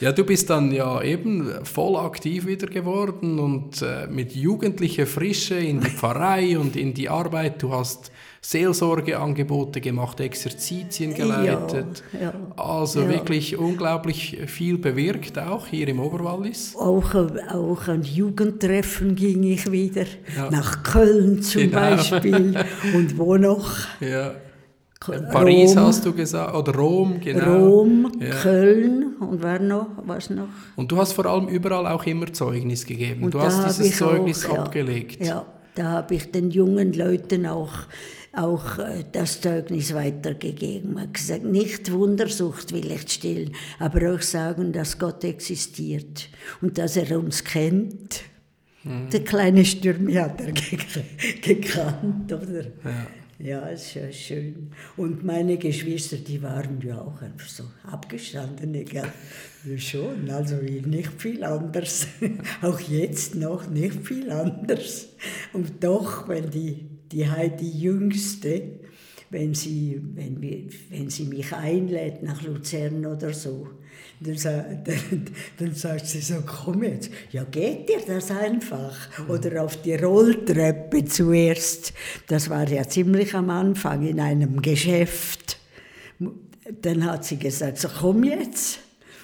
Ja, 0.01 0.11
du 0.11 0.23
bist 0.23 0.49
dann 0.49 0.71
ja 0.71 0.99
eben 1.03 1.63
voll 1.63 1.95
aktiv 1.95 2.47
wieder 2.47 2.65
geworden 2.65 3.37
und 3.37 3.83
äh, 3.83 4.07
mit 4.07 4.33
jugendlicher 4.35 5.05
Frische 5.05 5.55
in 5.55 5.79
die 5.79 5.91
Pfarrei 5.91 6.57
und 6.57 6.75
in 6.75 6.95
die 6.95 7.07
Arbeit. 7.07 7.61
Du 7.61 7.71
hast 7.71 8.11
Seelsorgeangebote 8.43 9.79
gemacht, 9.81 10.19
Exerzitien 10.19 11.13
geleitet. 11.13 12.03
Ja, 12.11 12.19
ja, 12.19 12.33
also 12.57 13.01
ja. 13.01 13.09
wirklich 13.09 13.55
unglaublich 13.55 14.39
viel 14.47 14.79
bewirkt, 14.79 15.37
auch 15.37 15.67
hier 15.67 15.87
im 15.87 15.99
Oberwallis. 15.99 16.75
Auch, 16.75 17.13
auch 17.13 17.87
an 17.87 18.01
Jugendtreffen 18.01 19.15
ging 19.15 19.43
ich 19.43 19.71
wieder, 19.71 20.05
nach 20.49 20.81
Köln 20.81 21.43
zum 21.43 21.61
genau. 21.61 21.79
Beispiel 21.79 22.55
und 22.95 23.17
wo 23.17 23.37
noch. 23.37 23.69
Ja. 23.99 24.33
Paris 24.99 25.75
Rom, 25.75 25.85
hast 25.85 26.05
du 26.05 26.13
gesagt, 26.13 26.55
oder 26.55 26.75
Rom, 26.75 27.19
genau. 27.19 27.65
Rom, 27.65 28.11
ja. 28.19 28.29
Köln 28.41 29.15
und 29.19 29.41
wer 29.41 29.59
noch, 29.59 29.87
was 30.05 30.29
noch? 30.29 30.47
Und 30.75 30.91
du 30.91 30.97
hast 30.97 31.13
vor 31.13 31.25
allem 31.25 31.47
überall 31.47 31.87
auch 31.87 32.05
immer 32.05 32.31
Zeugnis 32.31 32.85
gegeben. 32.85 33.23
Und 33.23 33.33
du 33.33 33.41
hast 33.41 33.79
dieses 33.79 33.97
Zeugnis 33.97 34.45
auch, 34.47 34.59
abgelegt. 34.59 35.19
Ja, 35.19 35.25
ja 35.25 35.45
da 35.75 35.83
habe 35.85 36.15
ich 36.15 36.31
den 36.31 36.51
jungen 36.51 36.93
Leuten 36.93 37.45
auch, 37.45 37.71
auch 38.33 38.79
äh, 38.79 39.03
das 39.11 39.41
Zeugnis 39.41 39.93
weitergegeben. 39.93 40.93
Ich 40.93 41.01
habe 41.01 41.11
gesagt, 41.11 41.43
nicht 41.43 41.91
Wundersucht 41.91 42.73
will 42.73 42.91
ich 42.91 43.11
stillen, 43.11 43.53
aber 43.79 44.13
auch 44.13 44.21
sagen, 44.21 44.71
dass 44.71 44.97
Gott 44.97 45.23
existiert 45.23 46.29
und 46.61 46.77
dass 46.77 46.97
er 46.97 47.17
uns 47.17 47.43
kennt. 47.43 48.23
Mhm. 48.83 49.09
Der 49.11 49.23
kleine 49.23 49.65
Stürmi 49.65 50.13
hat 50.13 50.41
er 50.41 50.51
gekannt, 51.41 52.31
oder? 52.31 52.63
Ja. 52.83 53.07
Ja, 53.43 53.61
ist 53.69 53.95
ja 53.95 54.11
schön. 54.11 54.69
Und 54.97 55.23
meine 55.23 55.57
Geschwister, 55.57 56.17
die 56.17 56.43
waren 56.43 56.79
ja 56.85 57.01
auch 57.01 57.23
einfach 57.23 57.47
so 57.47 57.63
abgestandene, 57.83 58.83
gell? 58.83 59.11
Ja, 59.65 59.77
schon, 59.79 60.29
also 60.29 60.57
nicht 60.57 61.09
viel 61.19 61.43
anders. 61.43 62.07
auch 62.61 62.79
jetzt 62.81 63.33
noch 63.33 63.67
nicht 63.67 64.05
viel 64.05 64.29
anders. 64.29 65.07
Und 65.53 65.83
doch, 65.83 66.27
wenn 66.27 66.51
die, 66.51 66.85
die 67.11 67.29
Heidi 67.29 67.69
Jüngste, 67.69 68.79
wenn 69.29 69.53
sie, 69.53 70.01
wenn, 70.15 70.41
wir, 70.41 70.63
wenn 70.89 71.09
sie 71.09 71.25
mich 71.25 71.53
einlädt 71.53 72.21
nach 72.21 72.41
Luzern 72.41 73.05
oder 73.05 73.33
so, 73.33 73.67
dann, 74.19 74.35
dann, 74.83 75.25
dann 75.57 75.73
sagt 75.73 76.05
sie 76.05 76.21
so, 76.21 76.35
komm 76.45 76.83
jetzt, 76.83 77.09
ja 77.31 77.43
geht 77.45 77.89
dir 77.89 78.01
das 78.05 78.29
einfach? 78.29 78.95
Oder 79.27 79.63
auf 79.63 79.81
die 79.81 79.95
Rolltreppe 79.95 81.05
zuerst. 81.05 81.93
Das 82.27 82.49
war 82.49 82.67
ja 82.69 82.87
ziemlich 82.87 83.33
am 83.33 83.49
Anfang 83.49 84.05
in 84.05 84.19
einem 84.19 84.61
Geschäft. 84.61 85.57
Dann 86.81 87.05
hat 87.05 87.25
sie 87.25 87.37
gesagt, 87.37 87.79
so 87.79 87.89
komm 87.89 88.23
jetzt. 88.23 88.79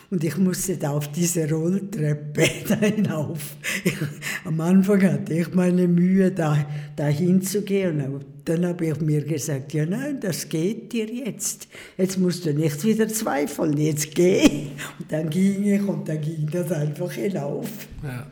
Und 0.09 0.23
ich 0.23 0.37
musste 0.37 0.77
da 0.77 0.91
auf 0.91 1.11
diese 1.11 1.49
Rolltreppe 1.49 2.47
da 2.67 2.75
hinauf. 2.79 3.57
Ich, 3.83 3.97
am 4.45 4.61
Anfang 4.61 5.01
hatte 5.01 5.33
ich 5.33 5.53
meine 5.53 5.87
Mühe, 5.87 6.31
da, 6.31 6.65
da 6.95 7.07
hinzugehen. 7.07 7.99
Und 8.13 8.25
dann 8.45 8.65
habe 8.65 8.85
ich 8.85 9.01
mir 9.01 9.23
gesagt, 9.25 9.73
ja 9.73 9.85
nein, 9.85 10.19
das 10.21 10.47
geht 10.47 10.93
dir 10.93 11.07
jetzt. 11.07 11.67
Jetzt 11.97 12.17
musst 12.17 12.45
du 12.45 12.53
nicht 12.53 12.81
wieder 12.85 13.09
zweifeln, 13.09 13.75
jetzt 13.77 14.15
geh. 14.15 14.67
Und 14.97 15.11
dann 15.11 15.29
ging 15.29 15.63
ich 15.65 15.85
und 15.85 16.07
dann 16.07 16.21
ging 16.21 16.47
das 16.51 16.71
einfach 16.71 17.11
hinauf. 17.11 17.69
Ja. 18.01 18.27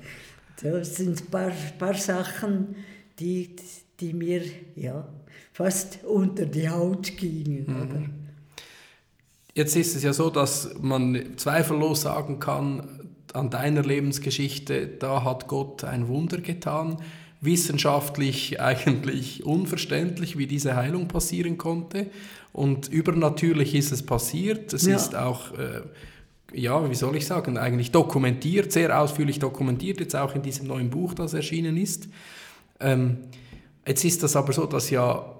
Das 0.61 0.95
sind 0.95 1.21
ein 1.21 1.26
paar, 1.28 1.51
paar 1.78 1.95
Sachen, 1.95 2.76
die, 3.19 3.49
die 3.99 4.13
mir 4.13 4.41
ja, 4.78 5.05
fast 5.51 5.99
unter 6.05 6.45
die 6.45 6.69
Haut 6.69 7.17
gingen. 7.17 7.65
Mhm. 7.67 8.24
Jetzt 9.56 9.78
ist 9.78 9.95
es 9.95 10.03
ja 10.03 10.12
so, 10.12 10.30
dass 10.30 10.76
man 10.82 11.38
zweifellos 11.38 12.01
sagen 12.01 12.39
kann, 12.39 12.88
an 13.34 13.49
deiner 13.49 13.84
Lebensgeschichte, 13.84 14.86
da 14.88 15.24
hat 15.24 15.47
Gott 15.47 15.86
ein 15.86 16.10
Wunder 16.10 16.39
getan. 16.39 16.97
Wissenschaftlich 17.39 18.60
eigentlich 18.62 19.45
unverständlich, 19.45 20.38
wie 20.38 20.45
diese 20.45 20.76
Heilung 20.76 21.08
passieren 21.08 21.58
konnte. 21.58 22.08
Und 22.51 22.89
übernatürlich 22.89 23.76
ist 23.76 23.93
es 23.93 24.03
passiert. 24.03 24.74
Es 24.74 24.86
ja. 24.86 24.97
ist 24.97 25.16
auch, 25.16 25.53
äh, 25.53 25.82
ja, 26.53 26.89
wie 26.89 26.95
soll 26.95 27.16
ich 27.16 27.26
sagen, 27.26 27.58
eigentlich 27.58 27.91
dokumentiert, 27.91 28.74
sehr 28.74 28.99
ausführlich 28.99 29.39
dokumentiert, 29.39 30.01
jetzt 30.01 30.18
auch 30.18 30.36
in 30.36 30.41
diesem 30.41 30.68
neuen 30.68 30.89
Buch, 30.89 31.14
das 31.14 31.34
erschienen 31.34 31.78
ist. 31.78 32.10
Ähm, 32.82 33.20
jetzt 33.88 34.03
ist 34.03 34.22
das 34.22 34.36
aber 34.36 34.51
so, 34.51 34.66
dass 34.66 34.89
ja 34.89 35.34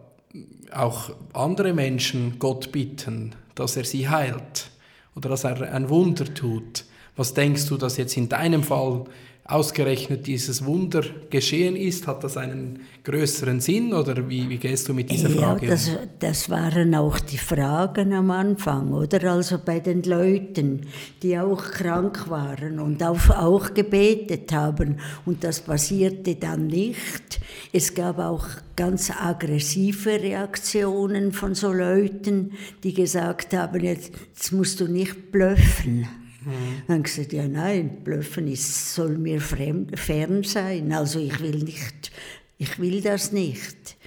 auch 0.74 1.12
andere 1.34 1.74
Menschen 1.74 2.40
Gott 2.40 2.72
bitten, 2.72 3.36
dass 3.56 3.78
er 3.78 3.86
sie 3.86 4.10
heilt 4.10 4.70
oder 5.16 5.30
dass 5.30 5.44
er 5.44 5.74
ein 5.74 5.90
Wunder 5.90 6.32
tut. 6.34 6.86
Was 7.16 7.34
denkst 7.34 7.68
du, 7.68 7.78
dass 7.78 7.98
jetzt 7.98 8.18
in 8.18 8.30
deinem 8.30 8.64
Fall 8.64 9.06
ausgerechnet 9.48 10.26
dieses 10.26 10.66
Wunder 10.66 11.04
geschehen 11.30 11.76
ist? 11.76 12.08
Hat 12.08 12.24
das 12.24 12.36
einen 12.36 12.80
größeren 13.04 13.62
Sinn 13.62 13.94
oder 13.94 14.28
wie, 14.28 14.50
wie 14.50 14.58
gehst 14.58 14.90
du 14.90 14.94
mit 14.94 15.12
dieser 15.12 15.30
Frage 15.30 15.68
ja, 15.68 15.72
das, 15.72 15.92
das 16.18 16.50
waren 16.50 16.96
auch 16.96 17.20
die 17.20 17.38
Fragen 17.38 18.14
am 18.14 18.32
Anfang, 18.32 18.92
oder? 18.92 19.32
Also 19.32 19.60
bei 19.64 19.80
den 19.80 20.02
Leuten, 20.02 20.82
die 21.22 21.38
auch 21.38 21.64
krank 21.64 22.28
waren 22.28 22.80
und 22.80 23.04
auch, 23.04 23.30
auch 23.30 23.74
gebetet 23.76 24.52
haben 24.52 24.98
und 25.26 25.44
das 25.44 25.62
passierte 25.62 26.36
dann 26.36 26.66
nicht. 26.66 27.40
Es 27.72 27.94
gab 27.94 28.18
auch 28.18 28.48
ganz 28.76 29.12
aggressive 29.12 30.22
Reaktionen 30.22 31.32
von 31.32 31.54
so 31.54 31.72
Leuten, 31.72 32.54
die 32.84 32.94
gesagt 32.94 33.54
haben, 33.54 33.80
jetzt, 33.84 34.12
jetzt 34.34 34.52
musst 34.52 34.80
du 34.80 34.88
nicht 34.88 35.32
blöffen. 35.32 36.08
Mhm. 36.46 36.84
Dann 36.88 37.04
gesagt, 37.04 37.34
ja 37.34 37.48
nein, 37.48 38.04
Blöffen 38.04 38.48
ist, 38.48 38.94
soll 38.96 39.18
mir 39.18 39.42
fremd, 39.42 40.00
fern 40.00 40.44
sein. 40.44 40.92
Also 40.94 41.20
ich 41.20 41.40
will 41.42 41.64
nicht, 41.64 42.12
ich 42.58 42.80
will 42.80 43.02
das 43.02 43.32
nicht. 43.32 43.98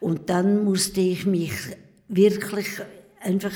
Und 0.00 0.28
dann 0.30 0.64
musste 0.64 1.00
ich 1.00 1.26
mich 1.26 1.52
wirklich 2.08 2.68
einfach 3.20 3.52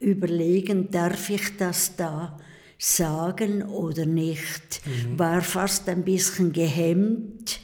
überlegen, 0.00 0.90
darf 0.90 1.30
ich 1.30 1.56
das 1.56 1.96
da 1.96 2.36
sagen 2.78 3.62
oder 3.62 4.04
nicht? 4.04 4.82
Mhm. 4.84 5.18
War 5.18 5.40
fast 5.40 5.88
ein 5.88 6.02
bisschen 6.04 6.52
gehemmt, 6.52 7.60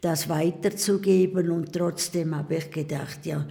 das 0.00 0.28
weiterzugeben 0.28 1.50
und 1.50 1.72
trotzdem 1.72 2.34
habe 2.34 2.56
ich 2.56 2.70
gedacht, 2.70 3.26
ja, 3.26 3.46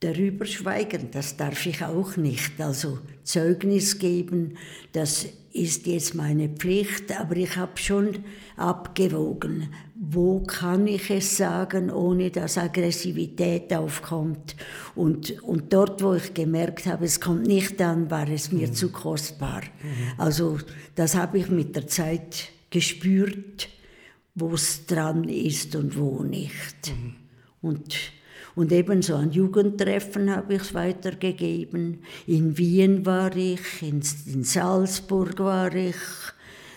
darüber 0.00 0.44
schweigen, 0.44 1.10
das 1.10 1.36
darf 1.36 1.64
ich 1.66 1.82
auch 1.82 2.16
nicht. 2.16 2.60
Also 2.60 2.98
Zeugnis 3.22 3.98
geben, 3.98 4.56
das 4.92 5.26
ist 5.52 5.86
jetzt 5.86 6.14
meine 6.14 6.48
Pflicht, 6.48 7.18
aber 7.18 7.36
ich 7.36 7.56
habe 7.56 7.76
schon 7.76 8.24
abgewogen, 8.56 9.68
wo 9.94 10.42
kann 10.42 10.86
ich 10.86 11.10
es 11.10 11.36
sagen, 11.36 11.90
ohne 11.90 12.30
dass 12.30 12.58
Aggressivität 12.58 13.72
aufkommt. 13.74 14.56
Und, 14.94 15.42
und 15.42 15.72
dort, 15.72 16.02
wo 16.02 16.14
ich 16.14 16.34
gemerkt 16.34 16.86
habe, 16.86 17.04
es 17.04 17.20
kommt 17.20 17.46
nicht 17.46 17.80
an, 17.80 18.10
war 18.10 18.28
es 18.28 18.50
mir 18.50 18.68
mhm. 18.68 18.72
zu 18.72 18.90
kostbar. 18.90 19.60
Mhm. 19.60 20.18
Also 20.18 20.58
das 20.94 21.14
habe 21.14 21.38
ich 21.38 21.48
mit 21.48 21.76
der 21.76 21.86
Zeit 21.86 22.48
gespürt, 22.70 23.68
wo 24.34 24.54
es 24.54 24.86
dran 24.86 25.24
ist 25.28 25.76
und 25.76 25.98
wo 25.98 26.22
nicht. 26.22 26.88
Mhm. 26.88 27.14
Und 27.60 27.94
und 28.54 28.72
ebenso 28.72 29.14
an 29.14 29.30
Jugendtreffen 29.30 30.34
habe 30.34 30.54
ich 30.54 30.62
es 30.62 30.74
weitergegeben. 30.74 32.02
In 32.26 32.56
Wien 32.58 33.06
war 33.06 33.34
ich, 33.36 33.82
in, 33.82 34.02
in 34.32 34.44
Salzburg 34.44 35.38
war 35.38 35.74
ich, 35.74 35.96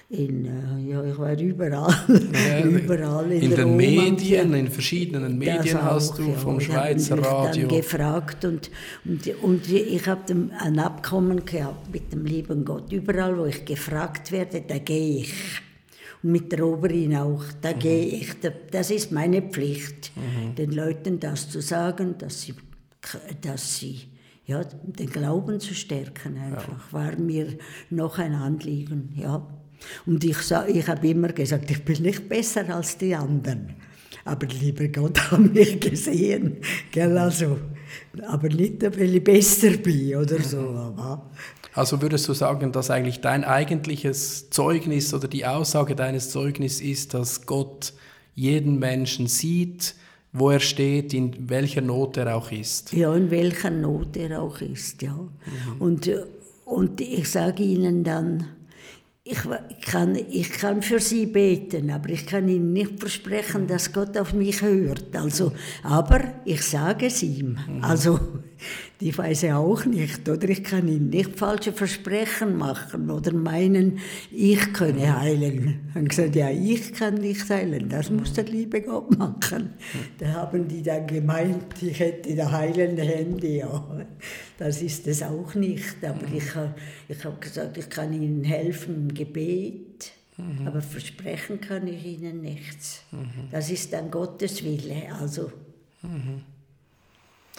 in, 0.09 0.45
äh, 0.45 0.91
ja, 0.91 1.03
ich 1.03 1.17
war 1.17 1.37
überall. 1.37 1.93
Ja, 2.07 2.59
überall 2.63 3.31
in, 3.31 3.41
in 3.41 3.49
den 3.51 3.59
Roma. 3.61 3.75
Medien, 3.75 4.53
in 4.53 4.67
verschiedenen 4.67 5.37
Medien 5.37 5.77
auch, 5.77 5.83
hast 5.83 6.17
du 6.19 6.23
ja, 6.23 6.33
vom 6.33 6.59
Schweizer 6.59 7.17
Radio. 7.17 7.67
Dann 7.67 7.77
gefragt 7.77 8.45
und, 8.45 8.69
und, 9.03 9.43
und 9.43 9.69
ich 9.69 10.07
habe 10.07 10.49
ein 10.59 10.79
Abkommen 10.79 11.43
gehabt 11.43 11.91
mit 11.91 12.13
dem 12.13 12.23
lieben 12.25 12.63
Gott. 12.63 12.91
Überall, 12.91 13.37
wo 13.37 13.45
ich 13.45 13.65
gefragt 13.65 14.31
werde, 14.31 14.61
da 14.61 14.77
gehe 14.77 15.21
ich 15.21 15.33
mit 16.25 16.51
der 16.51 16.65
Oberin 16.65 17.15
auch. 17.15 17.43
Da 17.61 17.73
mhm. 17.73 17.79
gehe 17.79 18.05
ich, 18.05 18.29
das 18.71 18.89
ist 18.89 19.11
meine 19.11 19.41
Pflicht, 19.43 20.11
mhm. 20.15 20.55
den 20.55 20.71
Leuten 20.71 21.19
das 21.19 21.49
zu 21.49 21.61
sagen, 21.61 22.17
dass 22.17 22.41
sie, 22.41 22.55
dass 23.41 23.77
sie 23.77 24.01
ja, 24.45 24.63
den 24.63 25.09
Glauben 25.09 25.59
zu 25.59 25.73
stärken 25.73 26.37
einfach, 26.37 26.91
ja. 26.91 26.93
war 26.93 27.15
mir 27.17 27.57
noch 27.89 28.17
ein 28.19 28.33
Anliegen. 28.33 29.13
Ja. 29.15 29.47
Und 30.05 30.23
ich, 30.23 30.37
ich 30.67 30.87
habe 30.87 31.07
immer 31.07 31.29
gesagt, 31.29 31.69
ich 31.69 31.83
bin 31.83 32.01
nicht 32.01 32.27
besser 32.27 32.75
als 32.75 32.97
die 32.97 33.15
anderen. 33.15 33.75
Aber 34.23 34.47
lieber 34.47 34.87
Gott 34.87 35.19
hat 35.31 35.53
mich 35.53 35.79
gesehen, 35.79 36.57
gell, 36.91 37.17
also, 37.17 37.59
aber 38.27 38.49
nicht, 38.49 38.83
weil 38.83 39.15
ich 39.15 39.23
besser 39.23 39.71
bin 39.77 40.15
oder 40.15 40.41
so. 40.41 40.59
Aber 40.59 41.29
also 41.73 42.01
würdest 42.01 42.27
du 42.29 42.33
sagen, 42.33 42.71
dass 42.71 42.89
eigentlich 42.89 43.19
dein 43.19 43.43
eigentliches 43.43 44.49
Zeugnis 44.49 45.13
oder 45.13 45.27
die 45.27 45.45
Aussage 45.45 45.95
deines 45.95 46.29
Zeugnisses 46.29 46.81
ist, 46.81 47.13
dass 47.13 47.45
Gott 47.45 47.93
jeden 48.33 48.79
Menschen 48.79 49.27
sieht, 49.27 49.95
wo 50.31 50.49
er 50.49 50.61
steht, 50.61 51.13
in 51.13 51.49
welcher 51.49 51.81
Not 51.81 52.17
er 52.17 52.35
auch 52.35 52.51
ist? 52.51 52.93
Ja, 52.93 53.13
in 53.13 53.29
welcher 53.29 53.71
Not 53.71 54.15
er 54.15 54.41
auch 54.41 54.59
ist, 54.61 55.01
ja. 55.01 55.13
Mhm. 55.13 55.29
Und, 55.79 56.11
und 56.63 57.01
ich 57.01 57.29
sage 57.29 57.63
Ihnen 57.63 58.03
dann, 58.03 58.47
ich 59.27 59.39
kann, 59.81 60.15
ich 60.15 60.51
kann 60.51 60.83
für 60.83 60.99
sie 60.99 61.25
beten, 61.25 61.89
aber 61.89 62.09
ich 62.09 62.27
kann 62.27 62.47
ihnen 62.47 62.73
nicht 62.73 62.99
versprechen, 62.99 63.65
dass 63.65 63.91
Gott 63.91 64.15
auf 64.19 64.33
mich 64.33 64.61
hört. 64.61 65.15
Also, 65.15 65.51
aber 65.81 66.21
ich 66.45 66.61
sage 66.61 67.07
es 67.07 67.23
ihm. 67.23 67.57
Also, 67.81 68.19
die 69.01 69.17
weiß 69.17 69.43
er 69.43 69.59
auch 69.59 69.85
nicht, 69.85 70.27
oder? 70.29 70.47
Ich 70.47 70.63
kann 70.63 70.87
ihnen 70.87 71.09
nicht 71.09 71.37
falsche 71.37 71.73
Versprechen 71.73 72.57
machen 72.57 73.09
oder 73.09 73.33
meinen, 73.33 73.99
ich 74.31 74.73
könne 74.73 75.19
heilen. 75.19 75.91
Und 75.95 76.09
gesagt, 76.09 76.35
ja, 76.35 76.49
ich 76.49 76.93
kann 76.93 77.15
nicht 77.15 77.49
heilen, 77.49 77.89
das 77.89 78.09
muss 78.09 78.33
der 78.33 78.45
liebe 78.45 78.81
Gott 78.81 79.17
machen. 79.17 79.73
Da 80.17 80.27
haben 80.33 80.67
die 80.67 80.81
dann 80.81 81.07
gemeint, 81.07 81.81
ich 81.81 81.99
hätte 81.99 82.35
da 82.35 82.51
heilende 82.51 83.03
Hände, 83.03 83.47
ja. 83.47 84.05
Das 84.57 84.81
ist 84.81 85.07
es 85.07 85.21
auch 85.23 85.53
nicht, 85.55 86.03
aber 86.03 86.27
ich, 86.33 86.55
habe 86.55 86.75
ich 87.09 87.25
habe 87.25 87.37
gesagt, 87.39 87.77
ich 87.77 87.89
kann 87.89 88.13
ihnen 88.13 88.43
helfen 88.43 88.95
im 88.95 89.13
Gebet. 89.13 90.11
Mhm. 90.37 90.67
Aber 90.67 90.81
versprechen 90.81 91.61
kann 91.61 91.87
ich 91.87 92.05
ihnen 92.05 92.41
nichts. 92.41 93.03
Mhm. 93.11 93.49
Das 93.51 93.69
ist 93.69 93.93
dann 93.93 94.11
Gottes 94.11 94.63
Wille. 94.63 95.13
Also, 95.19 95.51
mhm. 96.01 96.43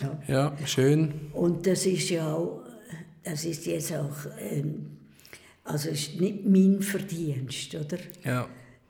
Ja. 0.00 0.18
ja, 0.28 0.66
schön. 0.66 1.30
Und 1.32 1.66
das 1.66 1.86
ist 1.86 2.10
ja 2.10 2.32
auch, 2.32 2.62
das 3.22 3.44
ist 3.44 3.66
jetzt 3.66 3.92
auch, 3.94 4.26
ähm, 4.38 4.98
also 5.64 5.88
ist 5.88 6.20
nicht 6.20 6.44
mein 6.44 6.80
Verdienst, 6.82 7.74
oder? 7.74 7.98
Ja. 8.24 8.48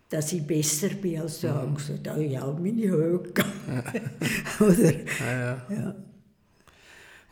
Dass 0.08 0.32
ich 0.32 0.46
besser 0.46 0.88
bin 0.90 1.20
als 1.20 1.40
du. 1.40 1.48
Mhm. 1.48 1.74
gesagt, 1.74 2.08
oh 2.16 2.20
ja, 2.20 2.46
meine 2.46 2.88
Höhe. 2.88 3.18
oder? 4.60 4.92
Ja, 4.92 5.38
ja. 5.38 5.66
ja. 5.70 5.94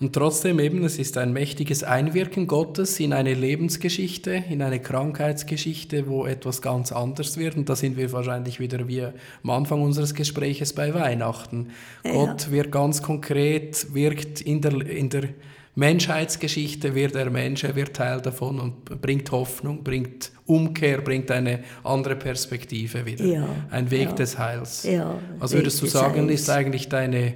Und 0.01 0.13
trotzdem 0.13 0.59
eben, 0.59 0.85
es 0.85 0.99
ist 0.99 1.17
ein 1.19 1.33
mächtiges 1.33 1.85
Einwirken 1.85 2.49
Gottes 2.49 2.99
in 2.99 3.13
eine 3.13 3.33
Lebensgeschichte, 3.33 4.43
in 4.51 4.61
eine 4.61 4.81
Krankheitsgeschichte, 4.81 6.09
wo 6.09 6.27
etwas 6.27 6.61
ganz 6.61 6.91
anders 6.91 7.39
wird. 7.39 7.57
Und 7.57 7.69
da 7.69 7.77
sind 7.77 7.97
wir 7.97 8.11
wahrscheinlich 8.11 8.59
wieder 8.59 8.89
wie 8.89 9.03
am 9.03 9.51
Anfang 9.51 9.83
unseres 9.83 10.15
Gespräches 10.15 10.73
bei 10.73 10.93
Weihnachten. 10.95 11.71
Ja. 12.05 12.13
Gott 12.13 12.51
wird 12.51 12.73
ganz 12.73 13.03
konkret, 13.03 13.95
wirkt 13.95 14.41
in 14.41 14.61
der, 14.61 14.85
in 14.85 15.11
der 15.11 15.29
Menschheitsgeschichte, 15.77 16.95
wird 16.95 17.15
er 17.15 17.31
Mensch, 17.31 17.63
er 17.65 17.75
wird 17.77 17.95
Teil 17.95 18.21
davon 18.21 18.61
und 18.61 19.01
bringt 19.01 19.31
Hoffnung, 19.33 19.83
bringt 19.83 20.31
Umkehr, 20.47 21.01
bringt 21.01 21.31
eine 21.31 21.61
andere 21.83 22.17
Perspektive 22.17 23.07
wieder. 23.07 23.25
Ja. 23.25 23.49
Ein 23.71 23.91
Weg 23.91 24.09
ja. 24.09 24.13
des 24.13 24.39
Heils. 24.39 24.85
Ja, 24.85 25.19
also 25.41 25.57
würdest 25.57 25.81
du 25.83 25.87
sagen, 25.87 26.29
ist 26.29 26.51
eigentlich 26.51 26.89
deine 26.89 27.35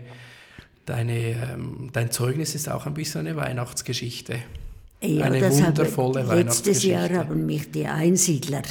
deine, 0.89 1.53
ähm, 1.53 1.91
dein 1.93 2.11
Zeugnis 2.11 2.55
ist 2.55 2.69
auch 2.69 2.87
ein 2.87 2.95
bisschen 2.95 3.27
eine 3.27 3.37
Weihnachtsgeschichte. 3.37 4.39
Ja, 5.01 5.27
eine 5.27 5.41
wundervolle 5.53 6.21
habe, 6.21 6.29
Weihnachtsgeschichte. 6.29 6.89
Letztes 6.89 7.11
Jahr 7.11 7.25
haben 7.25 7.47
mich 7.47 7.71
die 7.71 7.87
Einsiedler 7.87 8.63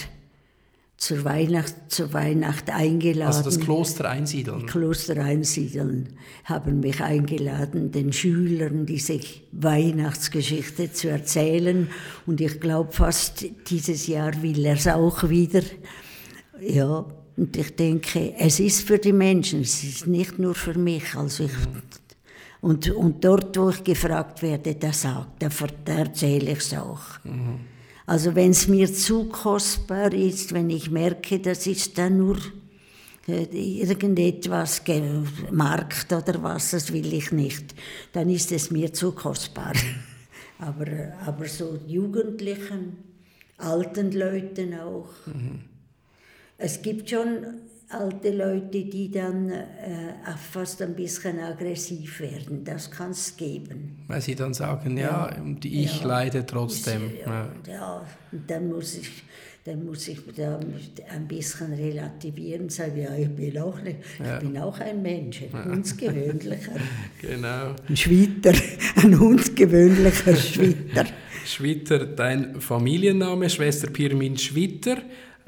zur 0.98 1.24
Weihnacht, 1.24 1.76
zur 1.90 2.12
Weihnacht 2.12 2.70
eingeladen. 2.72 3.28
Also 3.28 3.44
das 3.44 3.60
Kloster 3.60 4.10
Einsiedeln. 4.10 4.66
Kloster 4.66 5.24
Einsiedeln 5.24 6.10
haben 6.44 6.80
mich 6.80 7.02
eingeladen, 7.02 7.92
den 7.92 8.12
Schülern 8.12 8.86
diese 8.88 9.20
Weihnachtsgeschichte 9.52 10.92
zu 10.92 11.10
erzählen. 11.10 11.88
Und 12.26 12.42
ich 12.42 12.60
glaube, 12.60 12.92
fast 12.92 13.46
dieses 13.70 14.08
Jahr 14.08 14.42
will 14.42 14.66
er 14.66 14.74
es 14.74 14.88
auch 14.88 15.30
wieder. 15.30 15.62
Ja, 16.60 17.06
und 17.38 17.56
ich 17.56 17.76
denke, 17.76 18.34
es 18.40 18.60
ist 18.60 18.82
für 18.82 18.98
die 18.98 19.14
Menschen, 19.14 19.62
es 19.62 19.84
ist 19.84 20.08
nicht 20.08 20.40
nur 20.40 20.56
für 20.56 20.74
mich. 20.78 21.14
Also 21.14 21.44
ich 21.44 21.52
und, 22.68 22.90
und 22.90 23.24
dort, 23.24 23.58
wo 23.58 23.70
ich 23.70 23.82
gefragt 23.82 24.42
werde, 24.42 24.76
da 24.76 24.92
sagt, 24.92 25.42
da, 25.42 25.48
erzähle 25.94 26.52
ich 26.52 26.60
es 26.60 26.74
auch. 26.74 27.24
Mhm. 27.24 27.60
Also 28.06 28.36
wenn 28.36 28.52
es 28.52 28.68
mir 28.68 28.92
zu 28.94 29.26
kostbar 29.30 30.12
ist, 30.12 30.54
wenn 30.54 30.70
ich 30.70 30.92
merke, 30.92 31.40
das 31.40 31.66
ist 31.66 31.98
dann 31.98 32.18
nur 32.18 32.38
äh, 33.26 33.46
irgendetwas, 33.54 34.82
Markt 35.50 36.12
oder 36.12 36.44
was, 36.44 36.72
das 36.72 36.92
will 36.92 37.14
ich 37.14 37.32
nicht, 37.32 37.74
dann 38.12 38.30
ist 38.30 38.52
es 38.52 38.70
mir 38.70 38.92
zu 38.92 39.14
kostbar. 39.14 39.74
aber, 40.60 40.88
aber 41.26 41.46
so 41.48 41.80
Jugendlichen, 41.88 42.98
alten 43.58 44.12
Leuten 44.12 44.74
auch. 44.74 45.08
Mhm. 45.26 45.62
Es 46.58 46.82
gibt 46.82 47.10
schon 47.10 47.46
alte 47.90 48.32
Leute, 48.32 48.84
die 48.84 49.10
dann 49.10 49.50
äh, 49.50 49.64
fast 50.52 50.82
ein 50.82 50.96
bisschen 50.96 51.40
aggressiv 51.40 52.20
werden. 52.20 52.64
Das 52.64 52.92
kann 52.92 53.12
es 53.12 53.36
geben. 53.38 53.98
Weil 54.08 54.22
sie 54.22 54.36
dann 54.36 54.54
sagen, 54.54 54.98
ja, 54.98 55.30
ja 55.30 55.56
ich 55.64 56.02
ja, 56.02 56.08
leide 56.08 56.46
trotzdem. 56.46 57.12
Ja, 57.26 57.50
ja. 57.68 58.06
und 58.32 58.50
dann 58.50 58.68
muss 58.68 58.98
ich, 58.98 59.10
dann 59.64 59.86
muss 59.86 60.08
ich 60.10 60.20
da 60.36 60.60
ein 61.10 61.28
bisschen 61.28 61.74
relativieren 61.74 62.64
und 62.64 62.72
sagen, 62.72 63.02
ja, 63.02 63.16
ich 63.16 63.30
bin 63.30 63.58
auch, 63.58 63.80
nicht, 63.82 64.00
ich 64.20 64.40
bin 64.40 64.58
auch 64.58 64.80
ein 64.80 65.02
Mensch, 65.02 65.44
ein 65.54 65.72
hundsgewöhnlicher. 65.72 66.74
genau. 67.22 67.74
Ein 67.88 67.98
Schwitter, 67.98 68.54
ein 68.98 69.18
hundsgewöhnlicher 69.18 70.36
Schwitter. 70.36 71.06
Schwitter, 71.46 72.06
dein 72.06 72.60
Familienname, 72.60 73.50
Schwester 73.50 73.90
Pirmin 73.90 74.38
Schwitter. 74.38 74.98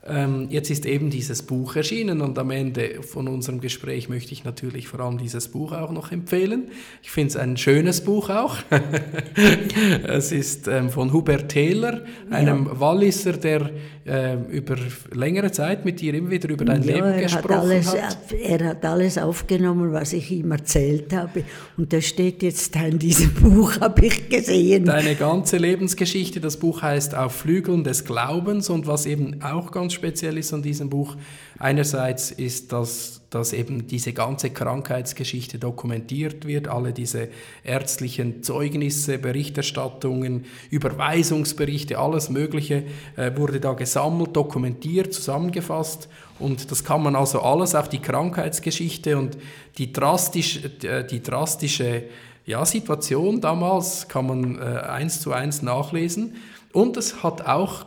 Ähm, 0.10 0.47
jetzt 0.49 0.70
ist 0.70 0.86
eben 0.86 1.10
dieses 1.10 1.43
Buch 1.43 1.76
erschienen 1.76 2.22
und 2.22 2.38
am 2.39 2.51
Ende 2.51 3.01
von 3.01 3.28
unserem 3.28 3.62
Gespräch 3.62 4.10
möchte 4.10 4.34
ich 4.34 4.43
natürlich 4.43 4.88
vor 4.88 4.99
allem 5.01 5.18
dieses 5.18 5.49
Buch 5.49 5.72
auch 5.72 5.91
noch 5.91 6.12
empfehlen. 6.12 6.70
Ich 7.03 7.12
finde 7.12 7.30
es 7.30 7.36
ein 7.36 7.57
schönes 7.57 8.01
Buch 8.01 8.30
auch. 8.30 8.57
es 10.07 10.32
ist 10.32 10.68
ähm, 10.68 10.89
von 10.89 11.14
Hubert 11.14 11.49
Taylor, 11.49 12.01
einem 12.30 12.66
ja. 12.66 12.80
Walliser, 12.80 13.34
der 13.34 13.70
äh, 14.10 14.36
über 14.49 14.76
längere 15.14 15.51
Zeit 15.51 15.86
mit 15.86 16.01
dir 16.01 16.14
immer 16.14 16.32
wieder 16.32 16.49
über 16.49 16.66
dein 16.66 16.84
ja, 16.84 16.95
Leben 16.95 17.22
gesprochen 17.22 17.49
hat, 17.49 17.60
alles, 17.60 17.88
hat. 17.93 18.18
Er 18.32 18.66
hat 18.70 18.86
alles 18.86 19.18
aufgenommen, 19.18 19.91
was 19.93 20.14
ich 20.14 20.32
ihm 20.32 20.51
erzählt 20.51 21.14
habe. 21.14 21.43
Und 21.78 21.93
das 21.93 22.05
steht 22.05 22.41
jetzt 22.41 22.76
in 22.76 22.97
diesem 22.97 23.34
Buch, 23.36 23.80
habe 23.80 24.05
ich 24.05 24.30
gesehen. 24.30 24.86
Deine 24.86 25.16
ganze 25.16 25.57
Lebensgeschichte, 25.57 26.39
das 26.39 26.57
Buch 26.57 26.82
heißt 26.82 27.14
Auf 27.16 27.36
Flügeln 27.36 27.84
des 27.84 28.05
Glaubens 28.05 28.70
und 28.70 28.88
was 28.88 29.05
eben 29.05 29.41
auch 29.43 29.72
ganz 29.72 29.93
speziell 29.99 30.37
ist 30.37 30.53
an 30.53 30.61
diesem 30.61 30.89
Buch, 30.89 31.15
einerseits 31.57 32.31
ist, 32.31 32.71
dass 32.71 33.19
dass 33.29 33.53
eben 33.53 33.87
diese 33.87 34.13
ganze 34.13 34.49
Krankheitsgeschichte 34.49 35.59
dokumentiert 35.59 36.45
wird, 36.45 36.67
alle 36.67 36.93
diese 36.93 37.29
ärztlichen 37.63 38.41
Zeugnisse, 38.41 39.19
Berichterstattungen, 39.19 40.45
Überweisungsberichte, 40.71 41.99
alles 41.99 42.29
Mögliche 42.29 42.83
äh, 43.15 43.31
wurde 43.35 43.59
da 43.59 43.73
gesammelt, 43.73 44.35
dokumentiert, 44.35 45.13
zusammengefasst. 45.13 46.09
Und 46.39 46.71
das 46.71 46.83
kann 46.83 47.03
man 47.03 47.15
also 47.15 47.41
alles, 47.41 47.75
auch 47.75 47.87
die 47.87 47.99
Krankheitsgeschichte 47.99 49.17
und 49.17 49.37
die, 49.77 49.93
drastisch, 49.93 50.61
äh, 50.83 51.03
die 51.03 51.21
drastische 51.21 52.05
ja, 52.45 52.65
Situation 52.65 53.41
damals 53.41 54.07
kann 54.07 54.25
man 54.25 54.57
äh, 54.57 54.61
eins 54.61 55.21
zu 55.21 55.33
eins 55.33 55.61
nachlesen. 55.61 56.35
Und 56.73 56.97
es 56.97 57.21
hat 57.21 57.45
auch 57.45 57.85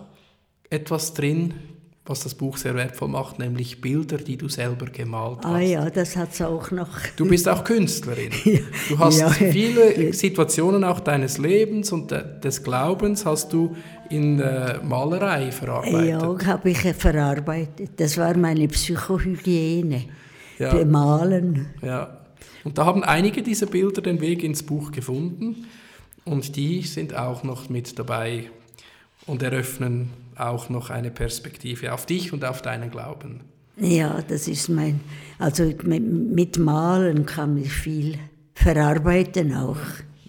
etwas 0.70 1.14
drin, 1.14 1.54
was 2.04 2.20
das 2.24 2.34
Buch 2.34 2.56
sehr 2.56 2.74
wertvoll 2.74 3.08
macht, 3.08 3.38
nämlich 3.38 3.80
Bilder, 3.80 4.16
die 4.16 4.36
du 4.36 4.48
selber 4.48 4.86
gemalt 4.86 5.38
ah 5.42 5.50
hast. 5.50 5.54
Ah 5.54 5.60
ja, 5.60 5.90
das 5.90 6.16
hat 6.16 6.32
es 6.32 6.42
auch 6.42 6.70
noch. 6.72 6.88
Du 7.16 7.28
bist 7.28 7.48
auch 7.48 7.62
Künstlerin. 7.62 8.32
Du 8.88 8.98
hast 8.98 9.20
ja. 9.20 9.30
viele 9.30 10.12
Situationen 10.12 10.82
auch 10.82 11.00
deines 11.00 11.38
Lebens 11.38 11.92
und 11.92 12.10
des 12.10 12.62
Glaubens 12.62 13.24
hast 13.24 13.52
du 13.52 13.76
in 14.10 14.40
äh, 14.40 14.78
Malerei 14.82 15.52
verarbeitet. 15.52 16.08
Ja, 16.08 16.46
habe 16.46 16.70
ich 16.70 16.78
verarbeitet. 16.78 17.92
Das 17.96 18.18
war 18.18 18.36
meine 18.36 18.66
Psychohygiene. 18.68 20.04
Ja. 20.58 20.74
Bemalen. 20.74 21.70
Ja. 21.82 22.18
Und 22.64 22.78
da 22.78 22.84
haben 22.84 23.02
einige 23.02 23.42
dieser 23.42 23.66
Bilder 23.66 24.02
den 24.02 24.20
Weg 24.20 24.44
ins 24.44 24.62
Buch 24.62 24.92
gefunden 24.92 25.66
und 26.24 26.56
die 26.56 26.82
sind 26.82 27.16
auch 27.16 27.42
noch 27.42 27.68
mit 27.68 27.98
dabei 27.98 28.50
und 29.26 29.42
eröffnen 29.42 30.10
auch 30.36 30.68
noch 30.68 30.90
eine 30.90 31.10
Perspektive 31.10 31.92
auf 31.92 32.06
dich 32.06 32.32
und 32.32 32.44
auf 32.44 32.62
deinen 32.62 32.90
Glauben. 32.90 33.40
Ja, 33.76 34.22
das 34.26 34.48
ist 34.48 34.68
mein, 34.68 35.00
also 35.38 35.72
mit 35.82 36.58
Malen 36.58 37.26
kann 37.26 37.56
ich 37.56 37.72
viel 37.72 38.18
verarbeiten 38.54 39.54
auch. 39.54 39.78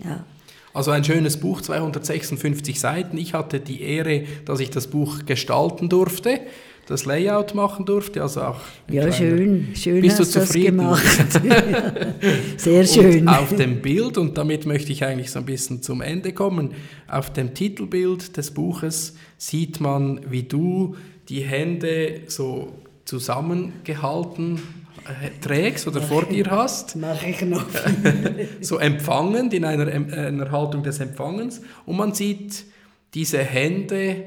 Ja. 0.03 0.25
Also 0.73 0.91
ein 0.91 1.03
schönes 1.03 1.37
Buch, 1.37 1.61
256 1.61 2.79
Seiten. 2.79 3.17
Ich 3.17 3.33
hatte 3.33 3.59
die 3.59 3.81
Ehre, 3.81 4.23
dass 4.45 4.59
ich 4.59 4.71
das 4.71 4.87
Buch 4.87 5.25
gestalten 5.25 5.87
durfte 5.89 6.39
das 6.87 7.05
Layout 7.05 7.55
machen 7.55 7.85
durfte. 7.85 8.21
Also 8.21 8.41
auch 8.41 8.59
ja, 8.89 9.11
schön, 9.11 9.69
schön 9.75 10.01
Bist 10.01 10.19
du 10.19 10.25
zufrieden? 10.25 10.77
Gemacht. 10.77 11.03
Sehr 12.57 12.85
schön. 12.85 13.21
Und 13.21 13.27
auf 13.29 13.55
dem 13.55 13.81
Bild, 13.81 14.17
und 14.17 14.37
damit 14.37 14.65
möchte 14.65 14.91
ich 14.91 15.03
eigentlich 15.03 15.31
so 15.31 15.39
ein 15.39 15.45
bisschen 15.45 15.81
zum 15.81 16.01
Ende 16.01 16.33
kommen, 16.33 16.71
auf 17.07 17.31
dem 17.31 17.53
Titelbild 17.53 18.35
des 18.37 18.51
Buches 18.51 19.15
sieht 19.37 19.79
man, 19.79 20.19
wie 20.29 20.43
du 20.43 20.95
die 21.29 21.41
Hände 21.41 22.21
so 22.27 22.73
zusammengehalten 23.05 24.59
äh, 25.05 25.29
trägst 25.41 25.87
oder 25.87 26.01
vor 26.01 26.25
dir 26.25 26.45
hast. 26.49 26.95
Mache 26.95 27.29
ich 27.29 27.41
noch. 27.41 27.65
so 28.61 28.77
empfangend, 28.77 29.53
in 29.53 29.65
einer, 29.65 29.87
einer 29.87 30.51
Haltung 30.51 30.83
des 30.83 30.99
Empfangens. 30.99 31.61
Und 31.85 31.97
man 31.97 32.13
sieht 32.13 32.65
diese 33.13 33.39
Hände 33.39 34.25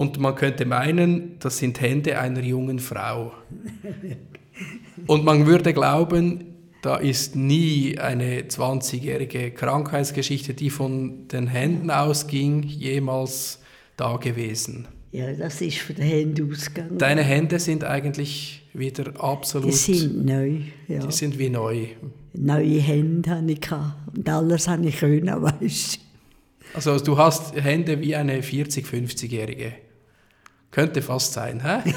Und 0.00 0.20
man 0.20 0.36
könnte 0.36 0.64
meinen, 0.64 1.40
das 1.40 1.58
sind 1.58 1.80
Hände 1.80 2.20
einer 2.20 2.40
jungen 2.40 2.78
Frau. 2.78 3.32
Und 5.08 5.24
man 5.24 5.44
würde 5.44 5.72
glauben, 5.72 6.44
da 6.82 6.98
ist 6.98 7.34
nie 7.34 7.98
eine 7.98 8.42
20-jährige 8.42 9.50
Krankheitsgeschichte, 9.50 10.54
die 10.54 10.70
von 10.70 11.26
den 11.26 11.48
Händen 11.48 11.90
ausging, 11.90 12.62
jemals 12.62 13.58
da 13.96 14.18
gewesen. 14.18 14.86
Ja, 15.10 15.32
das 15.32 15.60
ist 15.60 15.78
von 15.78 15.96
den 15.96 16.04
Händen 16.04 16.52
ausgegangen. 16.52 16.96
Deine 16.96 17.24
Hände 17.24 17.58
sind 17.58 17.82
eigentlich 17.82 18.68
wieder 18.74 19.20
absolut. 19.20 19.72
Die 19.72 19.72
sind 19.72 20.24
neu. 20.24 20.58
Ja. 20.86 21.04
Die 21.04 21.12
sind 21.12 21.40
wie 21.40 21.50
neu. 21.50 21.86
Neue 22.34 22.78
Hände 22.78 23.30
hatte 23.30 23.50
ich 23.50 23.72
und 24.14 24.28
alles 24.28 24.68
habe 24.68 24.86
ich 24.86 24.96
können, 24.96 25.26
weißt 25.60 25.96
du. 25.96 26.00
Also 26.74 27.00
du 27.00 27.18
hast 27.18 27.56
Hände 27.56 28.00
wie 28.00 28.14
eine 28.14 28.42
40-, 28.42 28.86
50-Jährige. 28.86 29.87
Könnte 30.70 31.00
fast 31.00 31.32
sein, 31.32 31.62
hä? 31.64 31.94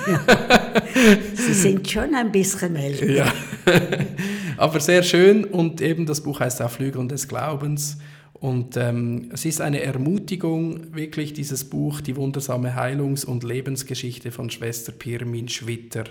Sie 1.35 1.53
sind 1.53 1.89
schon 1.89 2.15
ein 2.15 2.31
bisschen 2.31 2.75
älter. 2.75 3.05
Ja. 3.05 3.33
Aber 4.57 4.79
sehr 4.79 5.03
schön 5.03 5.43
und 5.43 5.81
eben 5.81 6.05
das 6.05 6.21
Buch 6.21 6.39
heißt 6.39 6.61
auch 6.61 6.71
Flügel 6.71 7.07
des 7.07 7.27
Glaubens. 7.27 7.97
Und 8.33 8.75
ähm, 8.77 9.29
es 9.33 9.45
ist 9.45 9.61
eine 9.61 9.81
Ermutigung, 9.81 10.95
wirklich 10.95 11.33
dieses 11.33 11.69
Buch, 11.69 12.01
die 12.01 12.15
wundersame 12.15 12.75
Heilungs- 12.75 13.25
und 13.25 13.43
Lebensgeschichte 13.43 14.31
von 14.31 14.49
Schwester 14.49 14.91
Pirmin 14.91 15.47
Schwitter. 15.47 16.05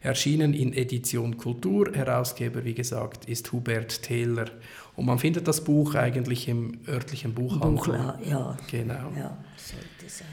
Erschienen 0.00 0.54
in 0.54 0.72
Edition 0.72 1.36
Kultur, 1.36 1.90
Herausgeber, 1.92 2.64
wie 2.64 2.74
gesagt, 2.74 3.24
ist 3.24 3.50
Hubert 3.50 4.02
Thäler. 4.02 4.46
Und 4.94 5.06
man 5.06 5.18
findet 5.18 5.48
das 5.48 5.64
Buch 5.64 5.94
eigentlich 5.96 6.46
im 6.46 6.78
örtlichen 6.86 7.34
Buchhandel. 7.34 7.70
Buchla, 7.70 8.18
ja. 8.28 8.56
Genau. 8.70 9.12
Ja, 9.16 9.36
sollte 9.56 10.08
sein. 10.08 10.28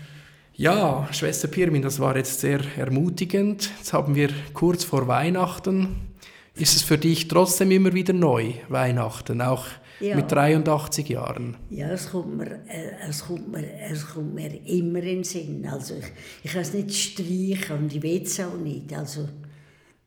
Ja, 0.56 1.08
Schwester 1.12 1.48
Pirmin, 1.48 1.82
das 1.82 2.00
war 2.00 2.16
jetzt 2.16 2.42
sehr 2.42 2.60
ermutigend. 2.78 3.72
Jetzt 3.78 3.92
haben 3.92 4.14
wir 4.14 4.30
kurz 4.54 4.84
vor 4.84 5.08
Weihnachten. 5.08 6.14
Ist 6.56 6.76
es 6.76 6.84
für 6.84 7.00
dich 7.00 7.28
trotzdem 7.28 7.72
immer 7.72 7.94
wieder 7.94 8.14
neu, 8.14 8.54
Weihnachten, 8.70 9.42
auch 9.42 9.66
ja. 10.00 10.16
mit 10.16 10.32
83 10.32 11.10
Jahren? 11.10 11.58
Ja, 11.72 11.90
es 11.90 12.12
kommt 12.12 12.38
mir, 12.38 12.60
äh, 12.68 13.10
es 13.10 13.26
kommt 13.26 13.52
mir, 13.52 13.68
es 13.90 14.08
kommt 14.08 14.36
mir 14.36 14.54
immer 14.68 15.00
in 15.00 15.06
den 15.06 15.24
Sinn. 15.24 15.66
Also 15.68 15.96
ich, 15.96 16.06
ich 16.44 16.52
kann 16.52 16.62
es 16.62 16.74
nicht 16.74 16.94
streichen 16.94 17.78
und 17.80 17.96
ich 17.96 18.04
will 18.04 18.22
es 18.22 18.40
auch 18.40 18.56
nicht. 18.56 18.94
Also 18.94 19.28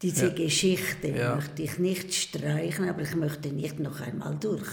diese 0.01 0.29
ja. 0.29 0.33
Geschichte 0.33 1.09
ja. 1.09 1.35
möchte 1.35 1.63
ich 1.65 1.81
nicht 1.81 2.15
streichen, 2.15 2.89
aber 2.89 3.03
ich 3.03 3.17
möchte 3.17 3.49
nicht 3.49 3.81
noch 3.81 4.01
einmal 4.01 4.37
durch. 4.39 4.69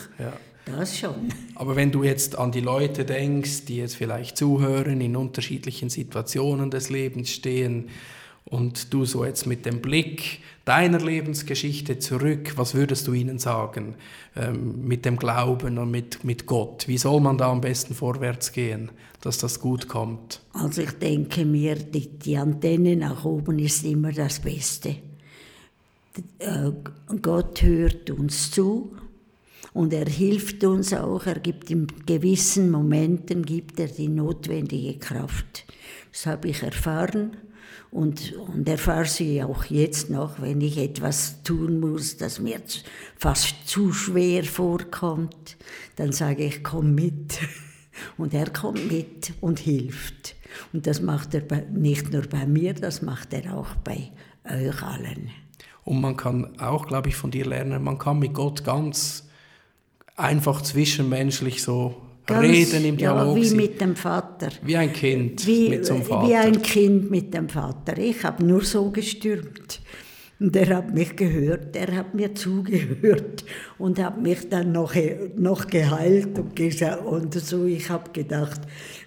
Das 0.65 0.97
schon. 0.97 1.29
Aber 1.55 1.75
wenn 1.75 1.91
du 1.91 2.03
jetzt 2.03 2.37
an 2.37 2.51
die 2.51 2.61
Leute 2.61 3.05
denkst, 3.05 3.65
die 3.65 3.77
jetzt 3.77 3.95
vielleicht 3.95 4.37
zuhören, 4.37 5.01
in 5.01 5.15
unterschiedlichen 5.15 5.89
Situationen 5.89 6.71
des 6.71 6.89
Lebens 6.89 7.29
stehen 7.31 7.89
und 8.45 8.93
du 8.93 9.05
so 9.05 9.25
jetzt 9.25 9.45
mit 9.45 9.65
dem 9.65 9.81
Blick 9.81 10.39
deiner 10.65 10.99
Lebensgeschichte 10.99 11.99
zurück, 11.99 12.53
was 12.55 12.73
würdest 12.75 13.07
du 13.07 13.13
ihnen 13.13 13.39
sagen 13.39 13.95
ähm, 14.35 14.87
mit 14.87 15.05
dem 15.05 15.17
Glauben 15.17 15.77
und 15.77 15.91
mit, 15.91 16.23
mit 16.23 16.45
Gott? 16.45 16.87
Wie 16.87 16.97
soll 16.97 17.19
man 17.19 17.37
da 17.37 17.51
am 17.51 17.61
besten 17.61 17.93
vorwärts 17.93 18.53
gehen, 18.53 18.91
dass 19.21 19.37
das 19.37 19.59
gut 19.59 19.89
kommt? 19.89 20.41
Also 20.53 20.81
ich 20.81 20.91
denke 20.91 21.45
mir, 21.45 21.75
die, 21.75 22.07
die 22.07 22.37
Antenne 22.37 22.95
nach 22.95 23.25
oben 23.25 23.59
ist 23.59 23.83
immer 23.83 24.13
das 24.13 24.39
Beste. 24.39 24.95
Äh, 26.39 26.71
Gott 27.21 27.61
hört 27.61 28.09
uns 28.11 28.51
zu 28.51 28.93
und 29.73 29.93
er 29.93 30.05
hilft 30.05 30.63
uns 30.63 30.93
auch, 30.93 31.25
er 31.25 31.39
gibt 31.39 31.71
in 31.71 31.87
gewissen 32.05 32.69
Momenten 32.69 33.43
gibt 33.43 33.79
er 33.79 33.87
die 33.87 34.07
notwendige 34.07 34.99
Kraft. 34.99 35.65
Das 36.11 36.27
habe 36.27 36.49
ich 36.49 36.61
erfahren 36.61 37.37
und, 37.89 38.33
und 38.33 38.67
erfahre 38.67 39.05
sie 39.05 39.43
auch 39.43 39.65
jetzt 39.65 40.09
noch, 40.09 40.41
wenn 40.41 40.61
ich 40.61 40.77
etwas 40.77 41.43
tun 41.43 41.79
muss, 41.79 42.17
das 42.17 42.39
mir 42.39 42.59
fast 43.17 43.67
zu 43.67 43.91
schwer 43.93 44.43
vorkommt, 44.43 45.57
dann 45.95 46.11
sage 46.11 46.45
ich, 46.45 46.63
komm 46.63 46.95
mit. 46.95 47.39
Und 48.17 48.33
er 48.33 48.49
kommt 48.49 48.91
mit 48.91 49.33
und 49.39 49.59
hilft. 49.59 50.35
Und 50.73 50.87
das 50.87 50.99
macht 50.99 51.35
er 51.35 51.43
nicht 51.71 52.11
nur 52.11 52.23
bei 52.23 52.47
mir, 52.47 52.73
das 52.73 53.03
macht 53.03 53.33
er 53.33 53.55
auch 53.55 53.75
bei 53.83 54.09
euch 54.45 54.81
allen. 54.81 55.29
Und 55.83 56.01
man 56.01 56.17
kann 56.17 56.59
auch, 56.59 56.87
glaube 56.87 57.09
ich, 57.09 57.15
von 57.15 57.29
dir 57.29 57.45
lernen, 57.45 57.83
man 57.83 57.99
kann 57.99 58.17
mit 58.17 58.33
Gott 58.33 58.63
ganz 58.63 59.29
einfach 60.15 60.61
zwischenmenschlich 60.61 61.61
so 61.63 62.01
Ganz, 62.25 62.41
reden 62.41 62.85
im 62.85 62.97
Dialog. 62.97 63.37
Ja, 63.37 63.43
wie 63.43 63.55
mit 63.55 63.81
dem 63.81 63.95
Vater. 63.95 64.49
Wie 64.61 64.77
ein 64.77 64.93
Kind 64.93 65.45
wie, 65.45 65.69
mit 65.69 65.85
zum 65.85 66.03
Vater. 66.03 66.27
Wie 66.27 66.35
ein 66.35 66.61
Kind 66.61 67.11
mit 67.11 67.33
dem 67.33 67.49
Vater. 67.49 67.97
Ich 67.97 68.23
habe 68.23 68.45
nur 68.45 68.63
so 68.63 68.91
gestürmt. 68.91 69.81
Und 70.39 70.55
er 70.55 70.77
hat 70.77 70.93
mich 70.93 71.15
gehört, 71.15 71.75
er 71.75 71.95
hat 71.95 72.13
mir 72.15 72.33
zugehört 72.33 73.45
und 73.77 73.99
hat 73.99 74.21
mich 74.21 74.49
dann 74.49 74.71
noch, 74.71 74.93
noch 75.37 75.67
geheilt 75.67 76.37
und, 76.37 76.55
gesagt, 76.55 77.05
und 77.05 77.33
so. 77.33 77.65
Ich 77.65 77.89
habe 77.89 78.11
gedacht, 78.11 78.61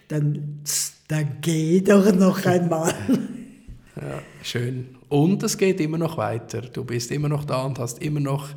dann, 0.09 0.61
dann 1.09 1.39
geh 1.41 1.81
doch 1.81 2.15
noch 2.15 2.45
einmal. 2.45 2.95
Ja, 3.97 4.21
schön. 4.43 4.89
Und 5.09 5.43
es 5.43 5.57
geht 5.57 5.81
immer 5.81 5.97
noch 5.97 6.19
weiter. 6.19 6.61
Du 6.61 6.85
bist 6.85 7.11
immer 7.11 7.31
noch 7.31 7.45
da 7.45 7.65
und 7.65 7.79
hast 7.79 8.03
immer 8.03 8.21
noch 8.21 8.51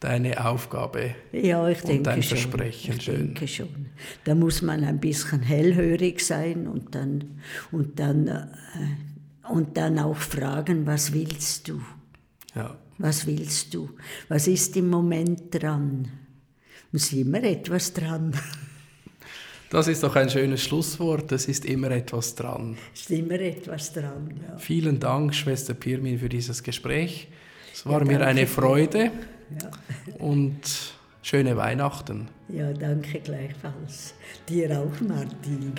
deine 0.00 0.44
Aufgabe 0.44 1.14
ja, 1.32 1.68
ich 1.68 1.80
denke 1.80 1.96
und 1.98 2.06
dein 2.06 2.22
schon. 2.22 2.38
Versprechen. 2.38 2.94
Ich 2.96 3.02
Schön. 3.02 3.16
denke 3.16 3.48
schon. 3.48 3.86
Da 4.24 4.34
muss 4.34 4.62
man 4.62 4.84
ein 4.84 5.00
bisschen 5.00 5.42
hellhörig 5.42 6.20
sein 6.24 6.66
und 6.66 6.94
dann, 6.94 7.40
und 7.72 7.98
dann, 7.98 8.28
äh, 8.28 8.46
und 9.50 9.76
dann 9.76 9.98
auch 9.98 10.16
fragen, 10.16 10.86
was 10.86 11.12
willst 11.12 11.68
du? 11.68 11.80
Ja. 12.54 12.76
Was 12.98 13.26
willst 13.26 13.74
du? 13.74 13.90
Was 14.28 14.46
ist 14.46 14.76
im 14.76 14.88
Moment 14.88 15.42
dran? 15.50 16.08
Es 16.92 17.04
ist 17.04 17.12
immer 17.12 17.42
etwas 17.42 17.92
dran. 17.92 18.32
Das 19.68 19.88
ist 19.88 20.04
doch 20.04 20.14
ein 20.14 20.30
schönes 20.30 20.62
Schlusswort. 20.62 21.32
Es 21.32 21.48
ist 21.48 21.64
immer 21.64 21.90
etwas 21.90 22.36
dran. 22.36 22.76
Es 22.94 23.00
ist 23.00 23.10
immer 23.10 23.40
etwas 23.40 23.92
dran. 23.92 24.40
Ja. 24.40 24.58
Vielen 24.58 25.00
Dank, 25.00 25.34
Schwester 25.34 25.74
Pirmin, 25.74 26.20
für 26.20 26.28
dieses 26.28 26.62
Gespräch. 26.62 27.26
Es 27.74 27.84
war 27.84 27.98
ja, 27.98 28.06
mir 28.06 28.24
eine 28.24 28.46
Freude. 28.46 29.10
Und 30.18 30.94
schöne 31.22 31.56
Weihnachten. 31.56 32.28
Ja, 32.48 32.72
danke 32.72 33.20
gleichfalls. 33.20 34.14
Dir 34.48 34.80
auch, 34.80 35.00
Martin. 35.00 35.74